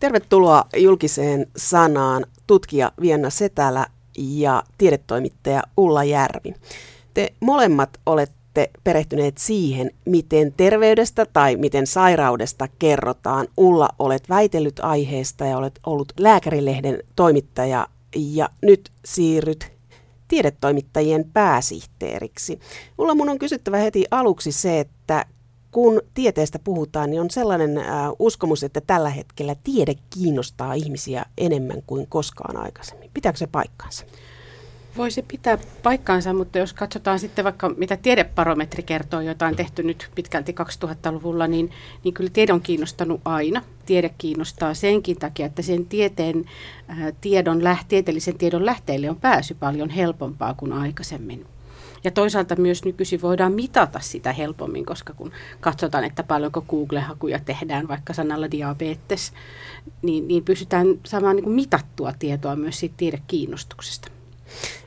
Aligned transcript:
Tervetuloa 0.00 0.64
julkiseen 0.76 1.46
sanaan 1.56 2.26
tutkija 2.46 2.92
Vienna 3.00 3.30
Setälä 3.30 3.86
ja 4.18 4.62
tiedetoimittaja 4.78 5.62
Ulla 5.76 6.04
Järvi. 6.04 6.54
Te 7.14 7.32
molemmat 7.40 7.90
olette 8.06 8.70
perehtyneet 8.84 9.38
siihen, 9.38 9.90
miten 10.04 10.52
terveydestä 10.56 11.26
tai 11.26 11.56
miten 11.56 11.86
sairaudesta 11.86 12.68
kerrotaan. 12.78 13.46
Ulla, 13.56 13.88
olet 13.98 14.28
väitellyt 14.28 14.80
aiheesta 14.82 15.44
ja 15.44 15.58
olet 15.58 15.80
ollut 15.86 16.12
lääkärilehden 16.18 17.02
toimittaja 17.16 17.86
ja 18.16 18.48
nyt 18.62 18.90
siirryt 19.04 19.72
tiedetoimittajien 20.28 21.24
pääsihteeriksi. 21.32 22.60
Ulla, 22.98 23.14
mun 23.14 23.28
on 23.28 23.38
kysyttävä 23.38 23.76
heti 23.76 24.04
aluksi 24.10 24.52
se, 24.52 24.80
että 24.80 24.99
kun 25.70 26.00
tieteestä 26.14 26.58
puhutaan, 26.58 27.10
niin 27.10 27.20
on 27.20 27.30
sellainen 27.30 27.78
äh, 27.78 27.86
uskomus, 28.18 28.62
että 28.62 28.80
tällä 28.80 29.10
hetkellä 29.10 29.56
tiede 29.64 29.94
kiinnostaa 30.10 30.74
ihmisiä 30.74 31.24
enemmän 31.38 31.82
kuin 31.86 32.06
koskaan 32.06 32.56
aikaisemmin. 32.56 33.10
Pitääkö 33.14 33.38
se 33.38 33.46
paikkaansa? 33.46 34.04
Voisi 34.96 35.22
pitää 35.22 35.58
paikkaansa, 35.82 36.32
mutta 36.32 36.58
jos 36.58 36.72
katsotaan 36.72 37.18
sitten 37.18 37.44
vaikka 37.44 37.68
mitä 37.68 37.96
tiedeparometri 37.96 38.82
kertoo, 38.82 39.20
jota 39.20 39.46
on 39.46 39.56
tehty 39.56 39.82
nyt 39.82 40.10
pitkälti 40.14 40.54
2000-luvulla, 40.84 41.46
niin, 41.46 41.70
niin 42.04 42.14
kyllä 42.14 42.30
tiede 42.32 42.52
on 42.52 42.60
kiinnostanut 42.60 43.20
aina. 43.24 43.62
Tiede 43.86 44.10
kiinnostaa 44.18 44.74
senkin 44.74 45.16
takia, 45.16 45.46
että 45.46 45.62
sen 45.62 45.86
tieteen, 45.86 46.44
äh, 46.90 47.12
tiedon, 47.20 47.60
tieteellisen 47.88 48.38
tiedon 48.38 48.66
lähteille 48.66 49.10
on 49.10 49.16
pääsy 49.16 49.54
paljon 49.54 49.90
helpompaa 49.90 50.54
kuin 50.54 50.72
aikaisemmin. 50.72 51.46
Ja 52.04 52.10
toisaalta 52.10 52.56
myös 52.56 52.84
nykyisin 52.84 53.22
voidaan 53.22 53.52
mitata 53.52 54.00
sitä 54.00 54.32
helpommin, 54.32 54.86
koska 54.86 55.14
kun 55.14 55.32
katsotaan, 55.60 56.04
että 56.04 56.22
paljonko 56.22 56.60
Google-hakuja 56.60 57.38
tehdään 57.38 57.88
vaikka 57.88 58.12
sanalla 58.12 58.50
diabetes, 58.50 59.32
niin, 60.02 60.28
niin 60.28 60.44
pystytään 60.44 60.86
saamaan 61.04 61.36
niin 61.36 61.44
kuin 61.44 61.54
mitattua 61.54 62.12
tietoa 62.18 62.56
myös 62.56 62.80
siitä 62.80 62.94
tiedekiinnostuksesta. 62.96 64.08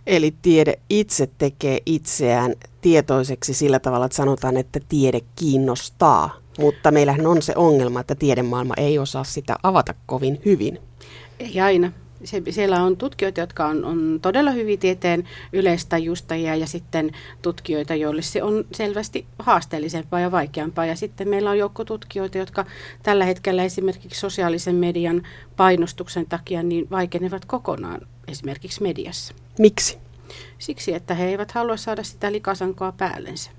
Eli 0.08 0.36
tiede 0.42 0.80
itse 0.90 1.30
tekee 1.38 1.80
itseään 1.86 2.54
tietoiseksi 2.82 3.54
sillä 3.54 3.80
tavalla, 3.80 4.06
että 4.06 4.16
sanotaan, 4.16 4.58
että 4.58 4.80
tiede 4.90 5.22
kiinnostaa. 5.36 6.38
Mutta 6.60 6.92
meillähän 6.92 7.28
on 7.28 7.42
se 7.42 7.54
ongelma, 7.56 8.00
että 8.00 8.16
tiedemaailma 8.16 8.74
ei 8.78 9.00
osaa 9.00 9.24
sitä 9.24 9.56
avata 9.64 9.94
kovin 10.06 10.42
hyvin. 10.46 10.80
Ei 11.40 11.62
aina 11.62 11.92
se, 12.24 12.42
siellä 12.50 12.84
on 12.84 12.98
tutkijoita, 12.98 13.40
jotka 13.40 13.66
on, 13.66 13.86
on 13.86 14.20
todella 14.22 14.52
hyvin 14.52 14.80
tieteen 14.80 15.24
yleistajustajia 15.54 16.56
ja 16.56 16.68
sitten 16.68 17.12
tutkijoita, 17.42 17.96
joille 17.96 18.22
se 18.22 18.44
on 18.44 18.66
selvästi 18.72 19.26
haasteellisempaa 19.40 20.20
ja 20.20 20.32
vaikeampaa. 20.32 20.86
Ja 20.86 20.96
sitten 20.96 21.30
meillä 21.30 21.50
on 21.50 21.58
joukko 21.58 21.86
tutkijoita, 21.86 22.38
jotka 22.38 22.66
tällä 23.04 23.26
hetkellä 23.26 23.64
esimerkiksi 23.64 24.20
sosiaalisen 24.20 24.76
median 24.76 25.24
painostuksen 25.56 26.26
takia 26.26 26.64
niin 26.64 26.90
vaikenevat 26.90 27.46
kokonaan 27.46 28.02
esimerkiksi 28.28 28.84
mediassa. 28.84 29.34
Miksi? 29.60 29.98
Siksi, 30.60 30.94
että 30.94 31.14
he 31.14 31.26
eivät 31.26 31.52
halua 31.52 31.78
saada 31.78 32.04
sitä 32.04 32.32
likasankoa 32.32 32.92
päällensä. 32.92 33.52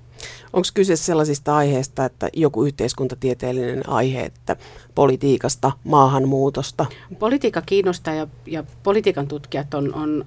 Onko 0.53 0.67
kyse 0.73 0.95
sellaisista 0.95 1.55
aiheista, 1.55 2.05
että 2.05 2.29
joku 2.33 2.65
yhteiskuntatieteellinen 2.65 3.89
aihe, 3.89 4.21
että 4.21 4.55
politiikasta, 4.95 5.71
maahanmuutosta? 5.83 6.85
Politiikka 7.19 7.61
kiinnostaa 7.61 8.13
ja, 8.13 8.27
ja 8.45 8.63
politiikan 8.83 9.27
tutkijat 9.27 9.73
on, 9.73 9.93
on 9.93 10.25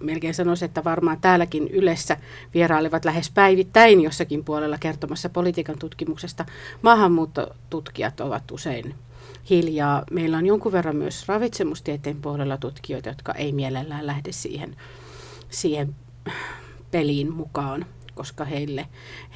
melkein 0.00 0.34
sanoisin, 0.34 0.66
että 0.66 0.84
varmaan 0.84 1.20
täälläkin 1.20 1.68
Ylessä 1.68 2.16
vierailevat 2.54 3.04
lähes 3.04 3.30
päivittäin 3.30 4.00
jossakin 4.00 4.44
puolella 4.44 4.78
kertomassa 4.78 5.28
politiikan 5.28 5.78
tutkimuksesta. 5.78 6.44
Maahanmuuttotutkijat 6.82 8.20
ovat 8.20 8.50
usein 8.50 8.94
hiljaa. 9.50 10.04
Meillä 10.10 10.38
on 10.38 10.46
jonkun 10.46 10.72
verran 10.72 10.96
myös 10.96 11.28
ravitsemustieteen 11.28 12.22
puolella 12.22 12.56
tutkijoita, 12.56 13.08
jotka 13.08 13.34
ei 13.34 13.52
mielellään 13.52 14.06
lähde 14.06 14.32
siihen, 14.32 14.76
siihen 15.50 15.94
peliin 16.90 17.34
mukaan 17.34 17.86
koska 18.14 18.44
heille, 18.44 18.86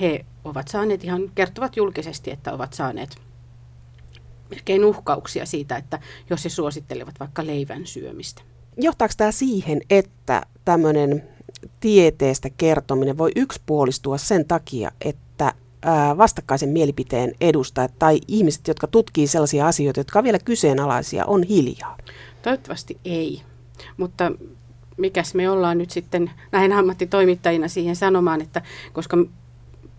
he 0.01 0.25
ovat 0.45 0.69
saaneet 0.69 1.05
ihan, 1.05 1.31
kertovat 1.35 1.77
julkisesti, 1.77 2.31
että 2.31 2.53
ovat 2.53 2.73
saaneet 2.73 3.17
melkein 4.51 4.85
uhkauksia 4.85 5.47
siitä, 5.47 5.77
että 5.77 5.99
jos 6.31 6.45
he 6.45 6.49
suosittelevat 6.49 7.21
vaikka 7.21 7.47
leivän 7.47 7.87
syömistä. 7.87 8.43
Johtaako 8.77 9.15
tämä 9.17 9.33
siihen, 9.33 9.81
että 9.91 10.43
tämmöinen 10.65 11.29
tieteestä 11.81 12.51
kertominen 12.51 13.19
voi 13.19 13.33
yksipuolistua 13.37 14.19
sen 14.19 14.45
takia, 14.45 14.91
että 15.01 15.53
vastakkaisen 16.17 16.69
mielipiteen 16.69 17.33
edustajat 17.41 17.99
tai 17.99 18.21
ihmiset, 18.29 18.69
jotka 18.69 18.87
tutkii 18.87 19.27
sellaisia 19.27 19.67
asioita, 19.67 20.01
jotka 20.01 20.19
ovat 20.19 20.25
vielä 20.25 20.39
kyseenalaisia, 20.39 21.25
on 21.25 21.43
hiljaa? 21.43 21.97
Toivottavasti 22.43 22.99
ei. 23.05 23.43
Mutta 23.97 24.33
mikäs 24.97 25.35
me 25.35 25.51
ollaan 25.51 25.79
nyt 25.79 25.91
sitten 25.91 26.31
näin 26.53 26.73
ammattitoimittajina 26.73 27.69
siihen 27.69 27.97
sanomaan, 27.97 28.41
että 28.41 28.63
koska 28.93 29.17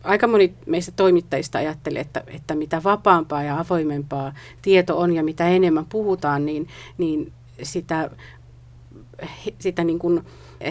aika 0.04 0.28
moni 0.28 0.54
meistä 0.66 0.92
toimittajista 0.96 1.58
ajattelee, 1.58 2.02
että, 2.02 2.24
että 2.28 2.56
mitä 2.56 2.82
vapaampaa 2.84 3.44
ja 3.44 3.60
avoimempaa 3.60 4.34
tieto 4.62 5.00
on 5.00 5.14
ja 5.14 5.24
mitä 5.24 5.48
enemmän 5.48 5.86
puhutaan, 5.86 6.46
niin, 6.46 6.68
niin 6.98 7.34
sitä, 7.64 8.10
sitä 9.60 9.84
niin 9.84 10.00
kuin 10.00 10.24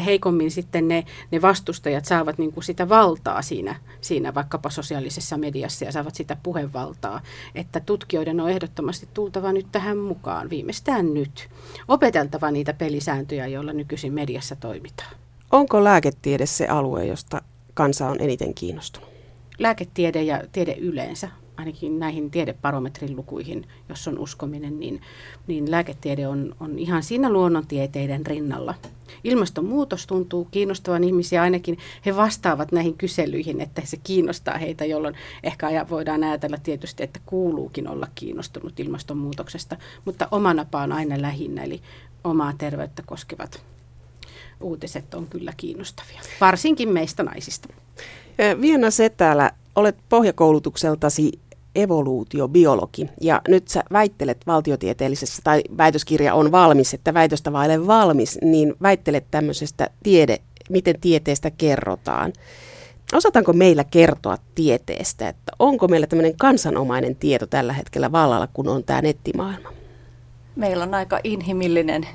heikommin 0.05 0.51
sitten 0.51 0.89
ne, 0.89 1.05
ne 1.31 1.43
vastustajat 1.43 2.05
saavat 2.05 2.39
niin 2.39 2.53
kuin 2.53 2.65
sitä 2.65 2.89
valtaa 2.89 3.43
siinä, 3.43 3.75
siinä 4.01 4.35
vaikkapa 4.35 4.71
sosiaalisessa 4.71 5.37
mediassa 5.37 5.85
ja 5.85 5.93
saavat 5.93 6.15
sitä 6.15 6.37
puhevaltaa. 6.43 7.21
Että 7.55 7.81
tutkijoiden 7.81 8.41
on 8.41 8.51
ehdottomasti 8.51 9.09
tultava 9.15 9.53
nyt 9.53 9.67
tähän 9.73 9.99
mukaan, 9.99 10.51
viimeistään 10.51 11.15
nyt. 11.15 11.49
Opeteltava 11.89 12.51
niitä 12.51 12.73
pelisääntöjä, 12.73 13.47
joilla 13.47 13.73
nykyisin 13.73 14.13
mediassa 14.13 14.57
toimitaan. 14.57 15.11
Onko 15.51 15.85
lääketiede 15.85 16.47
se 16.47 16.67
alue, 16.67 17.07
josta 17.07 17.43
kansa 17.75 18.09
on 18.09 18.17
eniten 18.21 18.55
kiinnostunut? 18.55 19.09
Lääketiede 19.59 20.23
ja 20.23 20.43
tiede 20.53 20.75
yleensä 20.79 21.29
ainakin 21.57 21.99
näihin 21.99 22.31
tiedeparometrin 22.31 23.17
lukuihin, 23.17 23.67
jos 23.89 24.09
on 24.09 24.19
uskominen, 24.19 24.81
niin, 24.81 25.01
niin 25.47 25.71
lääketiede 25.71 26.29
on, 26.29 26.55
on 26.61 26.79
ihan 26.79 27.03
siinä 27.03 27.31
luonnontieteiden 27.31 28.27
rinnalla. 28.27 28.75
Ilmastonmuutos 29.25 30.07
tuntuu 30.07 30.49
kiinnostavan 30.51 31.05
ihmisiä, 31.05 31.43
ainakin 31.43 31.79
he 32.07 32.17
vastaavat 32.17 32.73
näihin 32.73 32.95
kyselyihin, 32.95 33.61
että 33.61 33.83
se 33.85 33.97
kiinnostaa 33.97 34.59
heitä, 34.59 34.85
jolloin 34.85 35.15
ehkä 35.43 35.87
voidaan 35.91 36.25
ajatella 36.25 36.59
tietysti, 36.63 37.03
että 37.03 37.21
kuuluukin 37.27 37.89
olla 37.89 38.09
kiinnostunut 38.15 38.81
ilmastonmuutoksesta, 38.81 39.77
mutta 40.05 40.29
oma 40.31 40.55
napa 40.55 40.83
on 40.83 40.93
aina 40.93 41.23
lähinnä, 41.23 41.65
eli 41.65 41.81
omaa 42.25 42.53
terveyttä 42.59 43.03
koskevat 43.07 43.63
uutiset 44.61 45.15
on 45.15 45.27
kyllä 45.27 45.53
kiinnostavia, 45.57 46.21
varsinkin 46.41 46.89
meistä 46.89 47.23
naisista. 47.23 47.69
Viena 48.61 48.91
Setälä, 48.91 49.51
olet 49.77 49.97
pohjakoulutukseltasi 50.09 51.33
evoluutiobiologi. 51.77 53.11
Ja 53.21 53.41
nyt 53.49 53.69
sä 53.69 53.85
väittelet 53.93 54.47
valtiotieteellisessä, 54.47 55.43
tai 55.45 55.63
väitöskirja 55.79 56.35
on 56.35 56.53
valmis, 56.53 56.95
että 56.95 57.15
väitöstä 57.15 57.53
vaille 57.53 57.87
valmis, 57.87 58.39
niin 58.43 58.75
väittelet 58.83 59.25
tämmöisestä 59.31 59.91
tiede, 60.03 60.39
miten 60.71 61.01
tieteestä 61.01 61.51
kerrotaan. 61.51 62.33
Osataanko 63.13 63.53
meillä 63.53 63.85
kertoa 63.85 64.37
tieteestä, 64.55 65.29
että 65.29 65.53
onko 65.59 65.89
meillä 65.89 66.07
tämmöinen 66.07 66.37
kansanomainen 66.37 67.17
tieto 67.17 67.47
tällä 67.47 67.73
hetkellä 67.73 68.13
vallalla, 68.13 68.49
kun 68.53 68.69
on 68.69 68.85
tämä 68.85 69.03
nettimaailma? 69.03 69.73
Meillä 70.57 70.85
on 70.85 70.95
aika 70.95 71.21
inhimillinen 71.25 72.07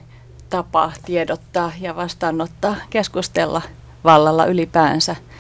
tapa 0.50 0.92
tiedottaa 1.06 1.72
ja 1.82 1.96
vastaanottaa, 1.96 2.76
keskustella 2.90 3.62
vallalla 4.04 4.46
ylipäänsä– 4.46 5.16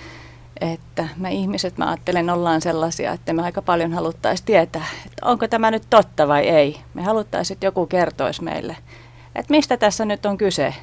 että 0.61 1.07
me 1.17 1.31
ihmiset, 1.31 1.77
mä 1.77 1.87
ajattelen, 1.87 2.29
ollaan 2.29 2.61
sellaisia, 2.61 3.11
että 3.11 3.33
me 3.33 3.43
aika 3.43 3.61
paljon 3.61 3.93
haluttaisiin 3.93 4.45
tietää, 4.45 4.85
että 5.05 5.25
onko 5.25 5.47
tämä 5.47 5.71
nyt 5.71 5.83
totta 5.89 6.27
vai 6.27 6.47
ei. 6.47 6.77
Me 6.93 7.03
haluttaisiin, 7.03 7.55
että 7.55 7.65
joku 7.65 7.85
kertoisi 7.87 8.43
meille, 8.43 8.77
että 9.35 9.51
mistä 9.51 9.77
tässä 9.77 10.05
nyt 10.05 10.25
on 10.25 10.37
kyse. 10.37 10.73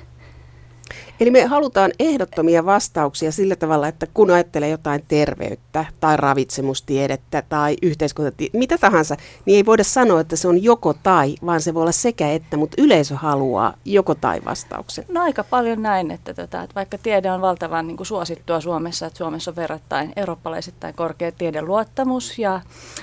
Eli 1.20 1.31
me 1.31 1.44
halutaan 1.44 1.90
ehdottomia 1.99 2.64
vastauksia 2.67 3.32
sillä 3.32 3.56
tavalla, 3.56 3.88
että 3.88 4.06
kun 4.14 4.31
ajattelee 4.31 4.69
jotain 4.69 5.05
terveyttä 5.08 5.85
tai 6.00 6.17
ravitsemustiedettä 6.17 7.43
tai 7.49 7.76
yhteiskuntatiedettä, 7.82 8.58
mitä 8.58 8.79
tahansa, 8.79 9.17
niin 9.44 9.56
ei 9.56 9.67
voida 9.67 9.85
sanoa, 9.85 10.20
että 10.20 10.37
se 10.37 10.49
on 10.49 10.62
joko 10.62 10.94
tai, 10.94 11.35
vaan 11.46 11.61
se 11.61 11.75
voi 11.75 11.81
olla 11.82 11.93
sekä 11.93 12.32
että, 12.32 12.56
mutta 12.56 12.82
yleisö 12.82 13.17
haluaa 13.17 13.75
joko 13.85 14.14
tai 14.14 14.40
vastauksen. 14.44 15.05
No 15.08 15.23
aika 15.23 15.44
paljon 15.44 15.82
näin, 15.82 16.11
että, 16.11 16.35
tota, 16.35 16.62
että 16.62 16.75
vaikka 16.75 16.99
tiede 16.99 17.31
on 17.31 17.41
valtavan 17.41 17.87
niin 17.87 17.96
kuin 17.96 18.06
suosittua 18.06 18.61
Suomessa, 18.61 19.06
että 19.06 19.17
Suomessa 19.17 19.50
on 19.50 19.56
verrattain 19.56 20.12
eurooppalaisittain 20.17 20.94
korkea 20.94 21.32
tiedeluottamus 21.32 22.38
ja 22.38 22.61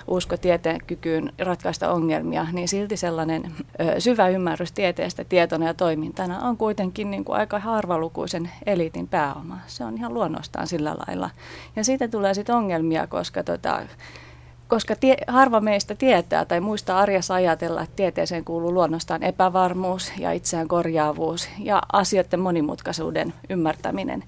usko 0.08 0.38
tieteen 0.38 0.82
kykyyn 0.88 1.34
ratkaista 1.40 1.92
ongelmia, 1.92 2.48
niin 2.52 2.68
silti 2.68 2.98
sellainen 2.98 3.52
ö, 3.80 4.00
syvä 4.00 4.28
ymmärrys 4.28 4.72
tieteestä 4.72 5.24
tietona 5.24 5.66
ja 5.66 5.74
toimintana 5.74 6.40
on 6.40 6.58
kuitenkin 6.58 7.12
niin 7.12 7.26
kuin 7.26 7.38
aika 7.38 7.60
harvalukuisen 7.76 8.50
eliitin 8.66 9.08
pääoma. 9.08 9.58
Se 9.68 9.84
on 9.84 9.98
ihan 9.98 10.14
luonnostaan 10.14 10.68
sillä 10.68 10.96
lailla. 11.08 11.30
Ja 11.76 11.84
siitä 11.84 12.08
tulee 12.08 12.34
sitten 12.34 12.56
ongelmia, 12.56 13.08
koska 13.08 13.44
tota, 13.44 13.82
koska 14.68 14.96
tie, 14.96 15.18
harva 15.28 15.62
meistä 15.62 15.96
tietää 15.96 16.46
tai 16.46 16.60
muista 16.60 16.98
arjessa 17.00 17.34
ajatella, 17.34 17.82
että 17.82 17.96
tieteeseen 17.96 18.46
kuuluu 18.46 18.74
luonnostaan 18.74 19.24
epävarmuus 19.24 20.12
ja 20.18 20.32
itseään 20.32 20.68
korjaavuus 20.68 21.50
ja 21.60 21.82
asioiden 21.94 22.40
monimutkaisuuden 22.40 23.34
ymmärtäminen. 23.50 24.24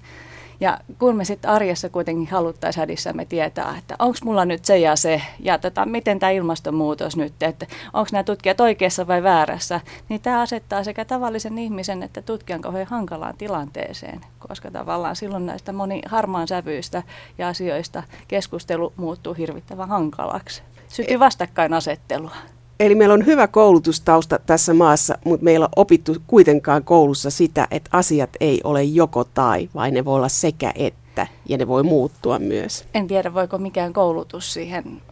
Ja 0.60 0.78
kun 0.98 1.16
me 1.16 1.24
sitten 1.24 1.50
arjessa 1.50 1.88
kuitenkin 1.88 2.28
haluttaisiin 2.30 2.82
hädissämme 2.82 3.24
tietää, 3.24 3.74
että 3.78 3.96
onko 3.98 4.18
mulla 4.24 4.44
nyt 4.44 4.64
se 4.64 4.78
ja 4.78 4.96
se, 4.96 5.22
ja 5.40 5.58
tota, 5.58 5.86
miten 5.86 6.18
tämä 6.18 6.30
ilmastonmuutos 6.30 7.16
nyt, 7.16 7.42
että 7.42 7.66
onko 7.92 8.08
nämä 8.12 8.24
tutkijat 8.24 8.60
oikeassa 8.60 9.06
vai 9.06 9.22
väärässä, 9.22 9.80
niin 10.08 10.20
tämä 10.20 10.40
asettaa 10.40 10.84
sekä 10.84 11.04
tavallisen 11.04 11.58
ihmisen 11.58 12.02
että 12.02 12.22
tutkijan 12.22 12.60
kauhean 12.60 12.86
hankalaan 12.86 13.36
tilanteeseen, 13.38 14.20
koska 14.38 14.70
tavallaan 14.70 15.16
silloin 15.16 15.46
näistä 15.46 15.72
moni 15.72 16.02
harmaan 16.06 16.48
sävyistä 16.48 17.02
ja 17.38 17.48
asioista 17.48 18.02
keskustelu 18.28 18.92
muuttuu 18.96 19.34
hirvittävän 19.34 19.88
hankalaksi. 19.88 20.62
Sytyy 20.88 21.18
vastakkainasettelua. 21.18 22.36
Eli 22.80 22.94
meillä 22.94 23.14
on 23.14 23.26
hyvä 23.26 23.46
koulutustausta 23.46 24.38
tässä 24.46 24.74
maassa, 24.74 25.18
mutta 25.24 25.44
meillä 25.44 25.64
on 25.64 25.72
opittu 25.76 26.16
kuitenkaan 26.26 26.84
koulussa 26.84 27.30
sitä, 27.30 27.68
että 27.70 27.90
asiat 27.92 28.30
ei 28.40 28.60
ole 28.64 28.84
joko 28.84 29.24
tai, 29.24 29.68
vaan 29.74 29.94
ne 29.94 30.04
voi 30.04 30.14
olla 30.14 30.28
sekä 30.28 30.72
että, 30.74 31.26
ja 31.48 31.58
ne 31.58 31.66
voi 31.66 31.82
muuttua 31.82 32.38
myös. 32.38 32.84
En 32.94 33.06
tiedä, 33.06 33.34
voiko 33.34 33.58
mikään 33.58 33.92
koulutus 33.92 34.52
siihen 34.52 35.02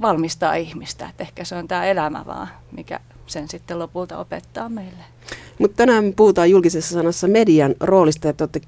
valmistaa 0.00 0.54
ihmistä, 0.54 1.08
että 1.08 1.22
ehkä 1.22 1.44
se 1.44 1.56
on 1.56 1.68
tämä 1.68 1.84
elämä 1.84 2.24
vaan, 2.26 2.48
mikä 2.72 3.00
sen 3.26 3.48
sitten 3.48 3.78
lopulta 3.78 4.18
opettaa 4.18 4.68
meille. 4.68 5.04
Mutta 5.58 5.76
tänään 5.76 6.04
me 6.04 6.12
puhutaan 6.12 6.50
julkisessa 6.50 6.94
sanassa 6.94 7.28
median 7.28 7.74
roolista, 7.80 8.28
että 8.28 8.44
olette 8.44 8.60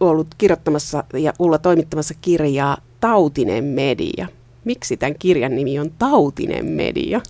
ollut 0.00 0.28
kirjoittamassa 0.38 1.04
ja 1.12 1.32
Ulla 1.38 1.58
toimittamassa 1.58 2.14
kirjaa 2.20 2.76
Tautinen 3.00 3.64
media. 3.64 4.26
Miksi 4.64 4.96
tämän 4.96 5.14
kirjan 5.18 5.54
nimi 5.54 5.78
on 5.78 5.90
Tautinen 5.98 6.66
media? 6.66 7.20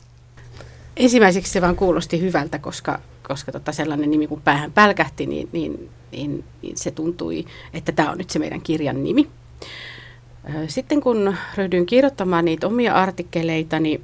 Ensimmäiseksi 0.96 1.52
se 1.52 1.60
vaan 1.60 1.76
kuulosti 1.76 2.20
hyvältä, 2.20 2.58
koska, 2.58 3.00
koska 3.28 3.52
tota 3.52 3.72
sellainen 3.72 4.10
nimi 4.10 4.26
kun 4.26 4.40
päähän 4.40 4.72
pälkähti, 4.72 5.26
niin, 5.26 5.48
niin, 5.52 5.90
niin, 6.12 6.44
niin 6.62 6.76
se 6.76 6.90
tuntui, 6.90 7.44
että 7.74 7.92
tämä 7.92 8.10
on 8.10 8.18
nyt 8.18 8.30
se 8.30 8.38
meidän 8.38 8.60
kirjan 8.60 9.04
nimi. 9.04 9.28
Sitten 10.68 11.00
kun 11.00 11.36
ryhdyin 11.56 11.86
kirjoittamaan 11.86 12.44
niitä 12.44 12.66
omia 12.66 12.94
artikkeleitani 12.94 14.00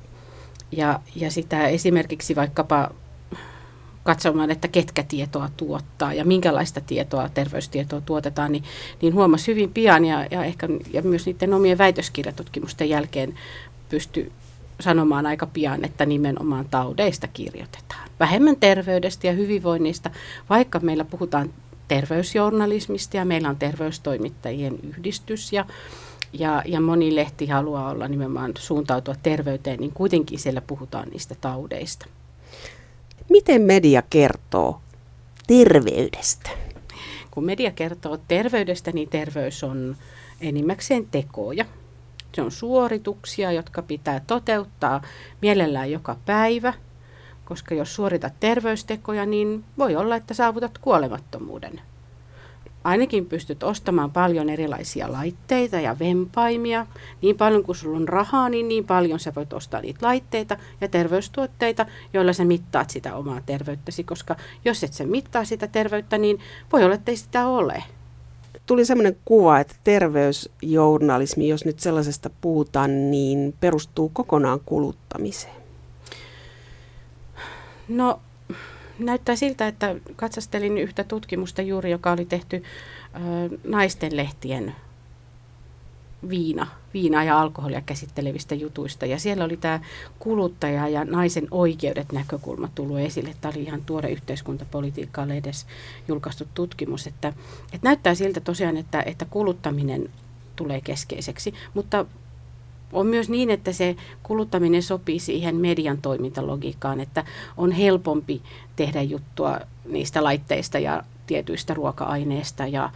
ja, 0.72 1.00
ja 1.16 1.30
sitä 1.30 1.68
esimerkiksi 1.68 2.36
vaikkapa 2.36 2.90
katsomaan, 4.02 4.50
että 4.50 4.68
ketkä 4.68 5.02
tietoa 5.02 5.48
tuottaa 5.56 6.14
ja 6.14 6.24
minkälaista 6.24 6.80
tietoa, 6.80 7.28
terveystietoa 7.28 8.00
tuotetaan, 8.00 8.52
niin, 8.52 8.64
niin 9.02 9.14
huomasi 9.14 9.50
hyvin 9.50 9.72
pian 9.72 10.04
ja, 10.04 10.26
ja 10.30 10.44
ehkä 10.44 10.68
ja 10.92 11.02
myös 11.02 11.26
niiden 11.26 11.54
omien 11.54 11.78
väitöskirjatutkimusten 11.78 12.88
jälkeen 12.88 13.34
pysty 13.88 14.32
sanomaan 14.80 15.26
aika 15.26 15.46
pian, 15.46 15.84
että 15.84 16.06
nimenomaan 16.06 16.66
taudeista 16.70 17.28
kirjoitetaan. 17.28 18.08
Vähemmän 18.20 18.56
terveydestä 18.56 19.26
ja 19.26 19.32
hyvinvoinnista, 19.32 20.10
vaikka 20.50 20.80
meillä 20.80 21.04
puhutaan 21.04 21.50
terveysjournalismista 21.88 23.16
ja 23.16 23.24
meillä 23.24 23.48
on 23.48 23.56
terveystoimittajien 23.56 24.78
yhdistys 24.82 25.52
ja, 25.52 25.64
ja, 26.32 26.62
ja 26.66 26.80
moni 26.80 27.14
lehti 27.14 27.46
haluaa 27.46 27.90
olla 27.90 28.08
nimenomaan 28.08 28.52
suuntautua 28.58 29.14
terveyteen, 29.22 29.80
niin 29.80 29.92
kuitenkin 29.92 30.38
siellä 30.38 30.60
puhutaan 30.60 31.08
niistä 31.08 31.34
taudeista. 31.40 32.06
Miten 33.28 33.62
media 33.62 34.02
kertoo 34.10 34.80
terveydestä? 35.46 36.50
Kun 37.30 37.44
media 37.44 37.70
kertoo 37.70 38.18
terveydestä, 38.28 38.92
niin 38.92 39.08
terveys 39.08 39.64
on 39.64 39.96
enimmäkseen 40.40 41.06
tekoja. 41.10 41.64
Se 42.34 42.43
on 42.43 42.50
suorituksia, 42.50 43.52
jotka 43.52 43.82
pitää 43.82 44.20
toteuttaa 44.26 45.02
mielellään 45.43 45.90
joka 45.90 46.17
päivä, 46.26 46.75
koska 47.44 47.75
jos 47.75 47.94
suoritat 47.94 48.32
terveystekoja, 48.40 49.26
niin 49.26 49.64
voi 49.79 49.96
olla, 49.96 50.17
että 50.17 50.34
saavutat 50.34 50.79
kuolemattomuuden. 50.79 51.81
Ainakin 52.84 53.26
pystyt 53.26 53.62
ostamaan 53.62 54.11
paljon 54.11 54.49
erilaisia 54.49 55.12
laitteita 55.12 55.81
ja 55.81 55.99
vempaimia. 55.99 56.87
Niin 57.23 57.37
paljon 57.37 57.62
kuin 57.62 57.76
sulla 57.76 57.96
on 57.96 58.08
rahaa, 58.08 58.49
niin 58.49 58.69
niin 58.69 58.85
paljon 58.85 59.20
sä 59.20 59.32
voit 59.37 59.52
ostaa 59.52 59.81
niitä 59.81 60.06
laitteita 60.06 60.56
ja 60.81 60.88
terveystuotteita, 60.88 61.87
joilla 62.12 62.32
sä 62.32 62.44
mittaat 62.44 62.90
sitä 62.90 63.14
omaa 63.14 63.40
terveyttäsi. 63.46 64.05
Koska 64.05 64.37
jos 64.64 64.85
et 64.85 64.93
sä 64.93 65.06
mittaa 65.06 65.44
sitä 65.44 65.67
terveyttä, 65.67 66.19
niin 66.19 66.40
voi 66.73 66.85
olla, 66.85 66.94
että 66.94 67.11
ei 67.11 67.17
sitä 67.17 67.46
ole 67.46 67.85
tuli 68.66 68.84
sellainen 68.84 69.16
kuva, 69.25 69.60
että 69.60 69.75
terveysjournalismi, 69.84 71.49
jos 71.49 71.64
nyt 71.64 71.81
sellaisesta 71.81 72.31
puhutaan, 72.40 73.10
niin 73.10 73.54
perustuu 73.60 74.08
kokonaan 74.08 74.60
kuluttamiseen. 74.66 75.62
No 77.88 78.20
näyttää 78.99 79.37
siltä, 79.37 79.66
että 79.66 79.96
katsastelin 80.16 80.78
yhtä 80.78 81.04
tutkimusta 81.04 81.62
juuri, 81.62 81.90
joka 81.90 82.12
oli 82.12 82.25
tehty 82.25 82.56
ö, 82.56 83.58
naisten 83.64 84.16
lehtien 84.16 84.75
viina, 86.28 86.66
viina 86.94 87.24
ja 87.24 87.40
alkoholia 87.40 87.80
käsittelevistä 87.80 88.54
jutuista. 88.54 89.06
Ja 89.06 89.19
siellä 89.19 89.44
oli 89.44 89.56
tämä 89.56 89.80
kuluttaja 90.19 90.88
ja 90.88 91.04
naisen 91.04 91.48
oikeudet 91.50 92.12
näkökulma 92.12 92.69
tullut 92.74 92.98
esille. 92.98 93.34
Tämä 93.40 93.52
oli 93.56 93.64
ihan 93.64 93.82
tuore 93.86 94.10
yhteiskuntapolitiikkaa 94.10 95.26
edes 95.26 95.66
julkaistu 96.08 96.44
tutkimus. 96.54 97.06
Että, 97.06 97.28
että 97.64 97.88
näyttää 97.88 98.14
siltä 98.14 98.40
tosiaan, 98.40 98.76
että, 98.76 99.02
että 99.06 99.24
kuluttaminen 99.24 100.10
tulee 100.56 100.80
keskeiseksi, 100.80 101.54
mutta 101.74 102.06
on 102.92 103.06
myös 103.06 103.28
niin, 103.28 103.50
että 103.50 103.72
se 103.72 103.96
kuluttaminen 104.22 104.82
sopii 104.82 105.18
siihen 105.18 105.56
median 105.56 105.98
toimintalogiikkaan, 105.98 107.00
että 107.00 107.25
on 107.56 107.72
helpompi 107.72 108.42
tehdä 108.76 109.02
juttua 109.02 109.60
niistä 109.84 110.25
laitteista 110.25 110.78
ja 110.78 111.04
tietyistä 111.26 111.75
ruoka-aineista 111.75 112.66
ja, 112.66 112.90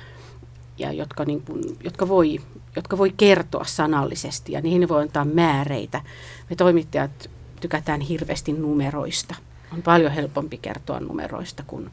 ja 0.79 0.93
jotka, 0.93 1.25
niin 1.25 1.43
kuin, 1.43 1.63
jotka, 1.85 2.09
voi, 2.09 2.41
jotka 2.77 2.99
voi 2.99 3.13
kertoa 3.17 3.65
sanallisesti 3.65 4.53
ja 4.53 4.61
niihin 4.61 4.89
voi 4.89 5.03
antaa 5.03 5.25
määreitä. 5.25 6.01
Me 6.51 6.57
toimittajat 6.57 7.31
tykätään 7.61 8.01
hirveästi 8.01 8.53
numeroista. 8.53 9.35
On 9.73 9.83
paljon 9.83 10.13
helpompi 10.13 10.59
kertoa 10.59 11.01
numeroista 11.01 11.63
kuin 11.67 11.91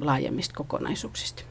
laajemmista 0.00 0.54
kokonaisuuksista. 0.56 1.42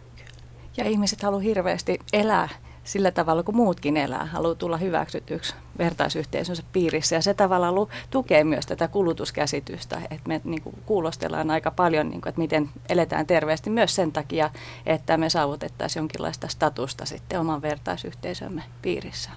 Ja 0.77 0.89
ihmiset 0.89 1.21
haluavat 1.21 1.45
hirveästi 1.45 1.99
elää 2.13 2.49
sillä 2.83 3.11
tavalla 3.11 3.43
kuin 3.43 3.55
muutkin 3.55 3.97
elää, 3.97 4.25
haluaa 4.25 4.55
tulla 4.55 4.77
hyväksytyksi 4.77 5.55
vertaisyhteisönsä 5.77 6.63
piirissä. 6.73 7.15
Ja 7.15 7.21
se 7.21 7.33
tavallaan 7.33 7.73
tukee 8.09 8.43
myös 8.43 8.65
tätä 8.65 8.87
kulutuskäsitystä, 8.87 10.01
että 10.11 10.27
me 10.27 10.41
niin 10.43 10.61
kuin, 10.61 10.75
kuulostellaan 10.85 11.51
aika 11.51 11.71
paljon, 11.71 12.09
niin 12.09 12.21
kuin, 12.21 12.29
että 12.29 12.41
miten 12.41 12.69
eletään 12.89 13.27
terveesti 13.27 13.69
myös 13.69 13.95
sen 13.95 14.11
takia, 14.11 14.49
että 14.85 15.17
me 15.17 15.29
saavutettaisiin 15.29 16.01
jonkinlaista 16.01 16.47
statusta 16.47 17.05
sitten 17.05 17.39
oman 17.39 17.61
vertaisyhteisömme 17.61 18.63
piirissä. 18.81 19.29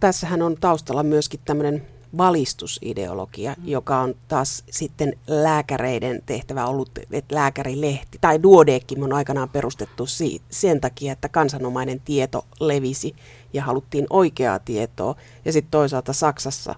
Tässähän 0.00 0.42
on 0.42 0.56
taustalla 0.60 1.02
myöskin 1.02 1.40
tämmöinen 1.44 1.86
valistusideologia, 2.16 3.54
mm. 3.58 3.68
joka 3.68 3.98
on 3.98 4.14
taas 4.28 4.64
sitten 4.70 5.16
lääkäreiden 5.26 6.22
tehtävä 6.26 6.66
ollut, 6.66 6.90
että 7.12 7.34
lääkärilehti 7.34 8.18
tai 8.20 8.42
Duodeckim 8.42 9.02
on 9.02 9.12
aikanaan 9.12 9.48
perustettu 9.48 10.04
sen 10.50 10.80
takia, 10.80 11.12
että 11.12 11.28
kansanomainen 11.28 12.00
tieto 12.00 12.46
levisi 12.60 13.14
ja 13.52 13.62
haluttiin 13.62 14.06
oikeaa 14.10 14.58
tietoa. 14.58 15.14
Ja 15.44 15.52
sitten 15.52 15.70
toisaalta 15.70 16.12
Saksassa, 16.12 16.74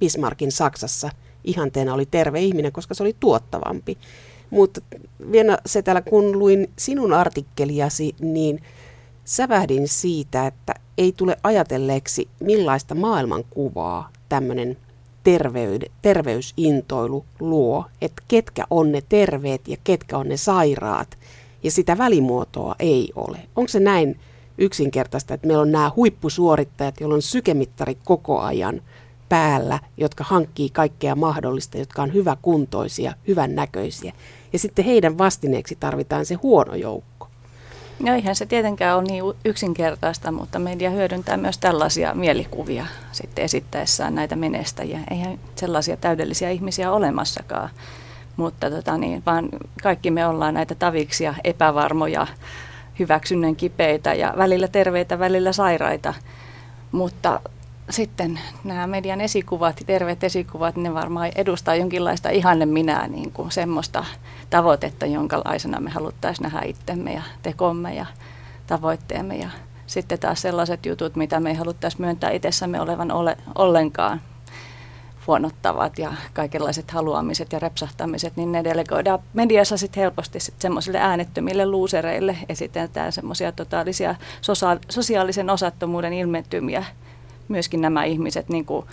Bismarckin 0.00 0.52
Saksassa, 0.52 1.10
ihanteena 1.44 1.94
oli 1.94 2.06
terve 2.06 2.40
ihminen, 2.40 2.72
koska 2.72 2.94
se 2.94 3.02
oli 3.02 3.16
tuottavampi. 3.20 3.98
Mutta 4.50 4.80
vielä 5.32 5.58
se 5.66 5.82
täällä, 5.82 6.02
kun 6.02 6.38
luin 6.38 6.70
sinun 6.78 7.12
artikkeliasi, 7.12 8.14
niin 8.20 8.62
sävähdin 9.24 9.88
siitä, 9.88 10.46
että 10.46 10.74
ei 10.98 11.12
tule 11.12 11.36
ajatelleeksi, 11.42 12.28
millaista 12.40 12.94
maailmankuvaa 12.94 14.10
tämmöinen 14.28 14.76
terveyde, 15.24 15.86
terveysintoilu 16.02 17.24
luo, 17.40 17.84
että 18.02 18.22
ketkä 18.28 18.64
on 18.70 18.92
ne 18.92 19.02
terveet 19.08 19.68
ja 19.68 19.76
ketkä 19.84 20.18
on 20.18 20.28
ne 20.28 20.36
sairaat, 20.36 21.18
ja 21.62 21.70
sitä 21.70 21.98
välimuotoa 21.98 22.74
ei 22.78 23.12
ole. 23.14 23.38
Onko 23.56 23.68
se 23.68 23.80
näin 23.80 24.20
yksinkertaista, 24.58 25.34
että 25.34 25.46
meillä 25.46 25.62
on 25.62 25.72
nämä 25.72 25.90
huippusuorittajat, 25.96 27.00
joilla 27.00 27.14
on 27.14 27.22
sykemittari 27.22 27.98
koko 28.04 28.40
ajan 28.40 28.82
päällä, 29.28 29.80
jotka 29.96 30.24
hankkii 30.24 30.70
kaikkea 30.70 31.14
mahdollista, 31.14 31.78
jotka 31.78 32.02
on 32.02 32.14
hyväkuntoisia, 32.14 33.14
hyvän 33.28 33.54
näköisiä. 33.54 34.12
Ja 34.52 34.58
sitten 34.58 34.84
heidän 34.84 35.18
vastineeksi 35.18 35.76
tarvitaan 35.80 36.26
se 36.26 36.34
huono 36.34 36.74
joukko. 36.74 37.23
No 38.00 38.14
eihän 38.14 38.36
se 38.36 38.46
tietenkään 38.46 38.96
ole 38.96 39.04
niin 39.04 39.24
yksinkertaista, 39.44 40.32
mutta 40.32 40.58
media 40.58 40.90
hyödyntää 40.90 41.36
myös 41.36 41.58
tällaisia 41.58 42.14
mielikuvia 42.14 42.86
sitten 43.12 43.44
esittäessään 43.44 44.14
näitä 44.14 44.36
menestäjiä. 44.36 45.00
Eihän 45.10 45.38
sellaisia 45.56 45.96
täydellisiä 45.96 46.50
ihmisiä 46.50 46.92
olemassakaan, 46.92 47.70
mutta 48.36 48.70
tota 48.70 48.98
niin, 48.98 49.22
vaan 49.26 49.48
kaikki 49.82 50.10
me 50.10 50.26
ollaan 50.26 50.54
näitä 50.54 50.74
taviksia, 50.74 51.34
epävarmoja, 51.44 52.26
hyväksynnän 52.98 53.56
kipeitä 53.56 54.14
ja 54.14 54.34
välillä 54.36 54.68
terveitä, 54.68 55.18
välillä 55.18 55.52
sairaita. 55.52 56.14
Mutta 56.92 57.40
sitten 57.90 58.40
nämä 58.64 58.86
median 58.86 59.20
esikuvat, 59.20 59.80
terveet 59.86 60.24
esikuvat, 60.24 60.76
ne 60.76 60.94
varmaan 60.94 61.30
edustaa 61.34 61.74
jonkinlaista 61.74 62.30
ihanne 62.30 62.66
minää, 62.66 63.08
niin 63.08 63.32
kuin 63.32 63.52
semmoista 63.52 64.04
tavoitetta, 64.50 65.06
jonkalaisena 65.06 65.80
me 65.80 65.90
haluttaisiin 65.90 66.42
nähdä 66.42 66.60
itsemme 66.66 67.12
ja 67.12 67.22
tekomme 67.42 67.94
ja 67.94 68.06
tavoitteemme. 68.66 69.36
Ja 69.36 69.48
sitten 69.86 70.18
taas 70.18 70.42
sellaiset 70.42 70.86
jutut, 70.86 71.16
mitä 71.16 71.40
me 71.40 71.50
ei 71.50 71.56
haluttaisi 71.56 72.00
myöntää 72.00 72.30
itsessämme 72.30 72.80
olevan 72.80 73.12
ole, 73.12 73.36
ollenkaan 73.54 74.20
huonottavat 75.26 75.98
ja 75.98 76.12
kaikenlaiset 76.32 76.90
haluamiset 76.90 77.52
ja 77.52 77.58
repsahtamiset, 77.58 78.36
niin 78.36 78.52
ne 78.52 78.64
delegoidaan 78.64 79.18
mediassa 79.34 79.76
sitten 79.76 80.00
helposti 80.00 80.40
sit 80.40 80.54
semmoisille 80.58 80.98
äänettömille 80.98 81.66
luusereille. 81.66 82.36
Esitetään 82.48 83.12
semmoisia 83.12 83.52
totaalisia 83.52 84.14
sosiaalisen 84.88 85.50
osattomuuden 85.50 86.12
ilmentymiä. 86.12 86.84
Myöskin 87.48 87.80
nämä 87.80 88.04
ihmiset, 88.04 88.48
niin 88.48 88.64
kuin, 88.64 88.86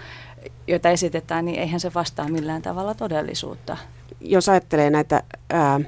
joita 0.67 0.89
esitetään, 0.89 1.46
niin 1.46 1.60
eihän 1.60 1.79
se 1.79 1.91
vastaa 1.93 2.29
millään 2.29 2.62
tavalla 2.62 2.93
todellisuutta. 2.93 3.77
Jos 4.22 4.50
ajattelee 4.50 4.89
näitä 4.89 5.24
ää, 5.50 5.79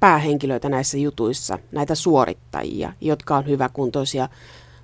päähenkilöitä 0.00 0.68
näissä 0.68 0.98
jutuissa, 0.98 1.58
näitä 1.72 1.94
suorittajia, 1.94 2.92
jotka 3.00 3.36
on 3.36 3.46
hyväkuntoisia, 3.46 4.28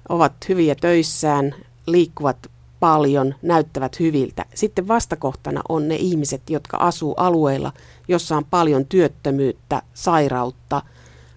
ovat 0.09 0.33
hyviä 0.49 0.75
töissään, 0.75 1.55
liikkuvat 1.87 2.51
paljon, 2.81 3.35
näyttävät 3.43 4.01
hyviltä. 4.01 4.45
Sitten 4.55 4.89
vastakohtana 4.89 5.63
on 5.69 5.89
ne 5.89 5.97
ihmiset, 5.97 6.51
jotka 6.51 6.77
asuu 6.77 7.15
alueilla, 7.17 7.73
jossa 8.09 8.37
on 8.37 8.45
paljon 8.45 8.87
työttömyyttä, 8.87 9.83
sairautta, 9.95 10.83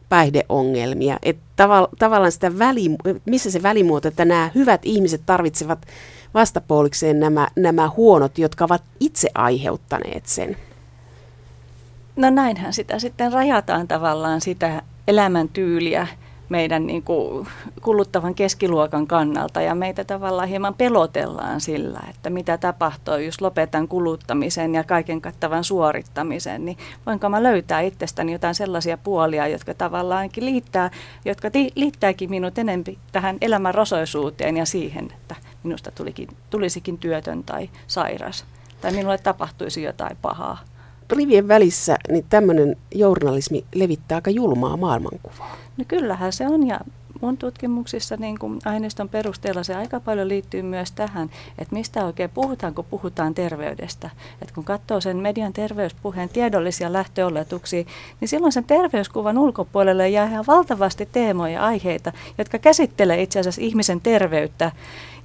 päihdeongelmia. 0.09 1.19
Et 1.23 1.37
tavall- 1.37 1.95
tavallaan 1.99 2.31
sitä 2.31 2.59
väli, 2.59 2.89
missä 3.25 3.51
se 3.51 3.63
välimuoto, 3.63 4.07
että 4.07 4.25
nämä 4.25 4.51
hyvät 4.55 4.81
ihmiset 4.83 5.21
tarvitsevat 5.25 5.85
vastapuolikseen 6.33 7.19
nämä, 7.19 7.47
nämä 7.55 7.89
huonot, 7.97 8.37
jotka 8.37 8.65
ovat 8.65 8.83
itse 8.99 9.29
aiheuttaneet 9.35 10.25
sen. 10.25 10.57
No 12.15 12.29
näinhän 12.29 12.73
sitä 12.73 12.99
sitten 12.99 13.33
rajataan 13.33 13.87
tavallaan 13.87 14.41
sitä 14.41 14.81
elämäntyyliä 15.07 16.07
meidän 16.49 16.87
niin 16.87 17.03
kuin 17.03 17.47
kuluttavan 17.81 18.35
keskiluokan 18.35 19.07
kannalta. 19.07 19.61
Ja 19.61 19.75
meitä 19.75 20.03
tavallaan 20.03 20.47
hieman 20.47 20.73
pelotellaan 20.73 21.61
sillä, 21.61 21.99
että 22.09 22.29
mitä 22.29 22.57
tapahtuu, 22.57 23.17
jos 23.17 23.41
lopetan 23.41 23.87
kuluttamisen 23.87 24.75
ja 24.75 24.83
kaiken 24.83 25.21
kattavan 25.21 25.63
suorittamisen, 25.63 26.65
niin 26.65 26.77
voinko 27.05 27.29
mä 27.29 27.43
löytää 27.43 27.81
itsestäni 27.81 28.31
jotain 28.31 28.55
sellaisia 28.55 28.97
puolia, 28.97 29.47
jotka 29.47 29.73
tavallaankin 29.73 30.45
liittää, 30.45 30.91
jotka 31.25 31.47
liittääkin 31.75 32.29
minut 32.29 32.57
enempi 32.57 32.97
tähän 33.11 33.37
elämän 33.41 33.75
rosoisuuteen 33.75 34.57
ja 34.57 34.65
siihen, 34.65 35.05
että 35.13 35.35
minusta 35.63 35.91
tulikin, 35.91 36.27
tulisikin 36.49 36.97
työtön 36.97 37.43
tai 37.43 37.69
sairas. 37.87 38.45
Tai 38.81 38.91
minulle 38.91 39.17
tapahtuisi 39.17 39.83
jotain 39.83 40.17
pahaa 40.21 40.57
rivien 41.11 41.47
välissä 41.47 41.97
niin 42.09 42.25
tämmöinen 42.29 42.77
journalismi 42.95 43.65
levittää 43.75 44.15
aika 44.15 44.29
julmaa 44.29 44.77
maailmankuvaa. 44.77 45.57
No 45.77 45.85
kyllähän 45.87 46.33
se 46.33 46.47
on 46.47 46.67
ja 46.67 46.79
mun 47.21 47.37
tutkimuksissa 47.37 48.17
niin 48.17 48.39
kuin 48.39 48.59
aineiston 48.65 49.09
perusteella 49.09 49.63
se 49.63 49.75
aika 49.75 49.99
paljon 49.99 50.27
liittyy 50.27 50.61
myös 50.61 50.91
tähän, 50.91 51.29
että 51.57 51.75
mistä 51.75 52.05
oikein 52.05 52.29
puhutaan, 52.29 52.73
kun 52.73 52.85
puhutaan 52.85 53.33
terveydestä. 53.33 54.09
Että 54.41 54.53
kun 54.55 54.63
katsoo 54.63 55.01
sen 55.01 55.17
median 55.17 55.53
terveyspuheen 55.53 56.29
tiedollisia 56.29 56.93
lähtöoletuksia, 56.93 57.83
niin 58.21 58.27
silloin 58.27 58.51
sen 58.51 58.63
terveyskuvan 58.63 59.37
ulkopuolelle 59.37 60.09
jää 60.09 60.29
ihan 60.29 60.45
valtavasti 60.47 61.09
teemoja 61.11 61.53
ja 61.53 61.65
aiheita, 61.65 62.11
jotka 62.37 62.59
käsittelee 62.59 63.21
itse 63.21 63.39
asiassa 63.39 63.61
ihmisen 63.61 64.01
terveyttä 64.01 64.71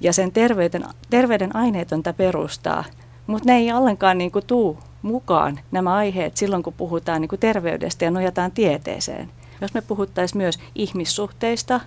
ja 0.01 0.13
sen 0.13 0.31
terveyden, 0.31 0.83
terveyden 1.09 1.55
aineetonta 1.55 2.13
perustaa. 2.13 2.83
Mutta 3.27 3.49
ne 3.49 3.57
ei 3.57 3.73
ollenkaan 3.73 4.17
niin 4.17 4.31
kuin 4.31 4.45
tuu 4.45 4.77
mukaan 5.01 5.59
nämä 5.71 5.93
aiheet 5.93 6.37
silloin, 6.37 6.63
kun 6.63 6.73
puhutaan 6.73 7.21
niin 7.21 7.29
kuin 7.29 7.39
terveydestä 7.39 8.05
ja 8.05 8.11
nojataan 8.11 8.51
tieteeseen. 8.51 9.31
Jos 9.61 9.73
me 9.73 9.81
puhuttaisiin 9.81 10.37
myös 10.37 10.59
ihmissuhteista, 10.75 11.79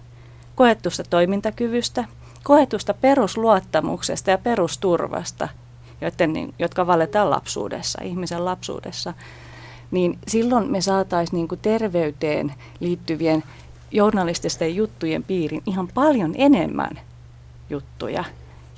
koettusta 0.54 1.04
toimintakyvystä, 1.11 2.04
koetusta 2.42 2.94
perusluottamuksesta 2.94 4.30
ja 4.30 4.38
perusturvasta, 4.38 5.49
joiden, 6.00 6.33
niin, 6.33 6.54
jotka 6.59 6.87
valetaan 6.87 7.30
lapsuudessa, 7.30 8.02
ihmisen 8.02 8.44
lapsuudessa, 8.44 9.14
niin 9.90 10.18
silloin 10.28 10.71
me 10.71 10.80
saataisiin 10.80 11.37
niin 11.37 11.61
terveyteen 11.62 12.54
liittyvien 12.80 13.44
journalististen 13.90 14.76
juttujen 14.76 15.23
piirin 15.23 15.62
ihan 15.66 15.88
paljon 15.94 16.35
enemmän 16.38 17.00
juttuja 17.71 18.25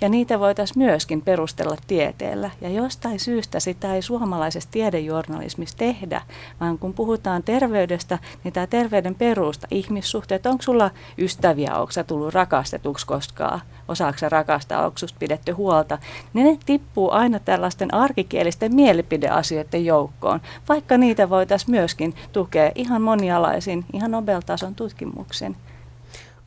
ja 0.01 0.09
niitä 0.09 0.41
voitaisiin 0.41 0.79
myöskin 0.79 1.23
perustella 1.23 1.77
tieteellä. 1.87 2.51
Ja 2.61 2.69
jostain 2.69 3.21
syystä 3.21 3.61
sitä 3.61 3.95
ei 3.95 4.03
suomalaisessa 4.03 4.71
tiedejournalismissa 4.71 5.77
tehdä, 5.79 6.23
vaan 6.61 6.79
kun 6.79 6.95
puhutaan 6.95 7.43
terveydestä, 7.43 8.19
niin 8.45 8.53
tämä 8.53 8.67
terveyden 8.67 9.15
perusta, 9.15 9.67
ihmissuhteet, 9.71 10.47
onko 10.47 10.63
sulla 10.63 10.91
ystäviä, 11.19 11.75
onko 11.75 11.93
sä 11.93 12.05
tullut 12.05 12.35
rakastetuksi 12.35 13.07
koskaan, 13.07 13.61
osaako 13.89 14.19
sä 14.19 14.29
rakastaa, 14.29 14.85
onko 14.87 14.99
susta 14.99 15.19
pidetty 15.19 15.53
huolta, 15.53 15.99
niin 16.35 16.47
ne 16.47 16.59
tippuu 16.67 17.11
aina 17.11 17.39
tällaisten 17.39 17.95
arkikielisten 17.95 18.75
mielipideasioiden 18.75 19.85
joukkoon, 19.85 20.41
vaikka 20.69 20.99
niitä 20.99 21.31
voitaisiin 21.31 21.71
myöskin 21.71 22.15
tukea 22.33 22.71
ihan 22.75 23.03
monialaisin, 23.03 23.85
ihan 23.93 24.11
Nobel-tason 24.11 24.75
tutkimuksen. 24.75 25.57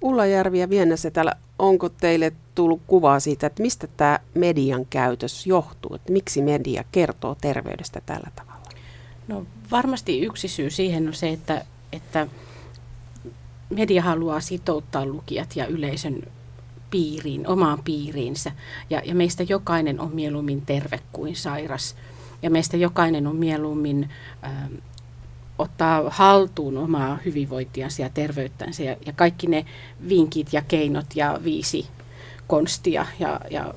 Ulla 0.02 0.26
Järvi 0.26 0.60
ja 0.60 0.70
Viennäsetälä, 0.70 1.34
onko 1.60 1.90
teille 1.90 2.32
tullut 2.56 2.82
kuvaa 2.88 3.20
siitä, 3.20 3.48
että 3.48 3.62
mistä 3.62 3.88
tämä 3.98 4.20
median 4.34 4.86
käytös 4.86 5.48
johtuu? 5.48 5.96
Että 5.96 6.14
miksi 6.14 6.42
media 6.42 6.84
kertoo 6.92 7.36
terveydestä 7.42 8.02
tällä 8.06 8.32
tavalla? 8.36 8.70
No 9.28 9.46
varmasti 9.72 10.22
yksi 10.22 10.48
syy 10.48 10.70
siihen 10.70 11.08
on 11.08 11.14
se, 11.14 11.30
että, 11.30 11.66
että 11.92 12.28
media 13.70 14.02
haluaa 14.02 14.40
sitouttaa 14.40 15.06
lukijat 15.06 15.56
ja 15.56 15.68
yleisön 15.68 16.24
piiriin, 16.92 17.48
omaan 17.48 17.80
piiriinsä. 17.84 18.52
Ja, 18.90 19.02
ja 19.06 19.16
meistä 19.16 19.44
jokainen 19.44 20.00
on 20.00 20.16
mieluummin 20.16 20.62
terve 20.62 21.00
kuin 21.12 21.36
sairas. 21.36 21.96
Ja 22.42 22.50
meistä 22.50 22.78
jokainen 22.78 23.28
on 23.28 23.36
mieluummin 23.36 24.10
ähm, 24.44 24.74
ottaa 25.60 26.10
haltuun 26.10 26.78
omaa 26.78 27.20
hyvinvointiansa 27.26 28.02
ja 28.02 28.10
terveyttänsä 28.10 28.84
ja, 28.84 28.96
ja 29.06 29.14
kaikki 29.14 29.48
ne 29.48 29.66
vinkit 30.10 30.54
ja 30.54 30.62
keinot 30.62 31.06
ja 31.16 31.40
viisi 31.44 31.88
konstia 32.48 33.06
ja, 33.20 33.42
ja 33.52 33.74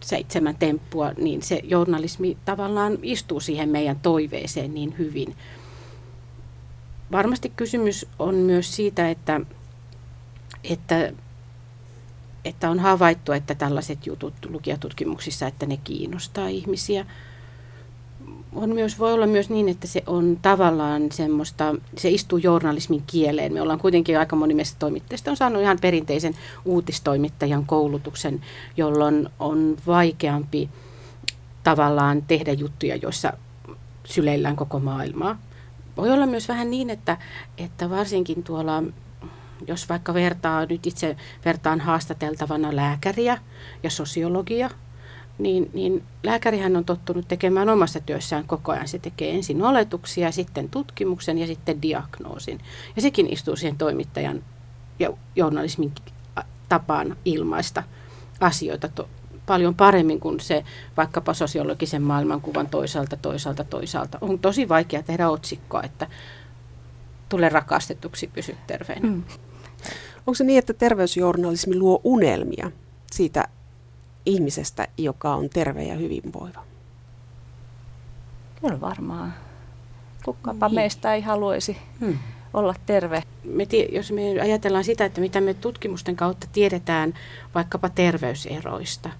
seitsemän 0.00 0.56
temppua, 0.56 1.12
niin 1.12 1.42
se 1.42 1.60
journalismi 1.64 2.36
tavallaan 2.44 2.98
istuu 3.02 3.40
siihen 3.40 3.68
meidän 3.68 4.00
toiveeseen 4.00 4.74
niin 4.74 4.94
hyvin. 4.98 5.36
Varmasti 7.12 7.52
kysymys 7.56 8.06
on 8.18 8.34
myös 8.34 8.76
siitä, 8.76 9.10
että, 9.10 9.40
että, 10.64 11.12
että 12.44 12.70
on 12.70 12.78
havaittu, 12.78 13.32
että 13.32 13.54
tällaiset 13.54 14.06
jutut 14.06 14.34
lukijatutkimuksissa, 14.48 15.46
että 15.46 15.66
ne 15.66 15.76
kiinnostaa 15.76 16.48
ihmisiä– 16.48 17.06
on 18.54 18.70
myös, 18.70 18.98
voi 18.98 19.12
olla 19.12 19.26
myös 19.26 19.50
niin, 19.50 19.68
että 19.68 19.86
se 19.86 20.02
on 20.06 20.38
tavallaan 20.42 21.12
semmoista, 21.12 21.74
se 21.96 22.10
istuu 22.10 22.38
journalismin 22.38 23.02
kieleen. 23.06 23.52
Me 23.52 23.62
ollaan 23.62 23.78
kuitenkin 23.78 24.18
aika 24.18 24.36
moni 24.36 24.54
meistä 24.54 24.78
toimittajista 24.78 25.30
on 25.30 25.36
saanut 25.36 25.62
ihan 25.62 25.78
perinteisen 25.80 26.34
uutistoimittajan 26.64 27.66
koulutuksen, 27.66 28.40
jolloin 28.76 29.28
on 29.38 29.76
vaikeampi 29.86 30.70
tavallaan 31.62 32.22
tehdä 32.22 32.52
juttuja, 32.52 32.96
joissa 32.96 33.32
syleillään 34.04 34.56
koko 34.56 34.78
maailmaa. 34.78 35.38
Voi 35.96 36.10
olla 36.10 36.26
myös 36.26 36.48
vähän 36.48 36.70
niin, 36.70 36.90
että, 36.90 37.16
että 37.58 37.90
varsinkin 37.90 38.42
tuolla, 38.42 38.82
jos 39.66 39.88
vaikka 39.88 40.14
vertaa, 40.14 40.66
nyt 40.66 40.86
itse 40.86 41.16
vertaan 41.44 41.80
haastateltavana 41.80 42.76
lääkäriä 42.76 43.38
ja 43.82 43.90
sosiologia– 43.90 44.70
niin, 45.38 45.70
niin 45.72 46.02
lääkärihän 46.22 46.76
on 46.76 46.84
tottunut 46.84 47.28
tekemään 47.28 47.68
omassa 47.68 48.00
työssään 48.00 48.44
koko 48.46 48.72
ajan. 48.72 48.88
Se 48.88 48.98
tekee 48.98 49.34
ensin 49.34 49.62
oletuksia, 49.62 50.32
sitten 50.32 50.68
tutkimuksen 50.68 51.38
ja 51.38 51.46
sitten 51.46 51.82
diagnoosin. 51.82 52.60
Ja 52.96 53.02
sekin 53.02 53.32
istuu 53.32 53.56
siihen 53.56 53.78
toimittajan 53.78 54.44
ja 54.98 55.10
journalismin 55.36 55.92
tapaan 56.68 57.16
ilmaista 57.24 57.82
asioita 58.40 58.88
to, 58.88 59.08
paljon 59.46 59.74
paremmin 59.74 60.20
kuin 60.20 60.40
se 60.40 60.64
vaikkapa 60.96 61.34
sosiologisen 61.34 62.02
maailmankuvan 62.02 62.66
toisaalta, 62.66 63.16
toisaalta, 63.16 63.64
toisaalta. 63.64 64.18
On 64.20 64.38
tosi 64.38 64.68
vaikea 64.68 65.02
tehdä 65.02 65.28
otsikkoa, 65.28 65.82
että 65.82 66.06
tule 67.28 67.48
rakastetuksi, 67.48 68.26
pysy 68.26 68.56
terveenä. 68.66 69.08
Mm. 69.08 69.22
Onko 70.26 70.34
se 70.34 70.44
niin, 70.44 70.58
että 70.58 70.74
terveysjournalismi 70.74 71.76
luo 71.76 72.00
unelmia 72.04 72.70
siitä 73.12 73.48
ihmisestä, 74.26 74.88
joka 74.98 75.34
on 75.34 75.50
terve 75.50 75.82
ja 75.82 75.94
hyvinvoiva? 75.94 76.64
Kyllä 78.60 78.80
varmaan. 78.80 79.34
Kukkapa 80.24 80.68
niin. 80.68 80.74
meistä 80.74 81.14
ei 81.14 81.20
haluaisi 81.20 81.76
hmm. 82.00 82.18
olla 82.54 82.74
terve. 82.86 83.22
Me, 83.44 83.66
jos 83.92 84.12
me 84.12 84.22
ajatellaan 84.42 84.84
sitä, 84.84 85.04
että 85.04 85.20
mitä 85.20 85.40
me 85.40 85.54
tutkimusten 85.54 86.16
kautta 86.16 86.46
tiedetään 86.52 87.14
vaikkapa 87.54 87.88
terveyseroista, 87.88 89.10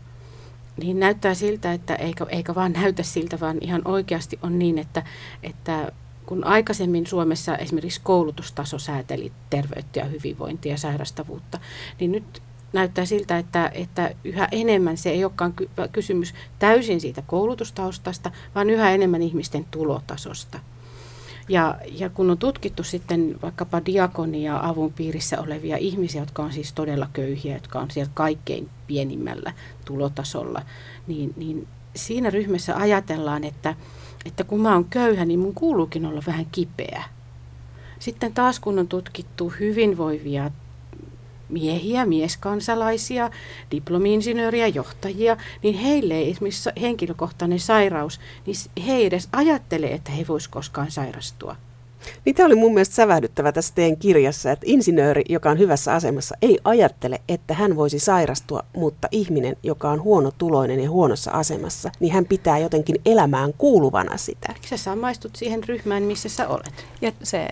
niin 0.77 1.01
näyttää 1.01 1.35
siltä, 1.35 1.73
että 1.73 1.95
eikä, 1.95 2.27
eikä 2.29 2.55
vaan 2.55 2.73
näytä 2.73 3.03
siltä, 3.03 3.41
vaan 3.41 3.59
ihan 3.61 3.83
oikeasti 3.85 4.39
on 4.43 4.59
niin, 4.59 4.79
että, 4.79 5.03
että 5.43 5.93
kun 6.27 6.45
aikaisemmin 6.45 7.07
Suomessa 7.07 7.57
esimerkiksi 7.57 8.01
koulutustaso 8.05 8.79
sääteli 8.79 9.33
terveyttä 9.51 10.01
ja 10.01 10.05
hyvinvointia 10.05 10.73
ja 10.73 10.79
sairastavuutta, 10.79 11.59
niin 12.01 12.13
nyt 12.13 12.43
näyttää 12.75 13.05
siltä, 13.05 13.39
että, 13.39 13.71
että 13.75 14.15
yhä 14.25 14.49
enemmän 14.53 14.97
se 14.97 15.11
ei 15.11 15.25
olekaan 15.25 15.55
kysymys 15.93 16.35
täysin 16.59 17.01
siitä 17.01 17.23
koulutustaustasta, 17.27 18.31
vaan 18.55 18.71
yhä 18.71 18.91
enemmän 18.91 19.23
ihmisten 19.23 19.67
tulotasosta. 19.71 20.59
Ja, 21.49 21.79
ja 21.93 22.11
kun 22.11 22.31
on 22.31 22.39
tutkittu 22.39 22.83
sitten 22.83 23.37
vaikkapa 23.43 23.87
diakonia 23.87 24.61
avun 24.63 24.93
piirissä 24.93 25.41
olevia 25.41 25.77
ihmisiä, 25.77 26.23
jotka 26.23 26.43
on 26.43 26.53
siis 26.53 26.73
todella 26.73 27.09
köyhiä, 27.13 27.55
jotka 27.55 27.81
on 27.81 27.91
siellä 27.91 28.11
kaikkein 28.15 28.71
pienimmällä 28.87 29.53
tulotasolla, 29.85 30.63
niin, 31.07 31.33
niin 31.37 31.69
siinä 31.97 32.31
ryhmässä 32.31 32.77
ajatellaan, 32.77 33.45
että, 33.45 33.75
että 34.25 34.45
kun 34.45 34.61
mä 34.61 34.75
oon 34.75 34.85
köyhä, 34.85 35.25
niin 35.25 35.41
mun 35.41 35.55
kuuluukin 35.55 36.07
olla 36.07 36.23
vähän 36.27 36.47
kipeä. 36.53 37.05
Sitten 37.99 38.35
taas 38.35 38.61
kun 38.61 38.79
on 38.79 38.89
tutkittu 38.89 39.53
hyvinvoivia 39.61 40.51
miehiä, 41.49 42.07
mieskansalaisia, 42.07 43.31
diplomi-insinööriä, 43.71 44.69
johtajia, 44.69 45.37
niin 45.63 45.75
heille 45.75 46.15
ei 46.15 46.31
esimerkiksi 46.31 46.71
henkilökohtainen 46.81 47.61
sairaus, 47.61 48.21
niin 48.47 48.57
he 48.87 48.93
ei 48.93 49.07
edes 49.07 49.29
ajattele, 49.33 49.87
että 49.87 50.13
he 50.13 50.25
voisivat 50.29 50.55
koskaan 50.55 50.91
sairastua. 50.91 51.57
Niin 52.25 52.35
tämä 52.35 52.47
oli 52.47 52.55
mun 52.55 52.75
mielestä 52.75 52.95
sävähdyttävä 52.95 53.53
tässä 53.53 53.75
teidän 53.75 53.97
kirjassa, 53.97 54.51
että 54.51 54.67
insinööri, 54.69 55.23
joka 55.29 55.51
on 55.51 55.59
hyvässä 55.59 55.95
asemassa, 55.95 56.35
ei 56.43 56.59
ajattele, 56.65 57.21
että 57.29 57.55
hän 57.55 57.77
voisi 57.77 57.99
sairastua, 57.99 58.63
mutta 58.77 59.09
ihminen, 59.11 59.57
joka 59.63 59.91
on 59.91 60.03
huonotuloinen 60.03 60.81
ja 60.81 60.91
huonossa 60.91 61.31
asemassa, 61.31 61.91
niin 62.01 62.13
hän 62.13 62.27
pitää 62.27 62.59
jotenkin 62.59 62.97
elämään 63.07 63.53
kuuluvana 63.59 64.17
sitä. 64.17 64.55
Sä 64.67 64.77
samaistut 64.77 65.37
siihen 65.37 65.65
ryhmään, 65.65 66.03
missä 66.03 66.29
sä 66.29 66.49
olet. 66.49 66.87
Ja 67.01 67.13
se 67.23 67.49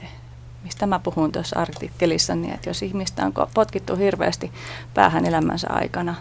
mistä 0.64 0.86
mä 0.86 0.98
puhun 0.98 1.32
tuossa 1.32 1.60
artikkelissa, 1.60 2.34
niin 2.34 2.54
että 2.54 2.70
jos 2.70 2.82
ihmistä 2.82 3.26
on 3.26 3.32
potkittu 3.54 3.96
hirveästi 3.96 4.52
päähän 4.94 5.26
elämänsä 5.26 5.68
aikana, 5.70 6.14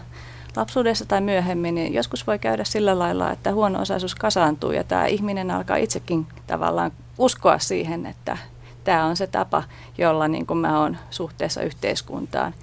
lapsuudessa 0.56 1.04
tai 1.06 1.20
myöhemmin, 1.20 1.74
niin 1.74 1.94
joskus 1.94 2.26
voi 2.26 2.38
käydä 2.38 2.64
sillä 2.64 2.98
lailla, 2.98 3.30
että 3.30 3.52
huono-osaisuus 3.52 4.14
kasaantuu 4.14 4.72
ja 4.72 4.84
tämä 4.84 5.06
ihminen 5.06 5.50
alkaa 5.50 5.76
itsekin 5.76 6.26
tavallaan 6.46 6.92
uskoa 7.18 7.58
siihen, 7.58 8.06
että 8.06 8.38
tämä 8.84 9.04
on 9.04 9.16
se 9.16 9.26
tapa, 9.26 9.62
jolla 9.98 10.28
niin 10.28 10.46
kuin 10.46 10.58
mä 10.58 10.80
oon 10.80 10.96
suhteessa 11.10 11.62
yhteiskuntaan. 11.62 12.54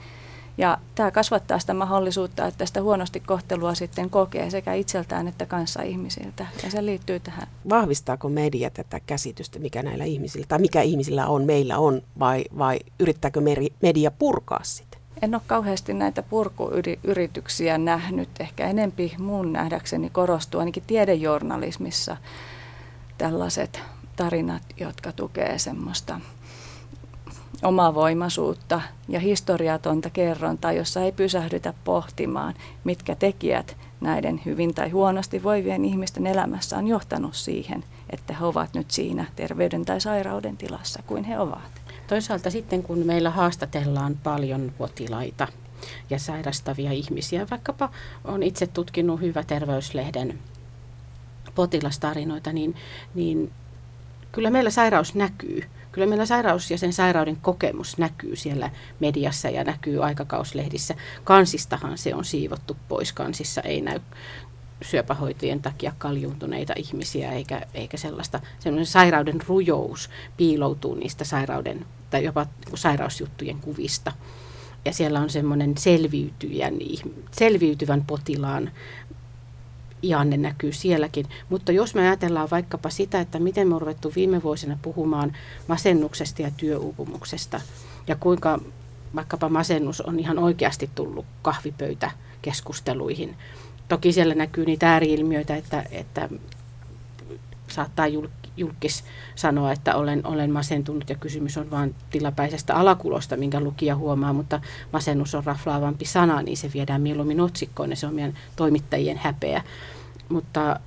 Ja 0.59 0.77
tämä 0.95 1.11
kasvattaa 1.11 1.59
sitä 1.59 1.73
mahdollisuutta, 1.73 2.47
että 2.47 2.65
sitä 2.65 2.81
huonosti 2.81 3.19
kohtelua 3.19 3.73
sitten 3.73 4.09
kokee 4.09 4.49
sekä 4.49 4.73
itseltään 4.73 5.27
että 5.27 5.45
kanssa 5.45 5.81
ihmisiltä. 5.81 6.45
Ja 6.63 6.71
se 6.71 6.85
liittyy 6.85 7.19
tähän. 7.19 7.47
Vahvistaako 7.69 8.29
media 8.29 8.69
tätä 8.69 8.99
käsitystä, 8.99 9.59
mikä 9.59 9.83
näillä 9.83 10.03
ihmisillä, 10.03 10.45
tai 10.49 10.59
mikä 10.59 10.81
ihmisillä 10.81 11.27
on, 11.27 11.45
meillä 11.45 11.77
on, 11.77 12.01
vai, 12.19 12.45
vai 12.57 12.79
yrittääkö 12.99 13.41
media 13.81 14.11
purkaa 14.11 14.59
sitä? 14.63 14.97
En 15.21 15.35
ole 15.35 15.41
kauheasti 15.47 15.93
näitä 15.93 16.23
purkuyrityksiä 16.23 17.77
nähnyt. 17.77 18.29
Ehkä 18.39 18.67
enempi 18.67 19.15
mun 19.19 19.53
nähdäkseni 19.53 20.09
korostuu 20.09 20.59
ainakin 20.59 20.83
tiedejournalismissa 20.87 22.17
tällaiset 23.17 23.81
tarinat, 24.15 24.63
jotka 24.79 25.11
tukee 25.11 25.59
semmoista 25.59 26.19
omavoimaisuutta 27.63 28.81
ja 29.07 29.19
historiatonta 29.19 30.09
kerrontaa, 30.09 30.73
jossa 30.73 31.01
ei 31.01 31.11
pysähdytä 31.11 31.73
pohtimaan, 31.83 32.53
mitkä 32.83 33.15
tekijät 33.15 33.77
näiden 34.01 34.41
hyvin 34.45 34.73
tai 34.73 34.89
huonosti 34.89 35.43
voivien 35.43 35.85
ihmisten 35.85 36.27
elämässä 36.27 36.77
on 36.77 36.87
johtanut 36.87 37.35
siihen, 37.35 37.83
että 38.09 38.33
he 38.33 38.45
ovat 38.45 38.73
nyt 38.73 38.91
siinä 38.91 39.25
terveyden 39.35 39.85
tai 39.85 40.01
sairauden 40.01 40.57
tilassa 40.57 41.03
kuin 41.07 41.23
he 41.23 41.39
ovat. 41.39 41.81
Toisaalta 42.07 42.49
sitten 42.49 42.83
kun 42.83 43.05
meillä 43.05 43.29
haastatellaan 43.29 44.17
paljon 44.23 44.71
potilaita 44.77 45.47
ja 46.09 46.19
sairastavia 46.19 46.91
ihmisiä, 46.91 47.47
vaikkapa 47.51 47.89
on 48.23 48.43
itse 48.43 48.67
tutkinut 48.67 49.21
Hyvä 49.21 49.43
terveyslehden 49.43 50.39
potilastarinoita, 51.55 52.53
niin, 52.53 52.75
niin 53.13 53.51
kyllä 54.31 54.49
meillä 54.49 54.69
sairaus 54.69 55.15
näkyy 55.15 55.63
kyllä 55.91 56.07
meillä 56.07 56.25
sairaus 56.25 56.71
ja 56.71 56.77
sen 56.77 56.93
sairauden 56.93 57.35
kokemus 57.35 57.97
näkyy 57.97 58.35
siellä 58.35 58.69
mediassa 58.99 59.49
ja 59.49 59.63
näkyy 59.63 60.05
aikakauslehdissä. 60.05 60.95
Kansistahan 61.23 61.97
se 61.97 62.15
on 62.15 62.25
siivottu 62.25 62.77
pois. 62.87 63.13
Kansissa 63.13 63.61
ei 63.61 63.81
näy 63.81 63.99
syöpähoitojen 64.81 65.61
takia 65.61 65.93
kaljuuntuneita 65.97 66.73
ihmisiä, 66.75 67.31
eikä, 67.31 67.61
eikä 67.73 67.97
sellaista 67.97 68.39
sellainen 68.59 68.85
sairauden 68.85 69.39
rujous 69.47 70.09
piiloutuu 70.37 70.95
niistä 70.95 71.23
sairauden 71.23 71.85
tai 72.09 72.23
jopa 72.23 72.45
sairausjuttujen 72.75 73.57
kuvista. 73.59 74.11
Ja 74.85 74.93
siellä 74.93 75.19
on 75.19 75.29
semmoinen 75.29 75.77
selviytyjän, 75.77 76.73
selviytyvän 77.31 78.05
potilaan 78.05 78.71
ihanne 80.01 80.37
näkyy 80.37 80.71
sielläkin. 80.71 81.25
Mutta 81.49 81.71
jos 81.71 81.95
me 81.95 82.01
ajatellaan 82.01 82.49
vaikkapa 82.51 82.89
sitä, 82.89 83.21
että 83.21 83.39
miten 83.39 83.67
me 83.67 83.75
on 83.75 83.81
ruvettu 83.81 84.11
viime 84.15 84.43
vuosina 84.43 84.77
puhumaan 84.81 85.33
masennuksesta 85.67 86.41
ja 86.41 86.51
työuupumuksesta 86.57 87.61
ja 88.07 88.15
kuinka 88.15 88.59
vaikkapa 89.15 89.49
masennus 89.49 90.01
on 90.01 90.19
ihan 90.19 90.39
oikeasti 90.39 90.89
tullut 90.95 91.25
kahvipöytäkeskusteluihin. 91.41 93.35
Toki 93.87 94.13
siellä 94.13 94.35
näkyy 94.35 94.65
niitä 94.65 94.93
ääriilmiöitä, 94.93 95.55
että, 95.55 95.83
että 95.91 96.29
saattaa 97.67 98.07
julkis 98.59 99.03
sanoa, 99.35 99.71
että 99.71 99.95
olen, 99.95 100.27
olen 100.27 100.51
masentunut 100.51 101.09
ja 101.09 101.15
kysymys 101.15 101.57
on 101.57 101.71
vain 101.71 101.95
tilapäisestä 102.09 102.75
alakulosta, 102.75 103.37
minkä 103.37 103.59
lukija 103.59 103.95
huomaa, 103.95 104.33
mutta 104.33 104.61
masennus 104.93 105.35
on 105.35 105.43
raflaavampi 105.43 106.05
sana, 106.05 106.41
niin 106.41 106.57
se 106.57 106.71
viedään 106.73 107.01
mieluummin 107.01 107.41
otsikkoon 107.41 107.89
ja 107.89 107.95
se 107.95 108.07
on 108.07 108.15
meidän 108.15 108.33
toimittajien 108.55 109.17
häpeä. 109.17 109.63
Mutta 110.29 110.79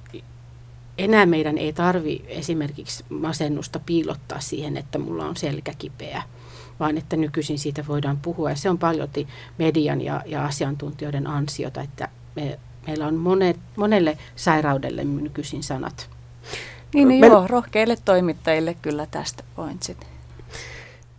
enää 0.98 1.26
meidän 1.26 1.58
ei 1.58 1.72
tarvi 1.72 2.24
esimerkiksi 2.28 3.04
masennusta 3.08 3.80
piilottaa 3.86 4.40
siihen, 4.40 4.76
että 4.76 4.98
mulla 4.98 5.24
on 5.24 5.36
selkä 5.36 5.72
kipeä, 5.78 6.22
vaan 6.80 6.98
että 6.98 7.16
nykyisin 7.16 7.58
siitä 7.58 7.84
voidaan 7.88 8.18
puhua. 8.18 8.50
Ja 8.50 8.56
se 8.56 8.70
on 8.70 8.78
paljolti 8.78 9.28
median 9.58 10.00
ja, 10.00 10.22
ja 10.26 10.44
asiantuntijoiden 10.44 11.26
ansiota, 11.26 11.80
että 11.80 12.08
me, 12.36 12.58
meillä 12.86 13.06
on 13.06 13.14
monet, 13.14 13.58
monelle 13.76 14.18
sairaudelle 14.36 15.04
nykyisin 15.04 15.62
sanat. 15.62 16.10
Niin, 16.94 17.08
niin 17.08 17.20
Men... 17.20 17.30
joo, 17.30 17.46
rohkeille 17.46 17.96
toimittajille 18.04 18.76
kyllä 18.82 19.06
tästä 19.10 19.44
pointsit. 19.56 20.06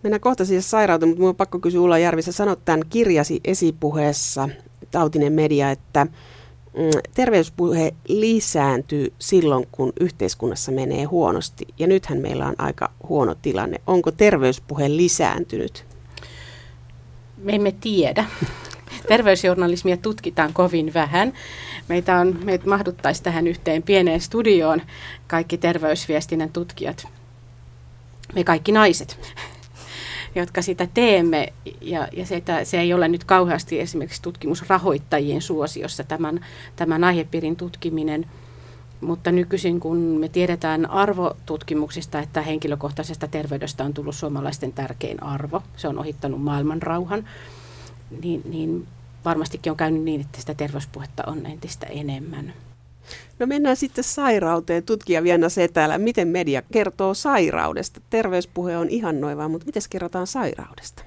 Mennään 0.04 0.22
kohta 0.22 0.46
siis 0.46 0.72
sairauteen, 0.72 1.10
mutta 1.10 1.20
minun 1.20 1.30
on 1.30 1.36
pakko 1.36 1.60
kysyä 1.60 1.82
Ulla 1.82 1.98
Järvi, 1.98 2.22
sä 2.22 2.32
sanot 2.32 2.66
tämän 2.66 2.82
kirjasi 2.90 3.42
esipuheessa, 3.44 4.50
Tautinen 4.92 5.34
media, 5.34 5.72
että 5.72 6.06
mm, 6.06 7.02
terveyspuhe 7.14 7.94
lisääntyy 8.08 9.14
silloin, 9.20 9.68
kun 9.72 9.94
yhteiskunnassa 10.00 10.72
menee 10.72 11.04
huonosti. 11.04 11.68
Ja 11.80 11.88
nythän 11.88 12.22
meillä 12.22 12.48
on 12.48 12.56
aika 12.58 12.92
huono 13.10 13.36
tilanne. 13.42 13.82
Onko 13.88 14.12
terveyspuhe 14.12 14.90
lisääntynyt? 14.90 15.86
Me 17.38 17.56
emme 17.56 17.74
tiedä. 17.82 18.26
Terveysjournalismia 19.08 19.98
tutkitaan 19.98 20.54
kovin 20.54 20.94
vähän. 20.94 21.34
Meitä, 21.88 22.19
on, 22.19 22.39
meitä 22.43 22.69
mahduttaisi 22.69 23.24
tähän 23.24 23.48
yhteen 23.48 23.84
pieneen 23.84 24.22
studioon 24.22 24.82
kaikki 25.28 25.58
terveysviestinnän 25.58 26.50
tutkijat. 26.50 27.08
Me 28.36 28.43
kaikki 28.43 28.72
naiset 28.72 29.19
jotka 30.36 30.62
sitä 30.62 30.88
teemme. 30.93 31.54
Ja, 31.82 32.08
ja 32.12 32.26
se, 32.26 32.36
että 32.36 32.63
se 32.63 32.80
ei 32.80 32.93
ole 32.93 33.08
nyt 33.08 33.24
kauheasti 33.24 33.80
esimerkiksi 33.80 34.22
tutkimusrahoittajien 34.22 35.41
suosiossa 35.41 36.04
tämän, 36.04 36.46
tämän 36.76 37.04
aihepiirin 37.04 37.56
tutkiminen. 37.56 38.26
Mutta 39.02 39.32
nykyisin, 39.32 39.80
kun 39.80 39.98
me 39.98 40.30
tiedetään 40.30 40.89
arvotutkimuksista, 40.89 42.19
että 42.19 42.41
henkilökohtaisesta 42.41 43.28
terveydestä 43.28 43.84
on 43.84 43.93
tullut 43.93 44.15
suomalaisten 44.15 44.74
tärkein 44.74 45.24
arvo, 45.24 45.63
se 45.78 45.88
on 45.88 46.00
ohittanut 46.00 46.41
maailman 46.41 46.82
rauhan, 46.82 47.30
niin, 48.22 48.41
niin 48.46 48.88
varmastikin 49.26 49.72
on 49.72 49.78
käynyt 49.78 50.04
niin, 50.04 50.22
että 50.22 50.40
sitä 50.40 50.54
terveyspuhetta 50.54 51.24
on 51.28 51.46
entistä 51.46 51.86
enemmän. 51.86 52.54
No 53.40 53.46
mennään 53.46 53.76
sitten 53.76 54.04
sairauteen. 54.04 54.84
Tutkija 54.84 55.24
Vienna 55.24 55.50
Setälä, 55.50 55.98
miten 55.98 56.28
media 56.28 56.62
kertoo 56.72 57.14
sairaudesta? 57.14 58.02
Terveyspuhe 58.10 58.78
on 58.78 58.90
ihan 58.90 59.22
noivaa, 59.22 59.48
mutta 59.48 59.66
miten 59.66 59.82
kerrotaan 59.90 60.28
sairaudesta? 60.28 61.04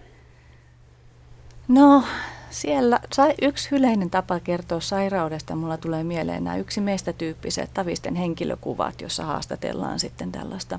No, 1.68 2.04
siellä 2.50 3.00
yksi 3.42 3.68
yleinen 3.74 4.10
tapa 4.10 4.40
kertoa 4.40 4.80
sairaudesta, 4.80 5.56
mulla 5.56 5.76
tulee 5.76 6.04
mieleen 6.04 6.44
nämä 6.44 6.56
yksi 6.56 6.80
meistä 6.80 7.12
tyyppiset 7.12 7.70
tavisten 7.74 8.14
henkilökuvat, 8.14 9.00
jossa 9.00 9.24
haastatellaan 9.24 10.00
sitten 10.00 10.32
tällaista 10.32 10.78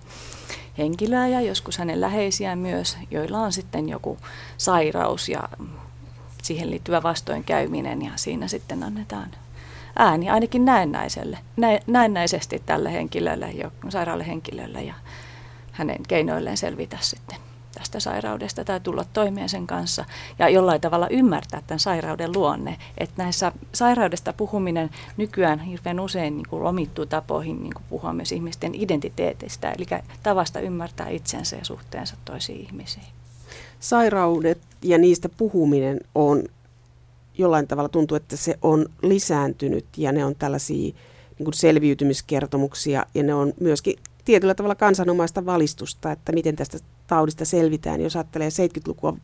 henkilöä 0.78 1.28
ja 1.28 1.42
joskus 1.42 1.78
hänen 1.78 2.02
läheisiään 2.02 2.60
myös, 2.60 2.98
joilla 3.12 3.40
on 3.40 3.54
sitten 3.54 3.90
joku 3.90 4.18
sairaus 4.58 5.30
ja 5.30 5.50
siihen 6.48 6.72
liittyvä 6.72 7.04
vastoinkäyminen 7.04 8.02
ja 8.02 8.12
siinä 8.16 8.48
sitten 8.48 8.84
annetaan 8.84 9.32
ääni 9.96 10.30
ainakin 10.30 10.66
näennäiselle, 10.66 11.38
näennäisesti 11.88 12.62
tälle 12.66 12.94
henkilölle, 12.94 13.54
sairaalle 13.90 14.28
henkilölle 14.28 14.84
ja 14.84 14.94
hänen 15.72 16.04
keinoilleen 16.08 16.58
selvitä 16.58 16.98
sitten 17.02 17.38
tästä 17.78 18.00
sairaudesta 18.00 18.66
tai 18.66 18.80
tulla 18.80 19.06
toimeen 19.14 19.50
sen 19.50 19.68
kanssa 19.68 20.06
ja 20.40 20.50
jollain 20.50 20.82
tavalla 20.82 21.08
ymmärtää 21.10 21.62
tämän 21.68 21.80
sairauden 21.80 22.32
luonne. 22.36 22.78
Että 22.98 23.24
näissä 23.24 23.52
sairaudesta 23.74 24.34
puhuminen 24.34 24.90
nykyään 25.18 25.60
hirveän 25.60 26.00
usein 26.00 26.38
niin 26.38 26.48
kuin 26.50 26.64
omittuu 26.64 27.06
tapoihin 27.06 27.64
niin 27.64 27.74
kuin 27.74 27.86
puhua 27.90 28.14
myös 28.14 28.32
ihmisten 28.32 28.76
identiteetistä, 28.76 29.72
eli 29.72 29.86
tavasta 30.24 30.60
ymmärtää 30.60 31.10
itsensä 31.10 31.56
ja 31.56 31.66
suhteensa 31.66 32.16
toisiin 32.26 32.62
ihmisiin. 32.62 33.06
Sairaudet 33.80 34.62
ja 34.82 34.98
niistä 34.98 35.30
puhuminen 35.30 36.00
on 36.16 36.44
jollain 37.38 37.68
tavalla 37.68 37.90
tuntuu, 37.90 38.18
että 38.18 38.38
se 38.38 38.58
on 38.62 38.86
lisääntynyt 39.02 39.86
ja 39.98 40.12
ne 40.12 40.26
on 40.26 40.36
tällaisia 40.36 40.94
niin 41.40 41.46
kuin 41.46 41.54
selviytymiskertomuksia 41.54 43.06
ja 43.14 43.24
ne 43.24 43.34
on 43.34 43.54
myöskin 43.60 43.96
tietyllä 44.26 44.56
tavalla 44.56 44.76
kansanomaista 44.76 45.46
valistusta, 45.46 46.12
että 46.12 46.32
miten 46.32 46.56
tästä 46.56 46.78
taudista 47.08 47.46
selvitään. 47.46 48.02
Jos 48.02 48.16
ajattelee 48.16 48.50
70-lukua, 48.50 49.18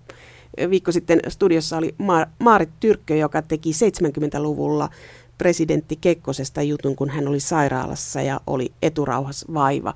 viikko 0.70 0.92
sitten 0.92 1.20
studiossa 1.28 1.78
oli 1.78 1.96
Maarit 2.40 2.70
Tyrkkö, 2.80 3.16
joka 3.16 3.42
teki 3.42 3.72
70-luvulla 3.72 4.90
presidentti 5.38 5.96
Kekkosesta 6.02 6.62
jutun, 6.62 6.96
kun 6.96 7.10
hän 7.10 7.28
oli 7.28 7.40
sairaalassa 7.40 8.22
ja 8.22 8.40
oli 8.48 8.72
eturauhas 8.82 9.46
vaiva. 9.54 9.94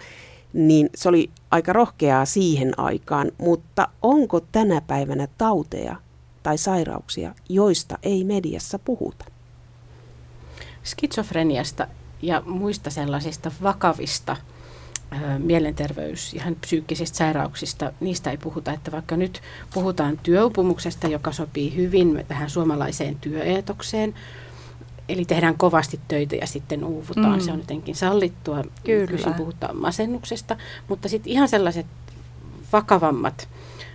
Niin 0.53 0.89
se 0.95 1.09
oli 1.09 1.29
aika 1.51 1.73
rohkeaa 1.73 2.25
siihen 2.25 2.79
aikaan, 2.79 3.31
mutta 3.37 3.87
onko 4.01 4.39
tänä 4.39 4.81
päivänä 4.81 5.27
tauteja 5.37 5.95
tai 6.43 6.57
sairauksia, 6.57 7.35
joista 7.49 7.97
ei 8.03 8.23
mediassa 8.23 8.79
puhuta? 8.79 9.25
Skitsofreniasta 10.83 11.87
ja 12.21 12.41
muista 12.45 12.89
sellaisista 12.89 13.51
vakavista 13.63 14.37
mielenterveys- 15.39 16.33
ja 16.33 16.43
psyykkisistä 16.61 17.17
sairauksista, 17.17 17.93
niistä 17.99 18.31
ei 18.31 18.37
puhuta, 18.37 18.73
että 18.73 18.91
vaikka 18.91 19.17
nyt 19.17 19.41
puhutaan 19.73 20.19
työupumuksesta, 20.23 21.07
joka 21.07 21.31
sopii 21.31 21.75
hyvin 21.75 22.25
tähän 22.27 22.49
suomalaiseen 22.49 23.15
työeetokseen, 23.15 24.13
eli 25.09 25.25
tehdään 25.25 25.57
kovasti 25.57 25.99
töitä 26.07 26.35
ja 26.35 26.47
sitten 26.47 26.83
uuvutaan, 26.83 27.39
mm. 27.39 27.39
se 27.39 27.51
on 27.51 27.59
jotenkin 27.59 27.95
sallittua. 27.95 28.63
Kyllä. 28.83 29.07
Kyllä 29.07 29.31
puhutaan 29.37 29.77
masennuksesta, 29.77 30.57
mutta 30.87 31.09
sitten 31.09 31.33
ihan 31.33 31.47
sellaiset 31.47 31.85
vakavammat 32.73 33.49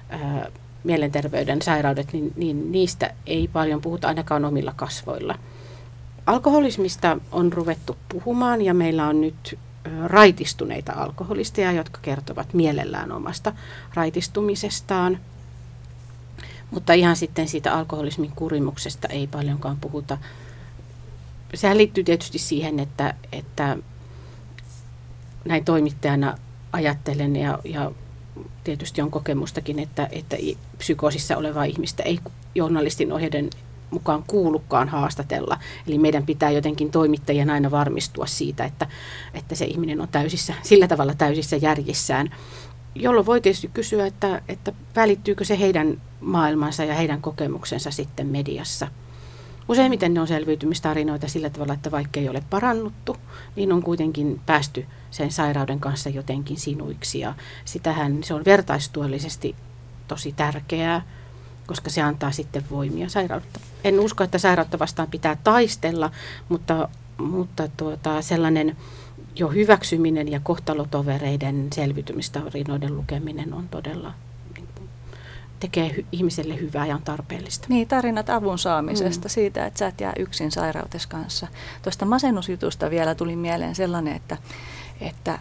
ää, 0.09 0.51
mielenterveyden 0.85 1.63
sairaudet, 1.63 2.13
niin, 2.13 2.33
niin 2.37 2.73
niistä 2.73 3.15
ei 3.27 3.49
paljon 3.49 3.81
puhuta 3.81 4.09
ainakaan 4.09 4.45
omilla 4.45 4.73
kasvoilla. 4.77 5.39
Alkoholismista 6.27 7.19
on 7.33 7.53
ruvettu 7.53 7.97
puhumaan 8.09 8.63
ja 8.63 8.75
meillä 8.75 9.09
on 9.09 9.21
nyt 9.21 9.59
raitistuneita 10.05 10.93
alkoholisteja, 10.93 11.73
jotka 11.73 11.99
kertovat 12.03 12.55
mielellään 12.55 13.13
omasta 13.13 13.53
raitistumisestaan. 13.95 15.19
Mutta 16.71 16.93
ihan 16.93 17.17
sitten 17.17 17.49
siitä 17.49 17.75
alkoholismin 17.75 18.33
kurimuksesta 18.37 19.09
ei 19.09 19.27
paljonkaan 19.27 19.77
puhuta. 19.81 20.19
Sehän 21.55 21.79
liittyy 21.79 22.05
tietysti 22.05 22.39
siihen, 22.39 22.81
että, 22.81 23.15
että 23.33 23.77
näin 25.45 25.65
toimittajana 25.65 26.39
ajattelen 26.73 27.37
ja, 27.37 27.59
ja 27.65 27.93
tietysti 28.65 29.03
on 29.03 29.11
kokemustakin, 29.11 29.79
että, 29.79 30.09
että 30.13 30.37
psykoosissa 30.79 31.37
olevaa 31.37 31.65
ihmistä 31.65 32.03
ei 32.03 32.19
journalistin 32.55 33.13
ohjeiden 33.13 33.51
mukaan 33.91 34.25
kuulukaan 34.27 34.89
haastatella. 34.89 35.59
Eli 35.87 35.99
meidän 35.99 36.27
pitää 36.27 36.51
jotenkin 36.51 36.91
toimittajien 36.91 37.51
aina 37.51 37.71
varmistua 37.71 38.27
siitä, 38.27 38.65
että, 38.65 38.87
että 39.35 39.55
se 39.55 39.65
ihminen 39.65 40.01
on 40.01 40.09
täysissä, 40.09 40.55
sillä 40.63 40.89
tavalla 40.89 41.15
täysissä 41.15 41.57
järjissään, 41.57 42.31
jolloin 42.95 43.27
voi 43.27 43.41
tietysti 43.41 43.71
kysyä, 43.75 44.07
että, 44.07 44.43
että 44.49 44.73
välittyykö 44.97 45.45
se 45.45 45.59
heidän 45.59 46.01
maailmansa 46.21 46.85
ja 46.85 46.95
heidän 46.95 47.23
kokemuksensa 47.23 47.91
sitten 47.91 48.27
mediassa. 48.27 48.89
Useimmiten 49.69 50.15
ne 50.15 50.21
on 50.21 50.29
selviytymistarinoita 50.29 51.29
sillä 51.29 51.51
tavalla, 51.51 51.75
että 51.75 51.91
vaikka 51.91 52.21
ei 52.21 52.29
ole 52.29 52.43
parannuttu, 52.51 53.17
niin 53.57 53.73
on 53.73 53.83
kuitenkin 53.83 54.41
päästy 54.47 54.87
sen 55.11 55.33
sairauden 55.33 55.81
kanssa 55.81 56.09
jotenkin 56.09 56.57
sinuiksi. 56.57 57.21
Ja 57.21 57.35
sitähän 57.65 58.25
se 58.25 58.35
on 58.35 58.45
vertaistuellisesti 58.45 59.57
tosi 60.09 60.33
tärkeää 60.33 61.03
koska 61.67 61.91
se 61.91 62.03
antaa 62.03 62.31
sitten 62.31 62.65
voimia 62.71 63.09
sairautta. 63.09 63.61
En 63.85 64.01
usko, 64.01 64.25
että 64.25 64.39
sairautta 64.39 64.79
vastaan 64.79 65.09
pitää 65.11 65.37
taistella, 65.45 66.11
mutta, 66.49 66.89
mutta 67.19 67.69
tuota, 67.77 68.23
sellainen 68.23 68.77
jo 69.37 69.49
hyväksyminen 69.49 70.33
ja 70.33 70.41
kohtalotovereiden 70.41 71.69
selviytymistarinoiden 71.75 72.97
lukeminen 72.97 73.55
on 73.55 73.69
todella 73.69 74.15
tekee 75.63 75.89
hy- 75.89 76.05
ihmiselle 76.13 76.61
hyvää 76.61 76.87
ja 76.87 76.95
on 76.95 77.03
tarpeellista. 77.03 77.67
Niin, 77.69 77.89
tarinat 77.89 78.31
avun 78.31 78.59
saamisesta, 78.59 79.29
mm. 79.29 79.31
siitä, 79.31 79.67
että 79.67 79.79
sä 79.79 79.87
et 79.87 80.01
jää 80.01 80.13
yksin 80.19 80.53
sairautes 80.53 81.07
kanssa. 81.07 81.47
Tuosta 81.83 82.05
masennusjutusta 82.05 82.91
vielä 82.91 83.15
tuli 83.15 83.37
mieleen 83.37 83.75
sellainen, 83.75 84.17
että, 84.17 84.37
että 85.01 85.39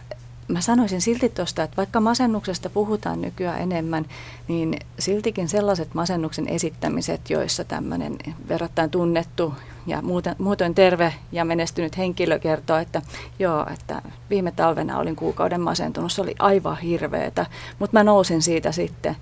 mä 0.48 0.60
sanoisin 0.60 1.00
silti 1.00 1.28
tuosta, 1.28 1.62
että 1.62 1.76
vaikka 1.76 2.00
masennuksesta 2.00 2.70
puhutaan 2.70 3.20
nykyään 3.20 3.60
enemmän, 3.60 4.06
niin 4.48 4.78
siltikin 4.98 5.48
sellaiset 5.48 5.94
masennuksen 5.94 6.48
esittämiset, 6.48 7.30
joissa 7.30 7.64
tämmöinen 7.64 8.16
verrattain 8.48 8.90
tunnettu 8.90 9.54
ja 9.86 10.02
muuten, 10.02 10.36
muutoin 10.38 10.74
terve 10.74 11.14
ja 11.32 11.44
menestynyt 11.44 11.98
henkilö 11.98 12.38
kertoo, 12.38 12.76
että 12.76 13.02
joo, 13.38 13.66
että 13.72 14.02
viime 14.30 14.52
talvena 14.52 14.98
olin 14.98 15.16
kuukauden 15.16 15.60
masentunut, 15.60 16.12
se 16.12 16.22
oli 16.22 16.34
aivan 16.38 16.78
hirveetä, 16.78 17.46
mutta 17.78 17.96
mä 17.96 18.04
nousin 18.04 18.42
siitä 18.42 18.72
sitten. 18.72 19.16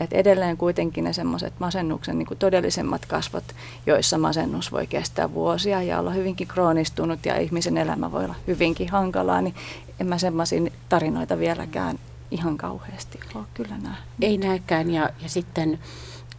Et 0.00 0.12
edelleen 0.12 0.56
kuitenkin 0.56 1.04
ne 1.04 1.12
semmoiset 1.12 1.52
masennuksen 1.58 2.18
niin 2.18 2.38
todellisemmat 2.38 3.06
kasvot, 3.06 3.44
joissa 3.86 4.18
masennus 4.18 4.72
voi 4.72 4.86
kestää 4.86 5.34
vuosia 5.34 5.82
ja 5.82 5.98
olla 5.98 6.10
hyvinkin 6.10 6.48
kroonistunut 6.48 7.26
ja 7.26 7.38
ihmisen 7.38 7.76
elämä 7.76 8.12
voi 8.12 8.24
olla 8.24 8.34
hyvinkin 8.46 8.88
hankalaa, 8.88 9.42
niin 9.42 9.54
en 10.00 10.06
mä 10.06 10.18
semmoisia 10.18 10.62
tarinoita 10.88 11.38
vieläkään 11.38 11.98
ihan 12.30 12.56
kauheasti 12.56 13.20
ole 13.34 13.44
kyllä 13.54 13.78
nähnyt. 13.78 14.04
Ei 14.22 14.38
näkään 14.38 14.90
ja, 14.90 15.10
ja 15.22 15.28
sitten 15.28 15.78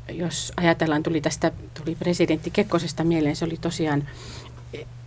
jos 0.10 0.54
ajatellaan, 0.58 1.04
tuli 1.04 1.22
tästä, 1.22 1.52
tuli 1.74 1.96
presidentti 1.96 2.52
Kekkosesta 2.52 3.04
mieleen, 3.04 3.36
se 3.36 3.46
oli 3.46 3.58
tosiaan 3.62 4.08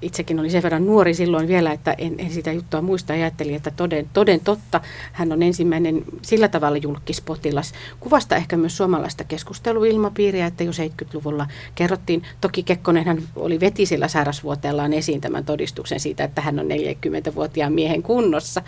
itsekin 0.05 0.41
oli 0.41 0.51
sen 0.51 0.63
verran 0.63 0.87
nuori 0.87 1.15
silloin 1.15 1.49
vielä, 1.49 1.73
että 1.73 1.95
en, 1.99 2.15
en 2.19 2.31
sitä 2.31 2.53
juttua 2.53 2.83
muista. 2.83 3.13
Ajattelin, 3.13 3.55
että 3.55 3.71
toden, 3.71 4.09
toden 4.13 4.41
totta, 4.41 4.81
hän 5.13 5.33
on 5.33 5.43
ensimmäinen 5.43 6.05
sillä 6.23 6.49
tavalla 6.49 6.77
julkispotilas. 6.77 7.73
Kuvasta 8.01 8.37
ehkä 8.37 8.57
myös 8.57 8.77
suomalaista 8.77 9.25
keskusteluilmapiiriä, 9.25 10.47
että 10.47 10.65
jo 10.65 10.71
70-luvulla 10.71 11.47
kerrottiin. 11.75 12.23
Toki 12.41 12.63
Kekkonen 12.63 13.07
hän 13.07 13.23
oli 13.37 13.61
veti 13.61 13.87
sillä 13.87 14.09
sairasvuoteellaan 14.09 14.93
esiin 14.93 15.21
tämän 15.21 15.45
todistuksen 15.45 16.01
siitä, 16.01 16.25
että 16.25 16.41
hän 16.41 16.59
on 16.59 16.67
40-vuotiaan 16.67 17.73
miehen 17.73 18.03
kunnossa. 18.03 18.63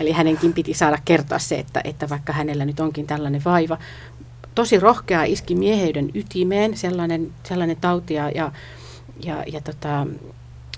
Eli 0.00 0.12
hänenkin 0.12 0.52
piti 0.52 0.74
saada 0.74 0.98
kertoa 1.04 1.38
se, 1.38 1.58
että, 1.58 1.80
että 1.84 2.08
vaikka 2.08 2.32
hänellä 2.32 2.64
nyt 2.64 2.80
onkin 2.80 3.06
tällainen 3.06 3.42
vaiva. 3.44 3.78
Tosi 4.54 4.80
rohkea 4.80 5.24
iski 5.24 5.54
mieheyden 5.54 6.10
ytimeen 6.14 6.76
sellainen, 6.76 7.32
sellainen 7.42 7.76
tauti 7.76 8.14
ja, 8.14 8.30
ja, 8.30 8.52
ja 9.46 9.60
tota, 9.60 10.06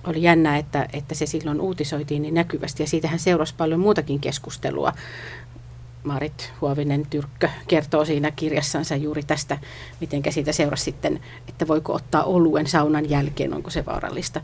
oli 0.07 0.23
jännä, 0.23 0.59
että, 0.59 0.89
että 0.93 1.15
se 1.15 1.27
silloin 1.27 1.61
uutisoitiin 1.61 2.23
niin 2.23 2.35
näkyvästi 2.35 2.83
ja 2.83 2.87
siitähän 2.87 3.19
seurasi 3.19 3.55
paljon 3.57 3.81
muutakin 3.81 4.21
keskustelua. 4.21 4.93
Marit 6.05 6.53
Huovinen 6.61 7.07
Tyrkkö 7.11 7.49
kertoo 7.69 8.05
siinä 8.05 8.31
kirjassansa 8.31 8.97
juuri 8.97 9.23
tästä, 9.23 9.59
miten 10.01 10.23
siitä 10.31 10.53
seurasi 10.53 10.85
sitten, 10.85 11.21
että 11.49 11.69
voiko 11.69 11.95
ottaa 11.95 12.25
oluen 12.25 12.67
saunan 12.67 13.11
jälkeen, 13.11 13.55
onko 13.55 13.71
se 13.71 13.87
vaarallista. 13.87 14.41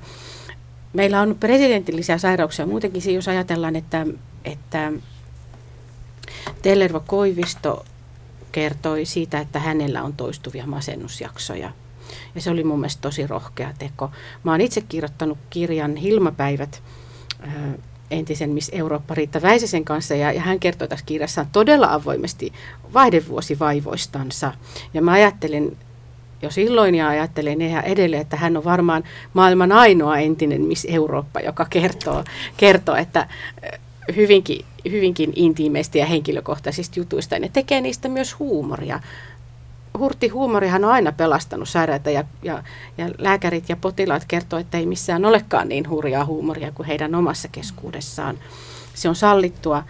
Meillä 0.92 1.20
on 1.20 1.37
presidentillisiä 1.40 2.18
sairauksia 2.18 2.66
muutenkin, 2.66 3.14
jos 3.14 3.28
ajatellaan, 3.28 3.76
että, 3.76 4.07
että 4.44 4.92
Tellervo 6.62 7.02
Koivisto 7.07 7.85
kertoi 8.52 9.05
siitä, 9.05 9.40
että 9.40 9.59
hänellä 9.59 10.02
on 10.02 10.12
toistuvia 10.12 10.66
masennusjaksoja– 10.66 11.72
ja 12.35 12.40
se 12.40 12.51
oli 12.51 12.64
mun 12.64 12.81
mielestä 12.81 13.01
tosi 13.01 13.27
rohkea 13.27 13.75
teko. 13.79 14.11
Mä 14.45 14.51
oon 14.51 14.61
itse 14.61 14.81
kirjoittanut 14.81 15.38
kirjan 15.51 15.97
Hilmapäivät 15.97 16.83
entisen 18.11 18.51
Miss 18.51 18.71
Eurooppa 18.73 19.14
Riitta 19.14 19.42
Väisäsen 19.42 19.85
kanssa 19.85 20.14
ja, 20.14 20.33
ja 20.33 20.40
hän 20.40 20.61
kertoi 20.61 20.88
tässä 20.88 21.07
kirjassaan 21.07 21.47
todella 21.53 21.92
avoimesti 21.92 22.53
vaihdevuosivaivoistansa. 22.95 24.53
Ja 24.95 25.03
mä 25.03 25.12
ajattelin 25.12 25.77
jo 26.42 26.51
silloin 26.51 26.95
ja 26.95 27.09
ajattelen 27.09 27.62
ihan 27.62 27.85
edelleen, 27.85 28.23
että 28.23 28.37
hän 28.37 28.57
on 28.57 28.64
varmaan 28.64 29.05
maailman 29.33 29.73
ainoa 29.73 30.18
entinen 30.18 30.62
Miss 30.62 30.87
Eurooppa, 30.90 31.40
joka 31.40 31.66
kertoo, 31.71 32.25
kertoo 32.57 32.97
että 32.97 33.29
hyvinkin, 34.16 34.64
hyvinkin 34.90 35.33
intiimeistä 35.37 35.99
ja 35.99 36.07
henkilökohtaisista 36.07 37.01
jutuista. 37.01 37.38
Ne 37.38 37.51
tekee 37.53 37.81
niistä 37.81 38.09
myös 38.09 38.38
huumoria. 38.38 39.01
Hurti 39.98 40.28
huumorihan 40.28 40.85
on 40.85 40.90
aina 40.90 41.12
pelastanut 41.12 41.68
sairaita 41.68 42.11
ja, 42.11 42.24
ja, 42.42 42.62
ja 42.98 43.11
lääkärit 43.18 43.68
ja 43.68 43.76
potilaat 43.76 44.24
kertoo, 44.28 44.59
että 44.59 44.78
ei 44.78 44.87
missään 44.87 45.24
olekaan 45.24 45.68
niin 45.68 45.90
hurjaa 45.90 46.24
huumoria 46.24 46.72
kuin 46.72 46.87
heidän 46.87 47.14
omassa 47.14 47.48
keskuudessaan. 47.48 48.38
Se 48.94 49.09
on 49.09 49.14
sallittua. 49.14 49.85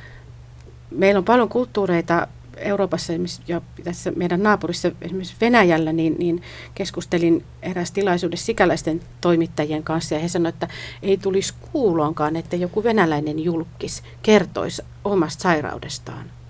Meillä 0.91 1.19
on 1.19 1.25
paljon 1.25 1.49
kulttuureita 1.49 2.29
Euroopassa 2.57 3.13
ja 3.49 3.61
tässä 3.85 4.13
meidän 4.17 4.43
naapurissa 4.43 4.91
esimerkiksi 5.03 5.37
Venäjällä, 5.41 5.93
niin, 5.93 6.17
niin 6.19 6.43
keskustelin 6.75 7.45
eräs 7.63 7.91
tilaisuudessa 7.91 8.47
sikäläisten 8.47 9.01
toimittajien 9.21 9.83
kanssa 9.83 10.15
ja 10.15 10.21
he 10.21 10.29
sanoivat, 10.29 10.55
että 10.55 10.69
ei 11.03 11.17
tulisi 11.17 11.55
kuuloonkaan, 11.73 12.37
että 12.37 12.57
joku 12.57 12.85
venäläinen 12.85 13.39
julkis 13.39 14.03
kertoisi 14.23 14.83
omasta 15.05 15.43
sairaudestaan. 15.43 16.42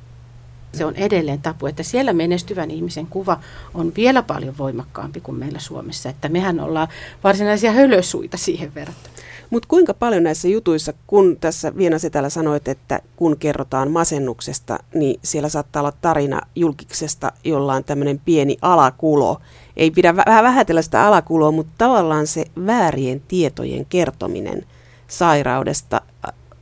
Se 0.75 0.85
on 0.85 0.97
edelleen 0.97 1.43
tapu, 1.43 1.67
että 1.67 1.83
siellä 1.83 2.13
menestyvän 2.13 2.71
ihmisen 2.71 3.07
kuva 3.07 3.41
on 3.75 3.93
vielä 3.97 4.23
paljon 4.23 4.59
voimakkaampi 4.59 5.21
kuin 5.21 5.39
meillä 5.39 5.59
Suomessa, 5.59 6.09
että 6.09 6.29
mehän 6.29 6.61
ollaan 6.61 6.89
varsinaisia 7.25 7.73
hölösuita 7.73 8.37
siihen 8.37 8.75
verrattuna. 8.75 9.15
Mutta 9.53 9.69
kuinka 9.69 9.95
paljon 9.95 10.23
näissä 10.23 10.49
jutuissa, 10.49 10.93
kun 11.07 11.37
tässä 11.41 11.77
Viena 11.77 11.99
Setälä 11.99 12.29
sanoit, 12.29 12.69
että 12.69 13.01
kun 13.17 13.37
kerrotaan 13.39 13.91
masennuksesta, 13.91 14.79
niin 14.95 15.21
siellä 15.23 15.49
saattaa 15.49 15.81
olla 15.81 15.93
tarina 16.01 16.41
julkiksesta, 16.57 17.33
jolla 17.45 17.75
on 17.75 17.85
tämmöinen 17.85 18.21
pieni 18.25 18.57
alakulo. 18.63 19.41
Ei 19.77 19.91
pidä 19.91 20.17
vähän 20.17 20.45
vähätellä 20.45 20.83
sitä 20.83 21.07
alakuloa, 21.07 21.51
mutta 21.51 21.73
tavallaan 21.79 22.27
se 22.27 22.45
väärien 22.67 23.23
tietojen 23.29 23.87
kertominen 23.87 24.67
sairaudesta. 25.09 26.01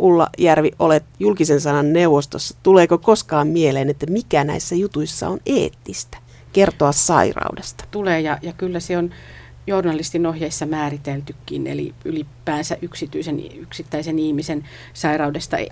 Ulla 0.00 0.28
Järvi, 0.38 0.70
olet 0.78 1.04
julkisen 1.20 1.60
sanan 1.60 1.92
neuvostossa. 1.92 2.56
Tuleeko 2.62 2.98
koskaan 2.98 3.48
mieleen, 3.48 3.90
että 3.90 4.06
mikä 4.06 4.44
näissä 4.44 4.74
jutuissa 4.74 5.28
on 5.28 5.40
eettistä 5.46 6.18
kertoa 6.52 6.92
sairaudesta? 6.92 7.84
Tulee 7.90 8.20
ja, 8.20 8.38
ja 8.42 8.52
kyllä 8.52 8.80
se 8.80 8.98
on 8.98 9.10
journalistin 9.66 10.26
ohjeissa 10.26 10.66
määriteltykin, 10.66 11.66
eli 11.66 11.94
ylipäänsä 12.04 12.76
yksityisen, 12.82 13.42
yksittäisen 13.56 14.18
ihmisen 14.18 14.64
sairaudesta 14.92 15.56
ei, 15.56 15.70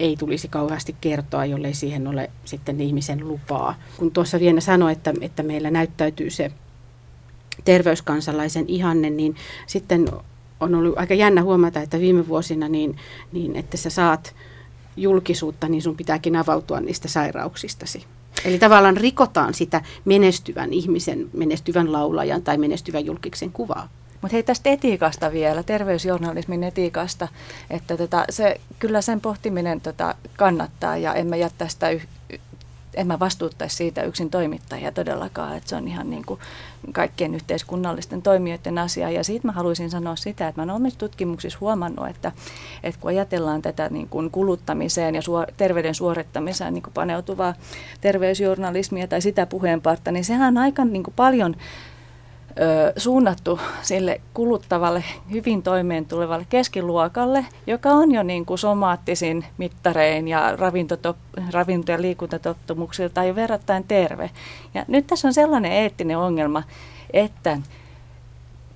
ei 0.00 0.16
tulisi 0.16 0.48
kauheasti 0.48 0.96
kertoa, 1.00 1.44
jollei 1.44 1.74
siihen 1.74 2.06
ole 2.06 2.30
sitten 2.44 2.80
ihmisen 2.80 3.28
lupaa. 3.28 3.74
Kun 3.96 4.10
tuossa 4.10 4.40
Viena 4.40 4.60
sanoi, 4.60 4.92
että, 4.92 5.14
että 5.20 5.42
meillä 5.42 5.70
näyttäytyy 5.70 6.30
se 6.30 6.52
terveyskansalaisen 7.64 8.64
ihanne, 8.68 9.10
niin 9.10 9.36
sitten 9.66 10.08
on 10.60 10.74
ollut 10.74 10.98
aika 10.98 11.14
jännä 11.14 11.42
huomata, 11.42 11.80
että 11.80 12.00
viime 12.00 12.28
vuosina, 12.28 12.68
niin, 12.68 12.96
niin 13.32 13.56
että 13.56 13.76
sä 13.76 13.90
saat 13.90 14.34
julkisuutta, 14.96 15.68
niin 15.68 15.82
sun 15.82 15.96
pitääkin 15.96 16.36
avautua 16.36 16.80
niistä 16.80 17.08
sairauksistasi. 17.08 18.04
Eli 18.44 18.58
tavallaan 18.58 18.96
rikotaan 18.96 19.54
sitä 19.54 19.80
menestyvän 20.04 20.72
ihmisen, 20.72 21.30
menestyvän 21.32 21.92
laulajan 21.92 22.42
tai 22.42 22.58
menestyvän 22.58 23.06
julkiksen 23.06 23.52
kuvaa. 23.52 23.88
Mutta 24.22 24.32
hei 24.32 24.42
tästä 24.42 24.70
etiikasta 24.70 25.32
vielä, 25.32 25.62
terveysjournalismin 25.62 26.64
etiikasta, 26.64 27.28
että 27.70 27.96
tota, 27.96 28.24
se, 28.30 28.60
kyllä 28.78 29.00
sen 29.00 29.20
pohtiminen 29.20 29.80
tota, 29.80 30.14
kannattaa 30.36 30.96
ja 30.96 31.14
emme 31.14 31.38
jättää 31.38 31.68
sitä 31.68 31.90
yh, 31.90 32.06
en 32.96 33.06
mä 33.06 33.18
vastuuttaisi 33.18 33.76
siitä 33.76 34.02
yksin 34.02 34.30
toimittajia 34.30 34.92
todellakaan, 34.92 35.56
että 35.56 35.68
se 35.68 35.76
on 35.76 35.88
ihan 35.88 36.10
niin 36.10 36.24
kuin 36.26 36.40
kaikkien 36.92 37.34
yhteiskunnallisten 37.34 38.22
toimijoiden 38.22 38.78
asia. 38.78 39.10
Ja 39.10 39.24
siitä 39.24 39.46
mä 39.46 39.52
haluaisin 39.52 39.90
sanoa 39.90 40.16
sitä, 40.16 40.48
että 40.48 40.60
mä 40.60 40.62
olen 40.62 40.74
omissa 40.74 40.98
tutkimuksissa 40.98 41.58
huomannut, 41.60 42.08
että, 42.08 42.32
että 42.82 43.00
kun 43.00 43.08
ajatellaan 43.08 43.62
tätä 43.62 43.88
niin 43.88 44.08
kuin 44.08 44.30
kuluttamiseen 44.30 45.14
ja 45.14 45.22
suor- 45.22 45.52
terveyden 45.56 45.94
suorittamiseen 45.94 46.74
niin 46.74 46.82
kuin 46.82 46.94
paneutuvaa 46.94 47.54
terveysjournalismia 48.00 49.06
tai 49.06 49.22
sitä 49.22 49.46
puheenpartta, 49.46 50.12
niin 50.12 50.24
sehän 50.24 50.56
on 50.56 50.62
aika 50.62 50.84
niin 50.84 51.02
kuin 51.02 51.14
paljon 51.16 51.56
ö, 52.60 52.92
suunnattu 52.96 53.60
sille 53.82 54.20
kuluttavalle, 54.34 55.04
hyvin 55.30 55.62
toimeen 55.62 56.06
tulevalle 56.06 56.46
keskiluokalle, 56.48 57.46
joka 57.66 57.90
on 57.90 58.12
jo 58.12 58.22
niin 58.22 58.46
kuin 58.46 58.58
somaattisin 58.58 59.44
mittarein 59.58 60.28
ja 60.28 60.56
ravinto- 60.56 61.92
ja 61.92 62.00
liikuntatottumuksilta 62.02 63.24
jo 63.24 63.34
verrattain 63.34 63.84
terve. 63.84 64.30
Ja 64.74 64.84
nyt 64.88 65.06
tässä 65.06 65.28
on 65.28 65.34
sellainen 65.34 65.72
eettinen 65.72 66.18
ongelma, 66.18 66.62
että 67.12 67.58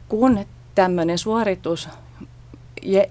kun 0.08 0.46
tämmöinen 0.74 1.18
suoritus 1.18 1.88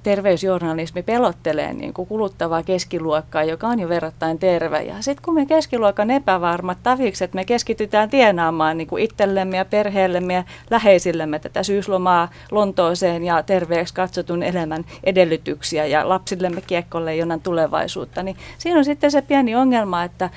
terveysjournalismi 0.03 1.03
pelottelee 1.03 1.73
niin 1.73 1.93
kuin 1.93 2.07
kuluttavaa 2.07 2.63
keskiluokkaa, 2.63 3.43
joka 3.43 3.67
on 3.67 3.79
jo 3.79 3.89
verrattain 3.89 4.39
terve. 4.39 4.81
Ja 4.81 4.95
sitten 4.99 5.25
kun 5.25 5.33
me 5.33 5.45
keskiluokan 5.45 6.11
epävarmat 6.11 6.77
tavikset, 6.83 7.33
me 7.33 7.45
keskitytään 7.45 8.09
tienaamaan 8.09 8.77
niin 8.77 8.87
kuin 8.87 9.03
itsellemme 9.03 9.57
ja 9.57 9.65
perheellemme 9.65 10.33
ja 10.33 10.43
läheisillemme 10.69 11.39
tätä 11.39 11.63
syyslomaa 11.63 12.29
Lontooseen 12.51 13.23
ja 13.23 13.43
terveeksi 13.43 13.93
katsotun 13.93 14.43
elämän 14.43 14.85
edellytyksiä 15.03 15.85
ja 15.85 16.09
lapsillemme 16.09 16.61
kiekkolle 16.61 17.15
jonan 17.15 17.41
tulevaisuutta, 17.41 18.23
niin 18.23 18.37
siinä 18.57 18.79
on 18.79 18.85
sitten 18.85 19.11
se 19.11 19.21
pieni 19.21 19.55
ongelma, 19.55 20.03
että 20.03 20.29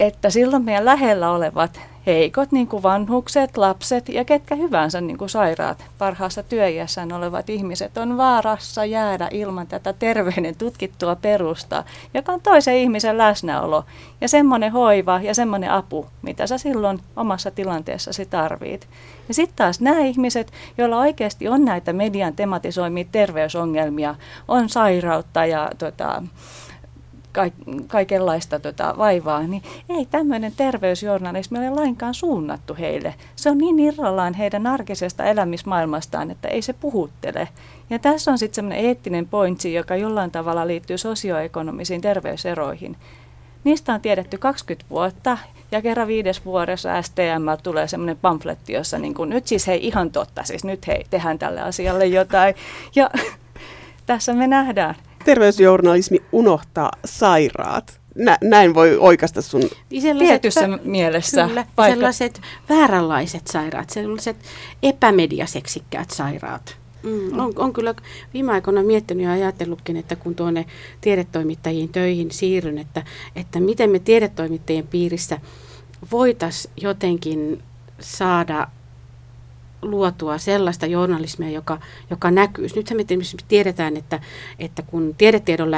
että 0.00 0.30
silloin 0.30 0.64
meidän 0.64 0.84
lähellä 0.84 1.30
olevat 1.30 1.80
heikot, 2.06 2.52
niin 2.52 2.68
kuin 2.68 2.82
vanhukset, 2.82 3.56
lapset 3.56 4.08
ja 4.08 4.24
ketkä 4.24 4.54
hyvänsä 4.54 5.00
niin 5.00 5.18
kuin 5.18 5.28
sairaat, 5.28 5.84
parhaassa 5.98 6.42
työiässään 6.42 7.12
olevat 7.12 7.50
ihmiset 7.50 7.98
on 7.98 8.16
vaarassa 8.16 8.84
jäädä 8.84 9.28
ilman 9.30 9.66
tätä 9.66 9.92
terveyden 9.92 10.56
tutkittua 10.56 11.16
perustaa, 11.16 11.84
joka 12.14 12.32
on 12.32 12.40
toisen 12.40 12.76
ihmisen 12.76 13.18
läsnäolo 13.18 13.84
ja 14.20 14.28
semmoinen 14.28 14.72
hoiva 14.72 15.20
ja 15.22 15.34
semmoinen 15.34 15.70
apu, 15.70 16.06
mitä 16.22 16.46
sä 16.46 16.58
silloin 16.58 17.00
omassa 17.16 17.50
tilanteessasi 17.50 18.26
tarvit. 18.26 18.88
Ja 19.28 19.34
sitten 19.34 19.56
taas 19.56 19.80
nämä 19.80 20.00
ihmiset, 20.00 20.52
joilla 20.78 20.98
oikeasti 20.98 21.48
on 21.48 21.64
näitä 21.64 21.92
median 21.92 22.36
tematisoimia 22.36 23.04
terveysongelmia, 23.12 24.14
on 24.48 24.68
sairautta 24.68 25.46
ja 25.46 25.70
tota, 25.78 26.22
kaikenlaista 27.86 28.60
tota 28.60 28.94
vaivaa, 28.98 29.42
niin 29.42 29.62
ei 29.88 30.06
tämmöinen 30.06 30.52
terveysjournalismi 30.56 31.58
ole 31.58 31.70
lainkaan 31.70 32.14
suunnattu 32.14 32.76
heille. 32.78 33.14
Se 33.36 33.50
on 33.50 33.58
niin 33.58 33.78
irrallaan 33.78 34.34
heidän 34.34 34.66
arkisesta 34.66 35.24
elämismaailmastaan, 35.24 36.30
että 36.30 36.48
ei 36.48 36.62
se 36.62 36.72
puhuttele. 36.72 37.48
Ja 37.90 37.98
tässä 37.98 38.30
on 38.30 38.38
sitten 38.38 38.54
semmoinen 38.54 38.84
eettinen 38.84 39.28
pointsi, 39.28 39.74
joka 39.74 39.96
jollain 39.96 40.30
tavalla 40.30 40.66
liittyy 40.66 40.98
sosioekonomisiin 40.98 42.00
terveyseroihin. 42.00 42.96
Niistä 43.64 43.94
on 43.94 44.00
tiedetty 44.00 44.38
20 44.38 44.90
vuotta 44.90 45.38
ja 45.72 45.82
kerran 45.82 46.08
viides 46.08 46.44
vuodessa 46.44 47.02
STM 47.02 47.62
tulee 47.62 47.88
semmoinen 47.88 48.16
pamfletti, 48.16 48.72
jossa 48.72 48.98
niin 48.98 49.14
kuin, 49.14 49.30
nyt 49.30 49.46
siis 49.46 49.66
hei 49.66 49.86
ihan 49.86 50.10
totta, 50.10 50.42
siis 50.44 50.64
nyt 50.64 50.86
hei 50.86 51.06
tehdään 51.10 51.38
tälle 51.38 51.60
asialle 51.60 52.06
jotain. 52.06 52.54
Ja 52.94 53.10
tässä 54.06 54.32
me 54.32 54.46
nähdään, 54.46 54.94
terveysjournalismi 55.24 56.22
unohtaa 56.32 56.92
sairaat. 57.04 58.00
Nä, 58.14 58.38
näin 58.42 58.74
voi 58.74 58.96
oikasta 58.98 59.42
sun... 59.42 59.62
Niin 59.90 60.18
Tietyssä 60.18 60.68
mielessä. 60.84 61.46
Kyllä, 61.48 61.66
sellaiset 61.86 62.40
vääränlaiset 62.68 63.46
sairaat, 63.46 63.90
sellaiset 63.90 64.36
epämediaseksikkäät 64.82 66.10
sairaat. 66.10 66.76
Mm, 67.02 67.38
on, 67.38 67.52
on 67.56 67.72
kyllä 67.72 67.94
viime 68.34 68.52
aikoina 68.52 68.82
miettinyt 68.82 69.24
ja 69.24 69.32
ajatellutkin, 69.32 69.96
että 69.96 70.16
kun 70.16 70.34
tuonne 70.34 70.66
tiedetoimittajiin 71.00 71.88
töihin 71.88 72.30
siirryn, 72.30 72.78
että, 72.78 73.02
että 73.36 73.60
miten 73.60 73.90
me 73.90 73.98
tiedetoimittajien 73.98 74.86
piirissä 74.86 75.40
voitaisiin 76.12 76.72
jotenkin 76.76 77.62
saada 78.00 78.68
luotua 79.84 80.38
sellaista 80.38 80.86
journalismia, 80.86 81.50
joka, 81.50 81.78
joka 82.10 82.30
näkyy. 82.30 82.66
Nythän 82.76 82.96
me 82.96 83.04
tiedetään, 83.48 83.96
että, 83.96 84.20
että 84.58 84.82
kun 84.82 85.14
tiedetiedon 85.18 85.70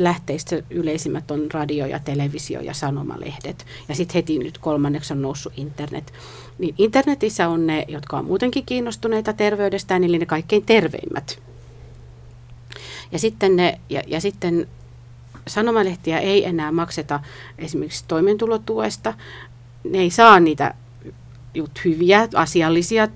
lähteistä 0.00 0.62
yleisimmät 0.70 1.30
on 1.30 1.46
radio 1.50 1.86
ja 1.86 1.98
televisio 1.98 2.60
ja 2.60 2.74
sanomalehdet. 2.74 3.66
Ja 3.88 3.94
sitten 3.94 4.14
heti 4.14 4.38
nyt 4.38 4.58
kolmanneksi 4.58 5.12
on 5.12 5.22
noussut 5.22 5.52
internet. 5.56 6.12
Niin 6.58 6.74
internetissä 6.78 7.48
on 7.48 7.66
ne, 7.66 7.84
jotka 7.88 8.18
on 8.18 8.24
muutenkin 8.24 8.66
kiinnostuneita 8.66 9.32
terveydestään, 9.32 10.04
eli 10.04 10.18
ne 10.18 10.26
kaikkein 10.26 10.62
terveimmät. 10.66 11.38
Ja 13.12 13.18
sitten, 13.18 13.56
ne, 13.56 13.80
ja, 13.90 14.02
ja 14.06 14.20
sitten 14.20 14.68
sanomalehtiä 15.46 16.18
ei 16.18 16.44
enää 16.44 16.72
makseta 16.72 17.20
esimerkiksi 17.58 18.04
toimeentulotuesta. 18.08 19.14
Ne 19.84 19.98
ei 19.98 20.10
saa 20.10 20.40
niitä 20.40 20.74
jut, 21.56 21.84
hyviä, 21.84 22.28
asiallisia 22.34 23.08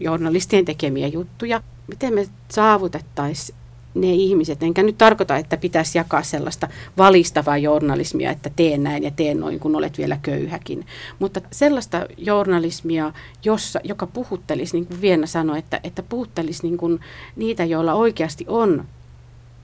journalistien 0.00 0.64
tekemiä 0.64 1.06
juttuja. 1.06 1.62
Miten 1.86 2.14
me 2.14 2.26
saavutettaisiin 2.48 3.58
ne 3.96 4.12
ihmiset, 4.12 4.62
enkä 4.62 4.82
nyt 4.82 4.98
tarkoita, 4.98 5.36
että 5.36 5.56
pitäisi 5.56 5.98
jakaa 5.98 6.22
sellaista 6.22 6.68
valistavaa 6.98 7.58
journalismia, 7.58 8.30
että 8.30 8.50
teen 8.56 8.82
näin 8.82 9.02
ja 9.02 9.10
teen 9.10 9.40
noin, 9.40 9.60
kun 9.60 9.76
olet 9.76 9.98
vielä 9.98 10.18
köyhäkin. 10.22 10.86
Mutta 11.18 11.40
sellaista 11.50 12.06
journalismia, 12.16 13.12
jossa, 13.44 13.80
joka 13.84 14.06
puhuttelisi, 14.06 14.76
niin 14.76 14.86
kuin 14.86 15.00
Vienna 15.00 15.26
sanoi, 15.26 15.58
että, 15.58 15.80
että 15.84 16.02
puhuttelisi 16.02 16.62
niin 16.62 16.76
kuin 16.76 17.00
niitä, 17.36 17.64
joilla 17.64 17.94
oikeasti 17.94 18.44
on 18.48 18.84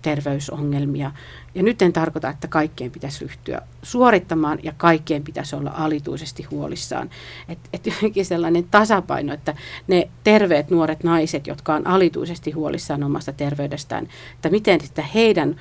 terveysongelmia. 0.03 1.13
Ja 1.55 1.63
nyt 1.63 1.83
en 1.83 1.93
tarkoita, 1.93 2.29
että 2.29 2.49
kaikkien 2.49 2.91
pitäisi 2.91 3.25
ryhtyä 3.25 3.63
suorittamaan 3.83 4.59
ja 4.63 4.73
kaikkien 4.77 5.25
pitäisi 5.25 5.57
olla 5.57 5.71
alituisesti 5.75 6.43
huolissaan. 6.43 7.11
Että 7.49 7.69
et 7.73 7.87
jotenkin 7.87 8.25
sellainen 8.25 8.65
tasapaino, 8.65 9.35
että 9.35 9.55
ne 9.87 10.09
terveet 10.25 10.71
nuoret 10.71 11.05
naiset, 11.05 11.47
jotka 11.47 11.75
on 11.75 11.87
alituisesti 11.87 12.51
huolissaan 12.51 13.05
omasta 13.05 13.33
terveydestään, 13.33 14.09
että 14.35 14.51
miten 14.51 14.81
sitä 14.81 15.03
heidän 15.03 15.57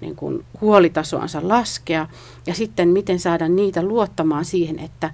niin 0.00 0.16
kuin, 0.16 0.44
huolitasoansa 0.60 1.40
laskea 1.42 2.06
ja 2.46 2.54
sitten 2.54 2.88
miten 2.88 3.18
saada 3.18 3.48
niitä 3.48 3.82
luottamaan 3.82 4.44
siihen, 4.44 4.78
että 4.78 5.10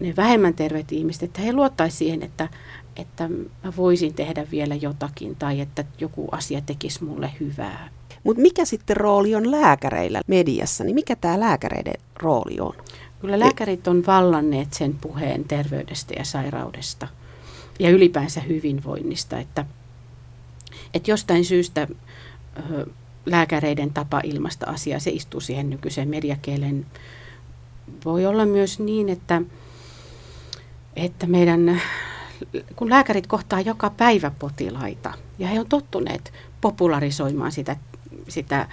ne 0.00 0.14
vähemmän 0.16 0.54
terveet 0.54 0.92
ihmiset, 0.92 1.22
että 1.22 1.42
he 1.42 1.52
luottaisivat 1.52 1.98
siihen, 1.98 2.22
että, 2.22 2.48
että 2.96 3.28
mä 3.64 3.72
voisin 3.76 4.14
tehdä 4.14 4.46
vielä 4.50 4.74
jotakin 4.74 5.36
tai 5.36 5.60
että 5.60 5.84
joku 6.00 6.28
asia 6.32 6.60
tekisi 6.60 7.04
mulle 7.04 7.32
hyvää. 7.40 7.88
Mutta 8.24 8.42
mikä 8.42 8.64
sitten 8.64 8.96
rooli 8.96 9.34
on 9.34 9.50
lääkäreillä 9.50 10.20
mediassa, 10.26 10.84
niin 10.84 10.94
mikä 10.94 11.16
tämä 11.16 11.40
lääkäreiden 11.40 12.00
rooli 12.16 12.60
on? 12.60 12.74
Kyllä 13.20 13.38
lääkärit 13.38 13.88
on 13.88 14.06
vallanneet 14.06 14.72
sen 14.72 14.94
puheen 15.00 15.44
terveydestä 15.44 16.14
ja 16.18 16.24
sairaudesta 16.24 17.08
ja 17.78 17.90
ylipäänsä 17.90 18.40
hyvinvoinnista, 18.40 19.38
että, 19.38 19.64
että 20.94 21.10
jostain 21.10 21.44
syystä 21.44 21.88
ö, 22.70 22.86
lääkäreiden 23.26 23.92
tapa 23.92 24.20
ilmasta 24.24 24.66
asiaa, 24.66 25.00
se 25.00 25.10
istuu 25.10 25.40
siihen 25.40 25.70
nykyiseen 25.70 26.08
mediakielen. 26.08 26.86
Voi 28.04 28.26
olla 28.26 28.46
myös 28.46 28.78
niin, 28.78 29.08
että, 29.08 29.42
että 30.96 31.26
meidän 31.26 31.80
kun 32.76 32.90
lääkärit 32.90 33.26
kohtaa 33.26 33.60
joka 33.60 33.90
päivä 33.90 34.30
potilaita 34.38 35.12
ja 35.38 35.48
he 35.48 35.60
on 35.60 35.66
tottuneet 35.68 36.32
popularisoimaan 36.60 37.52
sitä, 37.52 37.76
sitä 38.28 38.68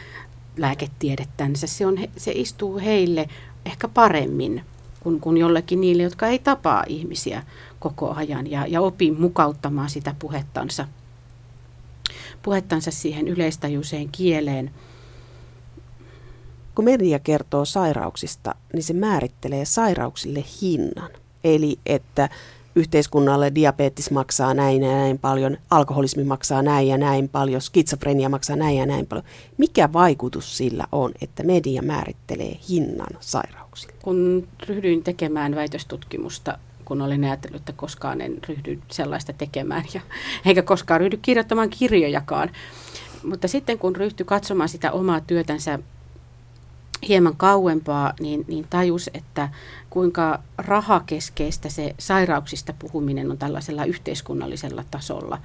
lääketiedettänsä, 0.57 1.67
se, 1.67 1.85
on, 1.85 1.97
se 2.17 2.31
istuu 2.31 2.79
heille 2.79 3.29
ehkä 3.65 3.87
paremmin 3.87 4.63
kuin, 4.99 5.19
kuin 5.19 5.37
jollekin 5.37 5.81
niille, 5.81 6.03
jotka 6.03 6.27
ei 6.27 6.39
tapaa 6.39 6.83
ihmisiä 6.87 7.43
koko 7.79 8.13
ajan 8.13 8.51
ja, 8.51 8.67
ja 8.67 8.81
opi 8.81 9.11
mukauttamaan 9.11 9.89
sitä 9.89 10.15
puhettansa, 10.19 10.87
puhettansa 12.41 12.91
siihen 12.91 13.27
yleistajuiseen 13.27 14.09
kieleen. 14.09 14.71
Kun 16.75 16.85
media 16.85 17.19
kertoo 17.19 17.65
sairauksista, 17.65 18.55
niin 18.73 18.83
se 18.83 18.93
määrittelee 18.93 19.65
sairauksille 19.65 20.43
hinnan. 20.61 21.09
Eli 21.43 21.79
että 21.85 22.29
yhteiskunnalle 22.75 23.55
diabetes 23.55 24.11
maksaa 24.11 24.53
näin 24.53 24.83
ja 24.83 24.91
näin 24.91 25.19
paljon, 25.19 25.57
alkoholismi 25.69 26.23
maksaa 26.23 26.61
näin 26.61 26.87
ja 26.87 26.97
näin 26.97 27.29
paljon, 27.29 27.61
skitsofrenia 27.61 28.29
maksaa 28.29 28.55
näin 28.55 28.77
ja 28.77 28.85
näin 28.85 29.07
paljon. 29.07 29.25
Mikä 29.57 29.93
vaikutus 29.93 30.57
sillä 30.57 30.87
on, 30.91 31.11
että 31.21 31.43
media 31.43 31.81
määrittelee 31.81 32.57
hinnan 32.69 33.17
sairauksille? 33.19 33.93
Kun 34.01 34.47
ryhdyin 34.67 35.03
tekemään 35.03 35.55
väitöstutkimusta, 35.55 36.57
kun 36.85 37.01
olin 37.01 37.23
ajatellut, 37.23 37.61
että 37.61 37.73
koskaan 37.73 38.21
en 38.21 38.37
ryhdy 38.47 38.79
sellaista 38.91 39.33
tekemään, 39.33 39.83
ja, 39.93 40.01
eikä 40.45 40.61
koskaan 40.61 41.01
ryhdy 41.01 41.17
kirjoittamaan 41.21 41.69
kirjojakaan. 41.69 42.49
Mutta 43.23 43.47
sitten 43.47 43.79
kun 43.79 43.95
ryhtyi 43.95 44.25
katsomaan 44.25 44.69
sitä 44.69 44.91
omaa 44.91 45.19
työtänsä 45.19 45.79
hieman 47.07 47.37
kauempaa, 47.37 48.13
niin, 48.19 48.45
niin 48.47 48.65
tajus, 48.69 49.09
että 49.13 49.49
kuinka 49.89 50.39
rahakeskeistä 50.57 51.69
se 51.69 51.95
sairauksista 51.99 52.73
puhuminen 52.79 53.31
on 53.31 53.37
tällaisella 53.37 53.85
yhteiskunnallisella 53.85 54.83
tasolla. 54.91 55.37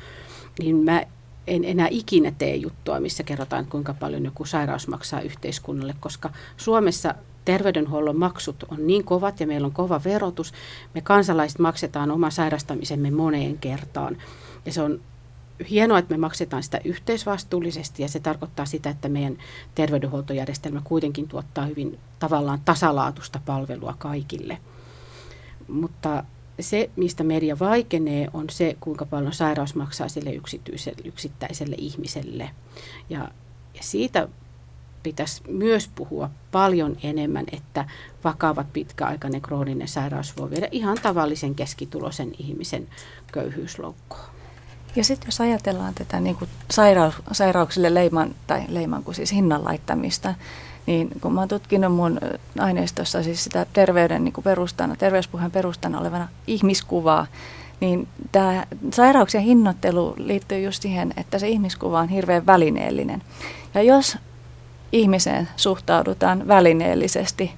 Niin 0.59 0.77
mä 0.77 1.03
en 1.47 1.65
enää 1.65 1.89
ikinä 1.91 2.33
tee 2.39 2.57
juttua, 2.57 3.01
missä 3.01 3.23
kerrotaan, 3.23 3.67
kuinka 3.67 3.95
paljon 3.95 4.25
joku 4.25 4.45
sairaus 4.45 4.89
maksaa 4.89 5.21
yhteiskunnalle, 5.21 5.95
koska 6.01 6.31
Suomessa 6.57 7.15
terveydenhuollon 7.45 8.19
maksut 8.19 8.65
on 8.69 8.87
niin 8.87 9.05
kovat 9.05 9.41
ja 9.41 9.47
meillä 9.47 9.67
on 9.67 9.73
kova 9.73 10.01
verotus. 10.05 10.53
Me 10.95 11.01
kansalaiset 11.01 11.59
maksetaan 11.59 12.11
oma 12.11 12.31
sairastamisemme 12.31 13.11
moneen 13.11 13.59
kertaan. 13.59 14.17
Ja 14.67 14.73
se 14.73 14.83
on 14.83 15.01
hienoa, 15.71 15.99
että 15.99 16.15
me 16.15 16.19
maksetaan 16.19 16.63
sitä 16.63 16.81
yhteisvastuullisesti 16.85 18.03
ja 18.03 18.09
se 18.09 18.21
tarkoittaa 18.21 18.67
sitä, 18.67 18.91
että 18.91 19.09
meidän 19.09 19.39
terveydenhuoltojärjestelmä 19.75 20.81
kuitenkin 20.85 21.29
tuottaa 21.29 21.67
hyvin 21.67 21.99
tavallaan 22.19 22.61
tasalaatusta 22.65 23.41
palvelua 23.47 23.95
kaikille. 23.99 24.59
Mutta 25.69 26.25
se, 26.61 26.91
mistä 26.97 27.25
media 27.25 27.59
vaikenee, 27.59 28.29
on 28.33 28.51
se, 28.51 28.77
kuinka 28.81 29.07
paljon 29.07 29.33
sairaus 29.33 29.75
maksaa 29.75 30.09
sille 30.09 30.33
yksityiselle, 30.33 31.03
yksittäiselle 31.05 31.77
ihmiselle. 31.79 32.51
Ja, 33.11 33.29
ja 33.75 33.81
siitä 33.81 34.29
pitäisi 35.03 35.43
myös 35.49 35.91
puhua 35.95 36.31
paljon 36.53 36.97
enemmän, 37.03 37.45
että 37.53 37.85
vakavat 38.25 38.73
pitkäaikainen 38.73 39.41
krooninen 39.41 39.89
sairaus 39.89 40.37
voi 40.37 40.51
viedä 40.51 40.69
ihan 40.71 40.99
tavallisen 41.03 41.55
keskituloisen 41.55 42.33
ihmisen 42.39 42.89
köyhyysloukkoon. 43.33 44.38
Ja 44.97 45.05
sitten 45.05 45.29
jos 45.29 45.41
ajatellaan 45.41 45.95
tätä 45.95 46.21
niin 46.21 46.37
kuin 46.37 46.51
sairaus, 46.71 47.15
sairauksille 47.33 47.95
leiman, 47.95 48.35
tai 48.47 48.63
leiman 48.69 49.05
kuin 49.05 49.15
siis 49.15 49.33
hinnan 49.33 49.65
laittamista, 49.65 50.35
niin 50.87 51.09
kun 51.21 51.33
mä 51.33 51.41
oon 51.41 51.49
tutkinut 51.49 51.95
mun 51.95 52.21
aineistossa 52.59 53.23
siis 53.23 53.45
sitä 53.45 53.67
terveyden 53.73 54.25
niin 54.25 54.33
kuin 54.33 54.45
perustana, 54.45 54.97
terveyspuheen 54.97 55.51
perustana 55.51 56.01
olevana 56.01 56.29
ihmiskuvaa, 56.47 57.27
niin 57.81 58.09
tämä 58.33 58.67
sairauksien 58.93 59.45
hinnoittelu 59.45 60.15
liittyy 60.17 60.61
just 60.61 60.83
siihen, 60.83 61.15
että 61.17 61.39
se 61.39 61.49
ihmiskuva 61.49 62.01
on 62.01 62.09
hirveän 62.09 62.47
välineellinen. 62.47 63.23
Ja 63.75 63.83
jos 63.83 64.19
ihmiseen 64.93 65.49
suhtaudutaan 65.57 66.49
välineellisesti, 66.49 67.53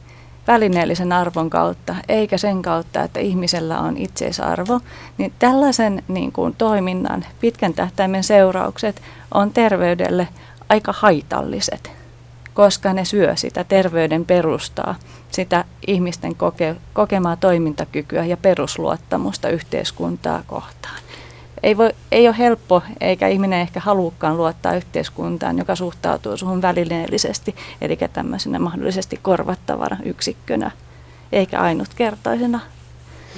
välineellisen 0.50 1.12
arvon 1.12 1.50
kautta, 1.50 1.94
eikä 2.08 2.38
sen 2.38 2.62
kautta, 2.62 3.02
että 3.02 3.20
ihmisellä 3.20 3.80
on 3.80 3.96
itseisarvo, 3.96 4.80
niin 5.18 5.32
tällaisen 5.38 6.02
niin 6.08 6.32
kuin, 6.32 6.54
toiminnan 6.58 7.24
pitkän 7.40 7.74
tähtäimen 7.74 8.24
seuraukset 8.24 9.02
on 9.34 9.50
terveydelle 9.50 10.28
aika 10.68 10.94
haitalliset, 10.96 11.90
koska 12.54 12.92
ne 12.92 13.04
syö 13.04 13.36
sitä 13.36 13.64
terveyden 13.64 14.24
perustaa, 14.24 14.94
sitä 15.30 15.64
ihmisten 15.86 16.34
koke, 16.34 16.76
kokemaa 16.92 17.36
toimintakykyä 17.36 18.24
ja 18.24 18.36
perusluottamusta 18.36 19.48
yhteiskuntaa 19.48 20.42
kohtaan 20.46 21.09
ei, 21.62 21.76
voi, 21.76 21.90
ei 22.12 22.28
ole 22.28 22.38
helppo, 22.38 22.82
eikä 23.00 23.28
ihminen 23.28 23.60
ehkä 23.60 23.80
haluukaan 23.80 24.36
luottaa 24.36 24.76
yhteiskuntaan, 24.76 25.58
joka 25.58 25.76
suhtautuu 25.76 26.36
suhun 26.36 26.62
välineellisesti, 26.62 27.54
eli 27.80 27.98
tämmöisenä 28.12 28.58
mahdollisesti 28.58 29.18
korvattavana 29.22 29.96
yksikkönä, 30.04 30.70
eikä 31.32 31.60
ainutkertaisena 31.60 32.60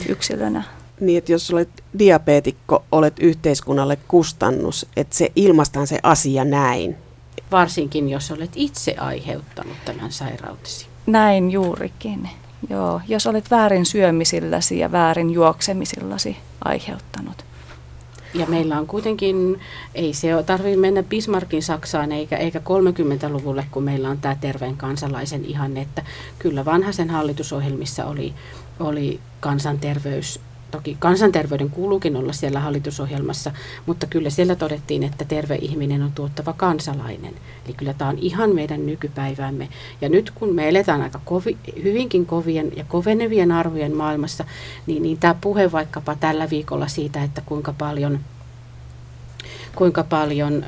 yksilönä. 0.08 0.62
Niin, 1.00 1.18
että 1.18 1.32
jos 1.32 1.50
olet 1.50 1.84
diabeetikko, 1.98 2.84
olet 2.92 3.18
yhteiskunnalle 3.20 3.98
kustannus, 4.08 4.86
että 4.96 5.16
se 5.16 5.32
ilmastaan 5.36 5.86
se 5.86 5.98
asia 6.02 6.44
näin. 6.44 6.96
Varsinkin, 7.50 8.08
jos 8.08 8.30
olet 8.30 8.50
itse 8.54 8.94
aiheuttanut 8.98 9.76
tämän 9.84 10.12
sairautesi. 10.12 10.86
Näin 11.06 11.50
juurikin. 11.50 12.28
Joo, 12.70 13.00
jos 13.08 13.26
olet 13.26 13.50
väärin 13.50 13.86
syömisilläsi 13.86 14.78
ja 14.78 14.92
väärin 14.92 15.30
juoksemisillasi 15.30 16.36
aiheuttanut. 16.64 17.44
Ja 18.34 18.46
meillä 18.46 18.78
on 18.78 18.86
kuitenkin, 18.86 19.60
ei 19.94 20.14
se 20.14 20.28
tarvitse 20.46 20.76
mennä 20.76 21.02
Bismarckin 21.02 21.62
Saksaan 21.62 22.12
eikä, 22.12 22.36
eikä 22.36 22.58
30-luvulle, 22.58 23.66
kun 23.70 23.82
meillä 23.82 24.10
on 24.10 24.18
tämä 24.18 24.34
terveen 24.34 24.76
kansalaisen 24.76 25.44
ihanne, 25.44 25.80
että 25.80 26.02
kyllä 26.38 26.64
vanhaisen 26.64 27.10
hallitusohjelmissa 27.10 28.04
oli, 28.04 28.34
oli 28.80 29.20
kansanterveys 29.40 30.40
Toki 30.72 30.96
kansanterveyden 30.98 31.70
kuuluukin 31.70 32.16
olla 32.16 32.32
siellä 32.32 32.60
hallitusohjelmassa, 32.60 33.52
mutta 33.86 34.06
kyllä 34.06 34.30
siellä 34.30 34.54
todettiin, 34.54 35.02
että 35.02 35.24
terve 35.24 35.54
ihminen 35.54 36.02
on 36.02 36.12
tuottava 36.12 36.52
kansalainen. 36.52 37.34
Eli 37.66 37.74
kyllä 37.74 37.94
tämä 37.94 38.10
on 38.10 38.18
ihan 38.18 38.54
meidän 38.54 38.86
nykypäivämme. 38.86 39.68
Ja 40.00 40.08
nyt 40.08 40.30
kun 40.30 40.54
me 40.54 40.68
eletään 40.68 41.02
aika 41.02 41.20
kovi, 41.24 41.56
hyvinkin 41.82 42.26
kovien 42.26 42.72
ja 42.76 42.84
kovenevien 42.84 43.52
arvojen 43.52 43.96
maailmassa, 43.96 44.44
niin, 44.86 45.02
niin 45.02 45.18
tämä 45.18 45.34
puhe 45.40 45.72
vaikkapa 45.72 46.14
tällä 46.14 46.50
viikolla 46.50 46.88
siitä, 46.88 47.22
että 47.22 47.42
kuinka 47.46 47.72
paljon 47.78 48.18
kuinka 49.74 50.04
paljon 50.04 50.64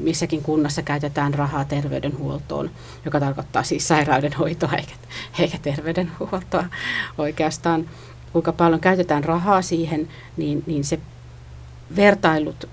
missäkin 0.00 0.42
kunnassa 0.42 0.82
käytetään 0.82 1.34
rahaa 1.34 1.64
terveydenhuoltoon, 1.64 2.70
joka 3.04 3.20
tarkoittaa 3.20 3.62
siis 3.62 3.88
sairaudenhoitoa 3.88 4.72
eikä, 4.72 4.92
eikä 5.38 5.58
terveydenhuoltoa 5.62 6.64
oikeastaan 7.18 7.84
kuinka 8.32 8.52
paljon 8.52 8.80
käytetään 8.80 9.24
rahaa 9.24 9.62
siihen, 9.62 10.08
niin, 10.36 10.62
niin 10.66 10.84
se 10.84 10.98
vertailut 11.96 12.68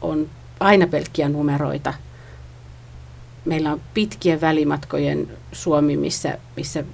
on 0.00 0.28
aina 0.60 0.86
pelkkiä 0.86 1.28
numeroita. 1.28 1.94
meillä 3.44 3.72
on 3.72 3.80
pitkien 3.94 4.40
välimatkojen 4.40 5.28
Suomi, 5.52 5.96
missä, 5.96 6.38
missä 6.56 6.84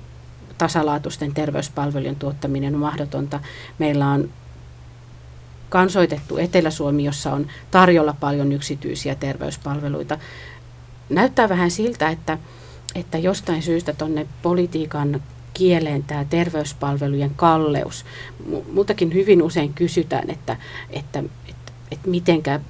tasalaatuisten 0.58 1.34
terveyspalvelujen 1.34 2.16
tuottaminen 2.16 2.74
on 2.74 2.80
mahdotonta. 2.80 3.40
Meillä 3.78 4.10
on 4.10 4.30
kansoitettu 5.68 6.36
Etelä-Suomi, 6.38 7.04
jossa 7.04 7.32
on 7.32 7.46
tarjolla 7.70 8.14
paljon 8.20 8.52
yksityisiä 8.52 9.14
terveyspalveluita. 9.14 10.18
Näyttää 11.08 11.48
vähän 11.48 11.70
siltä, 11.70 12.08
että, 12.08 12.38
että 12.94 13.18
jostain 13.18 13.62
syystä 13.62 13.92
tuonne 13.92 14.26
politiikan 14.42 15.22
kieleen 15.56 16.04
tämä 16.04 16.24
terveyspalvelujen 16.24 17.30
kalleus. 17.36 18.04
Multakin 18.72 19.14
hyvin 19.14 19.42
usein 19.42 19.74
kysytään, 19.74 20.30
että, 20.30 20.56
että, 20.90 21.18
että, 21.48 21.72
että 21.90 22.08
mitenkä 22.08 22.60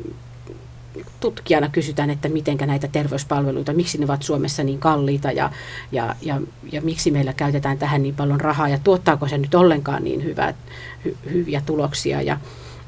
tutkijana 1.20 1.68
kysytään, 1.68 2.10
että 2.10 2.28
miten 2.28 2.56
näitä 2.66 2.88
terveyspalveluita, 2.88 3.72
miksi 3.72 3.98
ne 3.98 4.04
ovat 4.04 4.22
Suomessa 4.22 4.64
niin 4.64 4.78
kalliita 4.78 5.32
ja, 5.32 5.50
ja, 5.92 6.14
ja, 6.22 6.40
ja 6.72 6.80
miksi 6.80 7.10
meillä 7.10 7.32
käytetään 7.32 7.78
tähän 7.78 8.02
niin 8.02 8.14
paljon 8.14 8.40
rahaa 8.40 8.68
ja 8.68 8.78
tuottaako 8.84 9.28
se 9.28 9.38
nyt 9.38 9.54
ollenkaan 9.54 10.04
niin 10.04 10.24
hyvää, 10.24 10.54
hy, 11.04 11.16
hyviä 11.32 11.62
tuloksia. 11.66 12.22
Ja, 12.22 12.38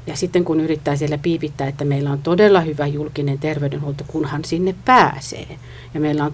ja 0.07 0.15
sitten 0.15 0.43
kun 0.43 0.59
yrittää 0.59 0.95
siellä 0.95 1.17
piipittää, 1.17 1.67
että 1.67 1.85
meillä 1.85 2.11
on 2.11 2.21
todella 2.21 2.61
hyvä 2.61 2.87
julkinen 2.87 3.39
terveydenhuolto, 3.39 4.03
kunhan 4.07 4.45
sinne 4.45 4.75
pääsee. 4.85 5.47
Ja 5.93 5.99
meillä 5.99 6.25
on 6.25 6.33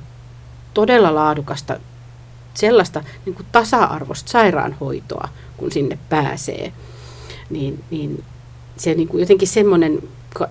todella 0.74 1.16
laadukasta 1.16 1.80
sellaista 2.58 3.04
niin 3.26 3.36
kuin 3.36 3.46
tasa-arvoista 3.52 4.32
sairaanhoitoa, 4.32 5.30
kun 5.58 5.72
sinne 5.72 5.98
pääsee. 6.10 6.74
Niin, 7.50 7.84
niin 7.92 8.24
se 8.78 8.94
niin 8.94 9.08
kuin 9.08 9.22
jotenkin 9.22 9.48
semmoinen 9.48 10.02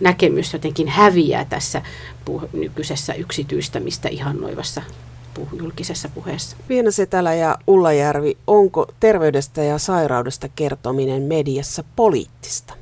näkemys 0.01 0.53
jotenkin 0.53 0.89
häviää 0.89 1.45
tässä 1.45 1.83
puh- 2.31 2.49
nykyisessä 2.53 3.15
yksityistämistä 3.15 4.09
ihannoivassa 4.09 4.83
puh- 5.39 5.59
julkisessa 5.59 6.09
puheessa. 6.09 6.57
Viena 6.69 6.91
Setälä 6.91 7.35
ja 7.35 7.59
Ullajärvi, 7.67 8.37
onko 8.47 8.87
terveydestä 9.01 9.63
ja 9.63 9.79
sairaudesta 9.79 10.49
kertominen 10.49 11.23
mediassa 11.23 11.85
poliittista? 11.97 12.75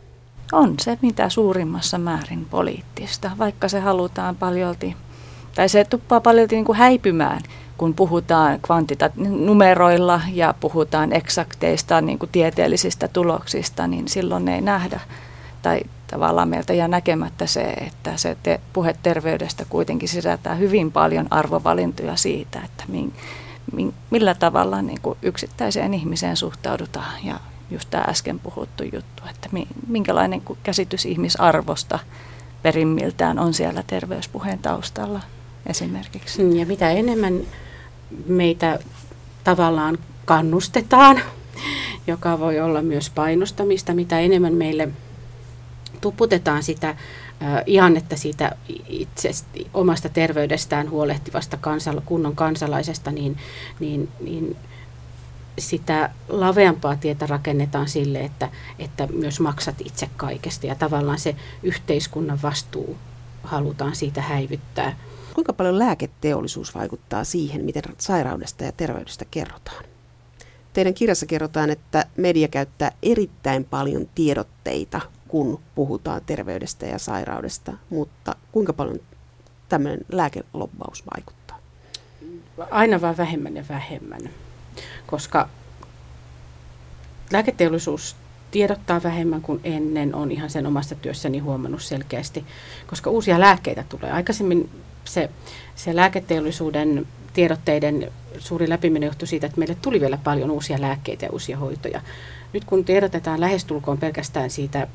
On 0.52 0.74
se 0.80 0.98
mitä 1.02 1.28
suurimmassa 1.28 1.98
määrin 1.98 2.44
poliittista, 2.44 3.30
vaikka 3.38 3.68
se 3.68 3.80
halutaan 3.80 4.36
paljolti, 4.36 4.96
tai 5.54 5.68
se 5.68 5.84
tuppaa 5.84 6.20
paljolti 6.20 6.54
niin 6.54 6.64
kuin 6.64 6.78
häipymään, 6.78 7.42
kun 7.82 7.94
puhutaan 7.94 8.60
kvantita- 8.60 9.28
numeroilla 9.28 10.20
ja 10.32 10.54
puhutaan 10.60 11.12
eksakteista 11.12 12.00
niin 12.00 12.18
kuin 12.18 12.30
tieteellisistä 12.32 13.08
tuloksista, 13.08 13.86
niin 13.86 14.08
silloin 14.08 14.48
ei 14.48 14.60
nähdä 14.60 15.00
tai 15.62 15.80
tavallaan 16.10 16.48
meiltä 16.48 16.72
jää 16.72 16.88
näkemättä 16.88 17.46
se, 17.46 17.62
että 17.62 18.16
se 18.16 18.36
te, 18.42 18.60
puhe 18.72 18.96
terveydestä 19.02 19.64
kuitenkin 19.68 20.08
sisältää 20.08 20.54
hyvin 20.54 20.92
paljon 20.92 21.26
arvovalintoja 21.30 22.16
siitä, 22.16 22.60
että 22.64 22.84
min, 22.88 23.12
min, 23.72 23.94
millä 24.10 24.34
tavalla 24.34 24.82
niin 24.82 25.00
kuin 25.00 25.18
yksittäiseen 25.22 25.94
ihmiseen 25.94 26.36
suhtaudutaan 26.36 27.24
ja 27.24 27.40
just 27.70 27.90
tämä 27.90 28.04
äsken 28.08 28.38
puhuttu 28.38 28.82
juttu, 28.82 29.22
että 29.30 29.48
minkälainen 29.86 30.42
käsitys 30.62 31.06
ihmisarvosta 31.06 31.98
perimmiltään 32.62 33.38
on 33.38 33.54
siellä 33.54 33.82
terveyspuheen 33.86 34.58
taustalla 34.58 35.20
esimerkiksi. 35.66 36.42
Mm, 36.42 36.56
ja 36.56 36.66
mitä 36.66 36.90
enemmän 36.90 37.40
meitä 38.26 38.78
tavallaan 39.44 39.98
kannustetaan, 40.24 41.20
joka 42.06 42.38
voi 42.38 42.60
olla 42.60 42.82
myös 42.82 43.10
painostamista, 43.10 43.94
mitä 43.94 44.20
enemmän 44.20 44.54
meille 44.54 44.88
tuputetaan 46.00 46.62
sitä 46.62 46.96
ihannetta 47.66 48.16
siitä 48.16 48.56
itse 48.88 49.30
omasta 49.74 50.08
terveydestään 50.08 50.90
huolehtivasta 50.90 51.56
kansal- 51.56 52.02
kunnon 52.06 52.36
kansalaisesta, 52.36 53.10
niin, 53.10 53.36
niin, 53.80 54.08
niin 54.20 54.56
sitä 55.58 56.10
laveampaa 56.28 56.96
tietä 56.96 57.26
rakennetaan 57.26 57.88
sille, 57.88 58.20
että, 58.20 58.48
että 58.78 59.06
myös 59.06 59.40
maksat 59.40 59.74
itse 59.84 60.08
kaikesta 60.16 60.66
ja 60.66 60.74
tavallaan 60.74 61.18
se 61.18 61.36
yhteiskunnan 61.62 62.42
vastuu 62.42 62.96
halutaan 63.42 63.96
siitä 63.96 64.22
häivyttää. 64.22 64.96
Kuinka 65.34 65.52
paljon 65.52 65.78
lääketeollisuus 65.78 66.74
vaikuttaa 66.74 67.24
siihen, 67.24 67.64
miten 67.64 67.82
sairaudesta 67.98 68.64
ja 68.64 68.72
terveydestä 68.72 69.24
kerrotaan? 69.30 69.84
Teidän 70.72 70.94
kirjassa 70.94 71.26
kerrotaan, 71.26 71.70
että 71.70 72.06
media 72.16 72.48
käyttää 72.48 72.92
erittäin 73.02 73.64
paljon 73.64 74.08
tiedotteita 74.14 75.00
kun 75.28 75.60
puhutaan 75.74 76.20
terveydestä 76.26 76.86
ja 76.86 76.98
sairaudesta, 76.98 77.72
mutta 77.90 78.36
kuinka 78.52 78.72
paljon 78.72 79.00
tämmöinen 79.68 80.00
lääkelobbaus 80.12 81.04
vaikuttaa? 81.16 81.58
Aina 82.70 83.00
vaan 83.00 83.16
vähemmän 83.16 83.56
ja 83.56 83.64
vähemmän, 83.68 84.30
koska 85.06 85.48
lääketeollisuus 87.30 88.16
tiedottaa 88.50 89.02
vähemmän 89.02 89.42
kuin 89.42 89.60
ennen, 89.64 90.14
on 90.14 90.32
ihan 90.32 90.50
sen 90.50 90.66
omasta 90.66 90.94
työssäni 90.94 91.38
huomannut 91.38 91.82
selkeästi, 91.82 92.44
koska 92.86 93.10
uusia 93.10 93.40
lääkkeitä 93.40 93.84
tulee. 93.88 94.12
Aikaisemmin 94.12 94.70
se, 95.04 95.30
se 95.74 95.96
lääketeollisuuden 95.96 97.06
tiedotteiden 97.32 98.12
suuri 98.38 98.68
läpimeno 98.68 99.06
johtui 99.06 99.28
siitä, 99.28 99.46
että 99.46 99.58
meille 99.58 99.76
tuli 99.82 100.00
vielä 100.00 100.18
paljon 100.24 100.50
uusia 100.50 100.80
lääkkeitä 100.80 101.26
ja 101.26 101.32
uusia 101.32 101.56
hoitoja. 101.58 102.00
Nyt 102.52 102.64
kun 102.64 102.84
tiedotetaan 102.84 103.40
lähestulkoon 103.40 103.98
pelkästään 103.98 104.50
siitä 104.50 104.88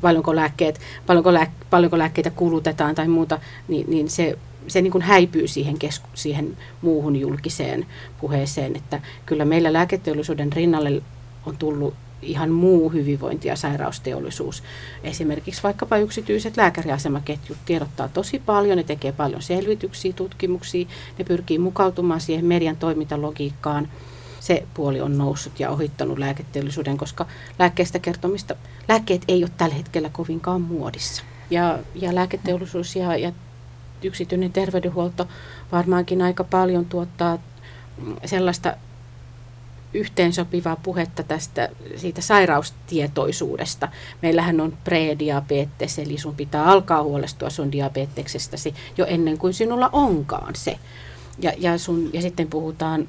paljonko, 0.00 0.36
lääkkeet, 0.36 0.80
paljonko, 1.06 1.34
lääk, 1.34 1.50
paljonko 1.70 1.98
lääkkeitä 1.98 2.30
kulutetaan 2.30 2.94
tai 2.94 3.08
muuta, 3.08 3.38
niin, 3.68 3.90
niin 3.90 4.10
se, 4.10 4.38
se 4.66 4.82
niin 4.82 4.92
kuin 4.92 5.02
häipyy 5.02 5.48
siihen, 5.48 5.78
kesku, 5.78 6.08
siihen 6.14 6.56
muuhun 6.82 7.16
julkiseen 7.16 7.86
puheeseen. 8.20 8.76
Että 8.76 9.00
kyllä 9.26 9.44
meillä 9.44 9.72
lääketeollisuuden 9.72 10.52
rinnalle 10.52 11.02
on 11.46 11.56
tullut 11.56 11.94
ihan 12.22 12.50
muu 12.50 12.88
hyvinvointi- 12.92 13.48
ja 13.48 13.56
sairausteollisuus. 13.56 14.62
Esimerkiksi 15.04 15.62
vaikkapa 15.62 15.96
yksityiset 15.96 16.56
lääkäriasemaketjut 16.56 17.58
tiedottaa 17.66 18.08
tosi 18.08 18.42
paljon, 18.46 18.76
ne 18.76 18.84
tekee 18.84 19.12
paljon 19.12 19.42
selvityksiä, 19.42 20.12
tutkimuksia, 20.12 20.86
ne 21.18 21.24
pyrkii 21.24 21.58
mukautumaan 21.58 22.20
siihen 22.20 22.44
median 22.44 22.76
toimintalogiikkaan– 22.76 23.88
se 24.40 24.66
puoli 24.74 25.00
on 25.00 25.18
noussut 25.18 25.60
ja 25.60 25.70
ohittanut 25.70 26.18
lääketeollisuuden, 26.18 26.96
koska 26.96 27.26
lääkkeestä 27.58 27.98
kertomista, 27.98 28.56
lääkkeet 28.88 29.22
ei 29.28 29.44
ole 29.44 29.50
tällä 29.56 29.74
hetkellä 29.74 30.08
kovinkaan 30.12 30.60
muodissa. 30.60 31.22
Ja, 31.50 31.78
ja 31.94 32.14
lääketeollisuus 32.14 32.96
ja, 32.96 33.16
ja 33.16 33.32
yksityinen 34.02 34.52
terveydenhuolto 34.52 35.28
varmaankin 35.72 36.22
aika 36.22 36.44
paljon 36.44 36.86
tuottaa 36.86 37.38
sellaista 38.24 38.76
yhteensopivaa 39.94 40.76
puhetta 40.76 41.22
tästä 41.22 41.68
siitä 41.96 42.20
sairaustietoisuudesta. 42.20 43.88
Meillähän 44.22 44.60
on 44.60 44.78
prediabetes, 44.84 45.98
eli 45.98 46.18
sun 46.18 46.34
pitää 46.34 46.64
alkaa 46.64 47.02
huolestua 47.02 47.50
sun 47.50 47.72
diabeteksestäsi 47.72 48.74
jo 48.96 49.06
ennen 49.06 49.38
kuin 49.38 49.54
sinulla 49.54 49.90
onkaan 49.92 50.56
se. 50.56 50.78
Ja, 51.42 51.52
ja, 51.58 51.78
sun, 51.78 52.10
ja 52.12 52.22
sitten 52.22 52.46
puhutaan 52.46 53.08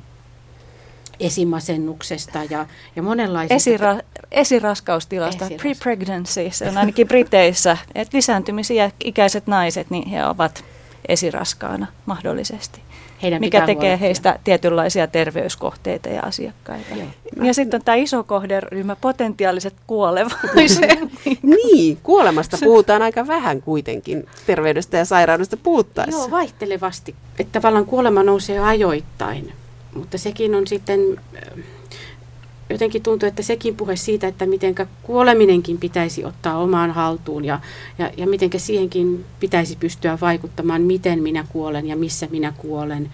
esimasennuksesta 1.19 2.39
ja, 2.49 2.65
ja 2.95 3.03
monenlaisista. 3.03 3.69
Esira- 3.69 4.21
esiraskaustilasta, 4.31 5.45
Esiras... 5.45 5.61
pre-pregnancy, 5.61 6.51
se 6.51 6.69
on 6.69 6.77
ainakin 6.77 7.07
Briteissä, 7.07 7.77
että 7.95 8.17
lisääntymisikäiset 8.17 9.47
naiset, 9.47 9.89
niin 9.89 10.09
he 10.09 10.25
ovat 10.25 10.63
esiraskaana 11.07 11.87
mahdollisesti. 12.05 12.81
Heidän 13.23 13.39
mikä 13.39 13.59
tekee 13.59 13.73
huolehtia. 13.73 13.97
heistä 13.97 14.39
tietynlaisia 14.43 15.07
terveyskohteita 15.07 16.09
ja 16.09 16.21
asiakkaita. 16.21 16.95
Joo. 16.95 17.07
Ja 17.43 17.53
sitten 17.53 17.77
on 17.77 17.85
tämä 17.85 17.95
iso 17.95 18.23
kohderyhmä, 18.23 18.95
potentiaaliset 18.95 19.73
kuolevaiset. 19.87 20.99
niin, 21.55 21.97
kuolemasta 22.03 22.57
puhutaan 22.63 23.01
aika 23.01 23.27
vähän 23.27 23.61
kuitenkin 23.61 24.25
terveydestä 24.45 24.97
ja 24.97 25.05
sairaudesta 25.05 25.57
puhuttaessa. 25.57 26.21
Joo, 26.21 26.31
vaihtelevasti. 26.31 27.15
Että 27.39 27.59
tavallaan 27.59 27.85
kuolema 27.85 28.23
nousee 28.23 28.59
ajoittain 28.59 29.53
mutta 29.95 30.17
sekin 30.17 30.55
on 30.55 30.67
sitten, 30.67 30.99
jotenkin 32.71 33.03
tuntuu, 33.03 33.27
että 33.27 33.43
sekin 33.43 33.75
puhe 33.75 33.95
siitä, 33.95 34.27
että 34.27 34.45
miten 34.45 34.75
kuoleminenkin 35.03 35.77
pitäisi 35.77 36.25
ottaa 36.25 36.57
omaan 36.57 36.91
haltuun 36.91 37.45
ja, 37.45 37.59
ja, 37.97 38.11
ja 38.17 38.27
miten 38.27 38.49
siihenkin 38.57 39.25
pitäisi 39.39 39.75
pystyä 39.75 40.17
vaikuttamaan, 40.21 40.81
miten 40.81 41.23
minä 41.23 41.45
kuolen 41.49 41.87
ja 41.87 41.95
missä 41.95 42.27
minä 42.31 42.53
kuolen. 42.57 43.11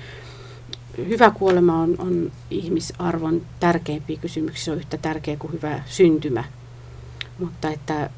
Hyvä 0.97 1.31
kuolema 1.31 1.81
on, 1.81 1.95
on 1.97 2.31
ihmisarvon 2.51 3.41
tärkeimpiä 3.59 4.17
kysymyksiä, 4.17 4.65
se 4.65 4.71
on 4.71 4.77
yhtä 4.77 4.97
tärkeä 4.97 5.37
kuin 5.37 5.53
hyvä 5.53 5.81
syntymä. 5.85 6.43
Mutta 7.39 7.69
että, 7.69 8.09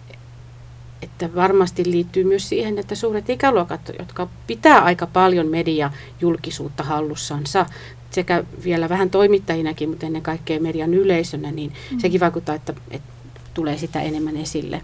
että 1.01 1.35
varmasti 1.35 1.91
liittyy 1.91 2.23
myös 2.23 2.49
siihen, 2.49 2.77
että 2.77 2.95
suuret 2.95 3.29
ikäluokat, 3.29 3.91
jotka 3.99 4.29
pitää 4.47 4.83
aika 4.83 5.07
paljon 5.07 5.47
media 5.47 5.91
julkisuutta 6.21 6.83
hallussansa, 6.83 7.65
sekä 8.11 8.43
vielä 8.63 8.89
vähän 8.89 9.09
toimittajinakin, 9.09 9.89
mutta 9.89 10.05
ennen 10.05 10.21
kaikkea 10.21 10.59
median 10.59 10.93
yleisönä, 10.93 11.51
niin 11.51 11.73
mm. 11.91 11.99
sekin 11.99 12.19
vaikuttaa, 12.19 12.55
että, 12.55 12.73
että 12.91 13.09
tulee 13.53 13.77
sitä 13.77 14.01
enemmän 14.01 14.37
esille. 14.37 14.81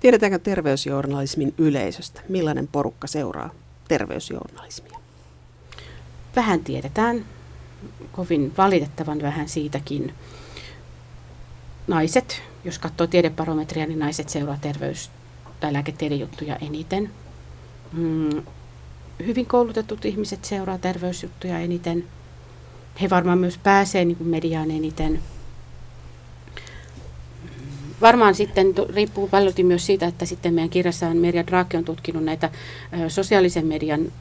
Tiedetäänkö 0.00 0.38
terveysjournalismin 0.38 1.54
yleisöstä? 1.58 2.20
Millainen 2.28 2.68
porukka 2.72 3.06
seuraa 3.06 3.50
terveysjournalismia? 3.88 5.04
vähän 6.36 6.64
tiedetään, 6.64 7.24
kovin 8.12 8.52
valitettavan 8.58 9.22
vähän 9.22 9.48
siitäkin. 9.48 10.14
Naiset, 11.86 12.42
jos 12.64 12.78
katsoo 12.78 13.06
tiedebarometria, 13.06 13.86
niin 13.86 13.98
naiset 13.98 14.28
seuraa 14.28 14.58
terveys- 14.60 15.10
tai 15.64 15.72
lääketiedejuttuja 15.72 16.56
eniten. 16.56 17.10
Mm, 17.92 18.42
hyvin 19.26 19.46
koulutetut 19.46 20.04
ihmiset 20.04 20.44
seuraa 20.44 20.78
terveysjuttuja 20.78 21.58
eniten. 21.58 22.04
He 23.00 23.10
varmaan 23.10 23.38
myös 23.38 23.58
pääsee 23.58 24.04
niin 24.04 24.16
kuin 24.16 24.28
mediaan 24.28 24.70
eniten. 24.70 25.20
Varmaan 28.00 28.34
sitten 28.34 28.74
riippuu 28.94 29.28
paljon 29.28 29.54
myös 29.62 29.86
siitä, 29.86 30.06
että 30.06 30.26
sitten 30.26 30.54
meidän 30.54 30.70
kirjassaan 30.70 31.16
Merja 31.16 31.46
Drake 31.46 31.78
on 31.78 31.84
tutkinut 31.84 32.24
näitä 32.24 32.50
sosiaalisen 33.08 33.66
median 33.66 34.12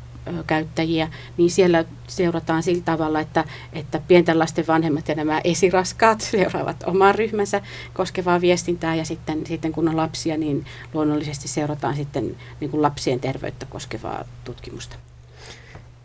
käyttäjiä, 0.48 1.10
niin 1.38 1.52
siellä 1.52 1.86
seurataan 2.08 2.64
sillä 2.64 2.84
tavalla, 2.86 3.20
että, 3.20 3.46
että 3.74 4.02
pienten 4.08 4.40
lasten 4.40 4.68
vanhemmat 4.68 5.08
ja 5.08 5.16
nämä 5.16 5.42
esiraskaat 5.44 6.22
seuraavat 6.32 6.84
oman 6.86 7.16
ryhmänsä 7.16 7.62
koskevaa 7.94 8.42
viestintää 8.42 8.96
ja 8.96 9.06
sitten, 9.06 9.46
sitten 9.46 9.72
kun 9.72 9.90
on 9.90 9.98
lapsia, 9.98 10.38
niin 10.38 10.66
luonnollisesti 10.94 11.48
seurataan 11.48 11.96
sitten 11.96 12.36
niin 12.60 12.72
kuin 12.72 12.82
lapsien 12.82 13.20
terveyttä 13.20 13.66
koskevaa 13.66 14.26
tutkimusta. 14.44 14.96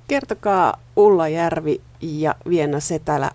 Kertokaa 0.08 0.80
Ulla 0.96 1.28
Järvi 1.28 1.80
ja 2.00 2.34
Vienna 2.48 2.80
Setälä. 2.80 3.30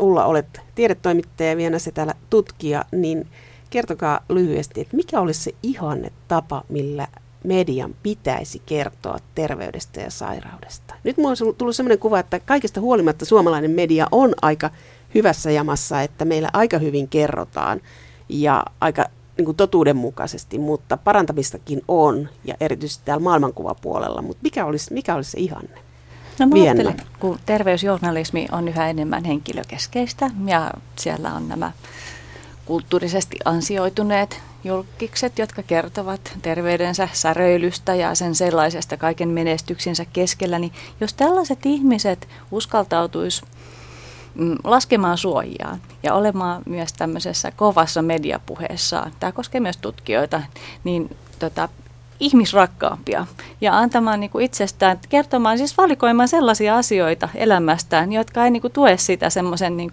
Ulla, 0.00 0.24
olet 0.24 0.60
tiedetoimittaja 0.74 1.50
ja 1.50 1.56
Vienna 1.56 1.78
Setälä 1.78 2.14
tutkija, 2.30 2.84
niin 2.92 3.28
kertokaa 3.70 4.20
lyhyesti, 4.28 4.80
että 4.80 4.96
mikä 4.96 5.20
olisi 5.20 5.42
se 5.42 5.54
ihanne 5.62 6.12
tapa, 6.28 6.64
millä 6.68 7.08
median 7.44 7.94
pitäisi 8.02 8.62
kertoa 8.66 9.18
terveydestä 9.34 10.00
ja 10.00 10.10
sairaudesta. 10.10 10.94
Nyt 11.04 11.16
minulla 11.16 11.36
on 11.46 11.54
tullut 11.54 11.76
sellainen 11.76 11.98
kuva, 11.98 12.18
että 12.18 12.40
kaikesta 12.40 12.80
huolimatta 12.80 13.24
suomalainen 13.24 13.70
media 13.70 14.06
on 14.12 14.34
aika 14.42 14.70
hyvässä 15.14 15.50
jamassa, 15.50 16.02
että 16.02 16.24
meillä 16.24 16.50
aika 16.52 16.78
hyvin 16.78 17.08
kerrotaan 17.08 17.80
ja 18.28 18.64
aika 18.80 19.04
niin 19.36 19.44
kuin 19.44 19.56
totuudenmukaisesti, 19.56 20.58
mutta 20.58 20.96
parantamistakin 20.96 21.82
on, 21.88 22.28
ja 22.44 22.54
erityisesti 22.60 23.04
täällä 23.04 23.24
maailmankuvapuolella. 23.24 24.22
Mutta 24.22 24.42
mikä 24.42 24.64
olisi, 24.66 24.92
mikä 24.94 25.14
olisi 25.14 25.30
se 25.30 25.40
ihanne? 25.40 25.78
No 26.38 26.46
mä 26.46 26.54
ajattelen, 26.54 26.96
kun 27.20 27.38
terveysjournalismi 27.46 28.46
on 28.52 28.68
yhä 28.68 28.90
enemmän 28.90 29.24
henkilökeskeistä 29.24 30.30
ja 30.46 30.70
siellä 30.96 31.34
on 31.34 31.48
nämä 31.48 31.72
kulttuurisesti 32.66 33.36
ansioituneet 33.44 34.40
julkikset, 34.64 35.38
jotka 35.38 35.62
kertovat 35.62 36.38
terveydensä 36.42 37.08
säröilystä 37.12 37.94
ja 37.94 38.14
sen 38.14 38.34
sellaisesta 38.34 38.96
kaiken 38.96 39.28
menestyksensä 39.28 40.04
keskellä, 40.04 40.58
niin 40.58 40.72
jos 41.00 41.14
tällaiset 41.14 41.66
ihmiset 41.66 42.28
uskaltautuisi 42.50 43.42
mm, 44.34 44.56
laskemaan 44.64 45.18
suojaa 45.18 45.78
ja 46.02 46.14
olemaan 46.14 46.62
myös 46.66 46.92
tämmöisessä 46.92 47.50
kovassa 47.50 48.02
mediapuheessaan, 48.02 49.12
tämä 49.20 49.32
koskee 49.32 49.60
myös 49.60 49.76
tutkijoita, 49.76 50.42
niin 50.84 51.16
tota, 51.38 51.68
ihmisrakkaampia 52.20 53.26
ja 53.60 53.78
antamaan 53.78 54.20
niin 54.20 54.30
kuin 54.30 54.44
itsestään, 54.44 54.98
kertomaan, 55.08 55.58
siis 55.58 55.76
valikoimaan 55.76 56.28
sellaisia 56.28 56.76
asioita 56.76 57.28
elämästään, 57.34 58.12
jotka 58.12 58.44
ei 58.44 58.50
niin 58.50 58.60
kuin 58.60 58.72
tue 58.72 58.96
sitä 58.96 59.30
semmoisen 59.30 59.76
niin 59.76 59.90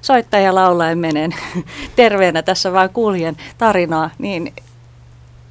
soittaja 0.00 0.54
laulaen 0.54 0.98
menen 0.98 1.34
terveenä 1.96 2.42
tässä 2.42 2.72
vaan 2.72 2.90
kuljen 2.90 3.36
tarinaa, 3.58 4.10
niin 4.18 4.52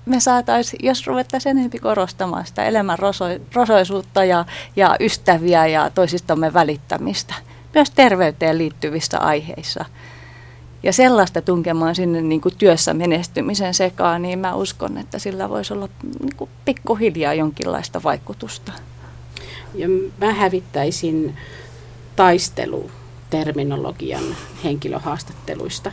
me 0.05 0.19
saataisiin, 0.19 0.85
jos 0.85 1.07
ruvettaisiin 1.07 1.57
enemmän 1.57 1.81
korostamaan 1.81 2.45
sitä 2.45 2.63
elämän 2.63 2.99
roso, 2.99 3.25
rosoisuutta 3.53 4.25
ja, 4.25 4.45
ja 4.75 4.95
ystäviä 4.99 5.67
ja 5.67 5.89
toisistamme 5.89 6.53
välittämistä, 6.53 7.33
myös 7.73 7.91
terveyteen 7.91 8.57
liittyvissä 8.57 9.19
aiheissa– 9.19 9.85
ja 10.85 10.93
sellaista 10.93 11.41
tunkemaan 11.41 11.95
sinne 11.95 12.21
niin 12.21 12.41
kuin 12.41 12.55
työssä 12.57 12.93
menestymisen 12.93 13.73
sekaan, 13.73 14.21
niin 14.21 14.39
mä 14.39 14.55
uskon, 14.55 14.97
että 14.97 15.19
sillä 15.19 15.49
voisi 15.49 15.73
olla 15.73 15.89
niin 16.19 16.35
kuin 16.37 16.49
pikkuhiljaa 16.65 17.33
jonkinlaista 17.33 18.03
vaikutusta. 18.03 18.71
Ja 19.75 19.87
mä 20.17 20.33
hävittäisin 20.33 21.37
taisteluterminologian 22.15 24.23
henkilöhaastatteluista. 24.63 25.91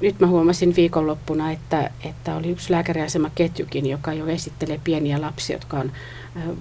Nyt 0.00 0.20
mä 0.20 0.26
huomasin 0.26 0.76
viikonloppuna, 0.76 1.52
että, 1.52 1.90
että 2.04 2.36
oli 2.36 2.50
yksi 2.50 2.72
lääkäriasema 2.72 3.30
ketjukin, 3.34 3.86
joka 3.86 4.12
jo 4.12 4.26
esittelee 4.26 4.80
pieniä 4.84 5.20
lapsia, 5.20 5.56
jotka 5.56 5.76
on 5.76 5.92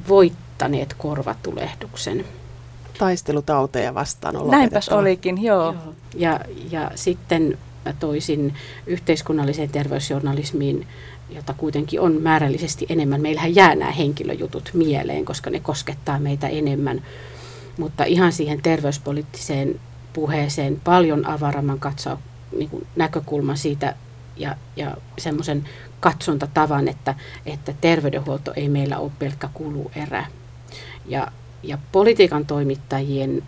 voittaneet 0.08 0.94
korvatulehduksen 0.94 2.26
taistelutauteja 2.98 3.94
vastaan 3.94 4.38
on 4.38 4.52
Näinpäs 4.52 4.90
olikin, 4.90 5.44
joo. 5.44 5.64
joo. 5.64 5.94
Ja, 6.16 6.40
ja 6.72 6.92
sitten 6.96 7.58
mä 7.86 7.94
toisin 7.94 8.54
yhteiskunnalliseen 8.88 9.70
terveysjournalismiin, 9.70 10.88
jota 11.30 11.54
kuitenkin 11.54 12.02
on 12.02 12.22
määrällisesti 12.22 12.86
enemmän. 12.90 13.22
Meillähän 13.22 13.56
jää 13.56 13.76
nämä 13.76 13.92
henkilöjutut 13.92 14.70
mieleen, 14.74 15.26
koska 15.26 15.50
ne 15.50 15.60
koskettaa 15.60 16.20
meitä 16.20 16.48
enemmän. 16.48 17.02
Mutta 17.78 18.04
ihan 18.04 18.32
siihen 18.32 18.62
terveyspoliittiseen 18.62 19.80
puheeseen 20.14 20.82
paljon 20.84 21.26
avaramman 21.28 21.80
katsoa 21.80 22.18
niin 22.58 22.70
kuin 22.70 22.88
näkökulman 22.96 23.58
siitä 23.58 23.96
ja, 24.38 24.56
ja 24.76 24.98
semmoisen 25.18 25.66
katsonta-tavan, 26.00 26.88
että, 26.88 27.16
että 27.46 27.74
terveydenhuolto 27.82 28.54
ei 28.56 28.70
meillä 28.70 28.98
ole 29.00 29.12
pelkkä 29.20 29.50
kuluerä. 29.54 30.26
Ja 31.06 31.28
ja 31.64 31.78
politiikan 31.92 32.46
toimittajien 32.46 33.44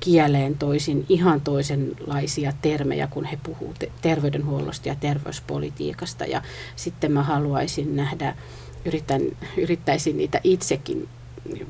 kieleen 0.00 0.58
toisin 0.58 1.06
ihan 1.08 1.40
toisenlaisia 1.40 2.52
termejä, 2.62 3.06
kun 3.06 3.24
he 3.24 3.38
puhuvat 3.42 3.84
terveydenhuollosta 4.02 4.88
ja 4.88 4.94
terveyspolitiikasta. 4.94 6.24
Ja 6.24 6.42
sitten 6.76 7.12
mä 7.12 7.22
haluaisin 7.22 7.96
nähdä, 7.96 8.36
yritän, 8.84 9.22
yrittäisin 9.56 10.16
niitä 10.16 10.40
itsekin 10.44 11.08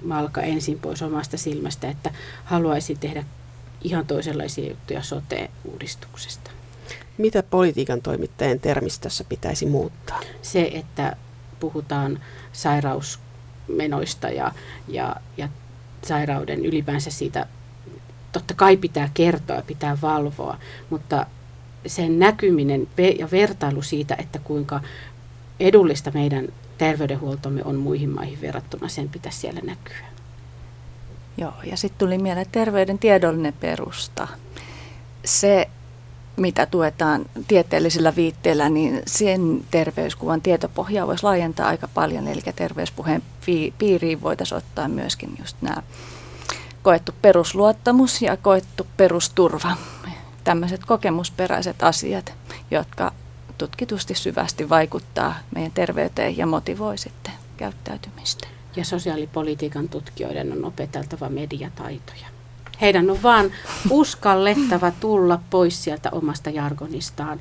malka 0.05 0.41
ensin 0.41 0.79
pois 0.79 1.03
omasta 1.03 1.37
silmästä, 1.37 1.89
että 1.89 2.11
haluaisin 2.45 2.99
tehdä 2.99 3.25
ihan 3.83 4.07
toisenlaisia 4.07 4.69
juttuja 4.69 5.03
sote-uudistuksesta. 5.03 6.51
Mitä 7.19 7.43
politiikan 7.43 8.03
toimittajien 8.03 8.61
termistössä 8.61 9.25
pitäisi 9.29 9.67
muuttaa? 9.67 10.21
Se, 10.43 10.71
että 10.75 11.17
puhutaan 11.61 12.21
sairaus 12.53 13.19
menoista 13.77 14.29
ja, 14.29 14.53
ja, 14.89 15.17
ja 15.37 15.49
sairauden 16.03 16.67
ylipäänsä 16.67 17.11
siitä, 17.11 17.47
totta 18.33 18.55
kai 18.55 18.77
pitää 18.77 19.11
kertoa 19.15 19.63
pitää 19.63 19.99
valvoa, 20.03 20.59
mutta 20.91 21.27
sen 21.87 22.19
näkyminen 22.19 22.89
ja 23.19 23.31
vertailu 23.31 23.83
siitä, 23.83 24.17
että 24.19 24.39
kuinka 24.39 24.81
edullista 25.61 26.11
meidän 26.11 26.49
terveydenhuoltomme 26.79 27.65
on 27.65 27.77
muihin 27.77 28.11
maihin 28.11 28.41
verrattuna, 28.41 28.89
sen 28.89 29.09
pitäisi 29.09 29.39
siellä 29.39 29.61
näkyä. 29.65 30.07
Joo, 31.37 31.55
ja 31.65 31.77
sitten 31.77 31.99
tuli 31.99 32.19
mieleen 32.19 32.47
terveyden 32.53 32.99
tiedollinen 32.99 33.53
perusta. 33.53 34.29
Se 35.25 35.69
mitä 36.41 36.67
tuetaan 36.67 37.27
tieteellisillä 37.49 38.17
viitteillä, 38.17 38.69
niin 38.69 39.03
sen 39.07 39.65
terveyskuvan 39.71 40.41
tietopohjaa 40.41 41.07
voisi 41.07 41.25
laajentaa 41.25 41.69
aika 41.69 41.89
paljon. 41.95 42.29
Eli 42.29 42.41
terveyspuheen 42.57 43.23
piiriin 43.79 44.23
voitaisiin 44.23 44.59
ottaa 44.59 44.89
myöskin 44.89 45.37
just 45.39 45.57
nämä 45.61 45.83
koettu 46.83 47.13
perusluottamus 47.23 48.23
ja 48.23 48.37
koettu 48.37 48.87
perusturva. 48.97 49.77
Tämmöiset 50.45 50.85
kokemusperäiset 50.85 51.83
asiat, 51.83 52.33
jotka 52.71 53.13
tutkitusti 53.59 54.15
syvästi 54.15 54.69
vaikuttaa 54.69 55.35
meidän 55.55 55.73
terveyteen 55.73 56.37
ja 56.37 56.47
motivoi 56.47 56.99
sitten 56.99 57.33
käyttäytymistä. 57.57 58.49
Ja 58.77 58.85
sosiaalipolitiikan 58.85 59.89
tutkijoiden 59.89 60.53
on 60.53 60.65
opeteltava 60.65 61.29
mediataitoja. 61.29 62.40
Heidän 62.81 63.11
on 63.11 63.23
vaan 63.23 63.51
uskallettava 63.91 64.93
tulla 65.01 65.41
pois 65.51 65.85
sieltä 65.85 66.11
omasta 66.13 66.51
jargonistaan. 66.51 67.41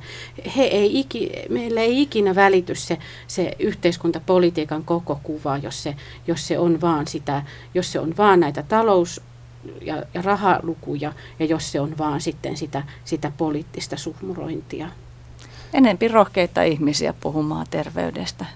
He 0.56 0.62
ei 0.62 1.00
iki, 1.00 1.32
meille 1.48 1.80
ei 1.80 2.02
ikinä 2.02 2.34
välity 2.34 2.74
se, 2.74 2.98
se 3.26 3.52
yhteiskuntapolitiikan 3.58 4.84
koko 4.84 5.20
kuva, 5.22 5.58
jos 5.58 5.82
se, 5.82 5.96
jos 6.26 6.48
se 6.48 6.58
on 6.58 6.80
vaan 6.80 7.06
sitä, 7.06 7.42
jos 7.74 7.92
se 7.92 8.00
on 8.00 8.14
vaan 8.16 8.40
näitä 8.40 8.62
talous, 8.62 9.20
ja, 9.80 10.02
ja 10.14 10.22
rahalukuja, 10.22 11.12
ja 11.38 11.46
jos 11.46 11.72
se 11.72 11.80
on 11.80 11.98
vaan 11.98 12.20
sitten 12.20 12.56
sitä, 12.56 12.82
sitä 13.04 13.32
poliittista 13.36 13.96
suhmurointia. 13.96 14.88
Enempi 15.72 16.08
rohkeita 16.08 16.62
ihmisiä 16.62 17.14
puhumaan 17.20 17.66
terveydestä 17.70 18.46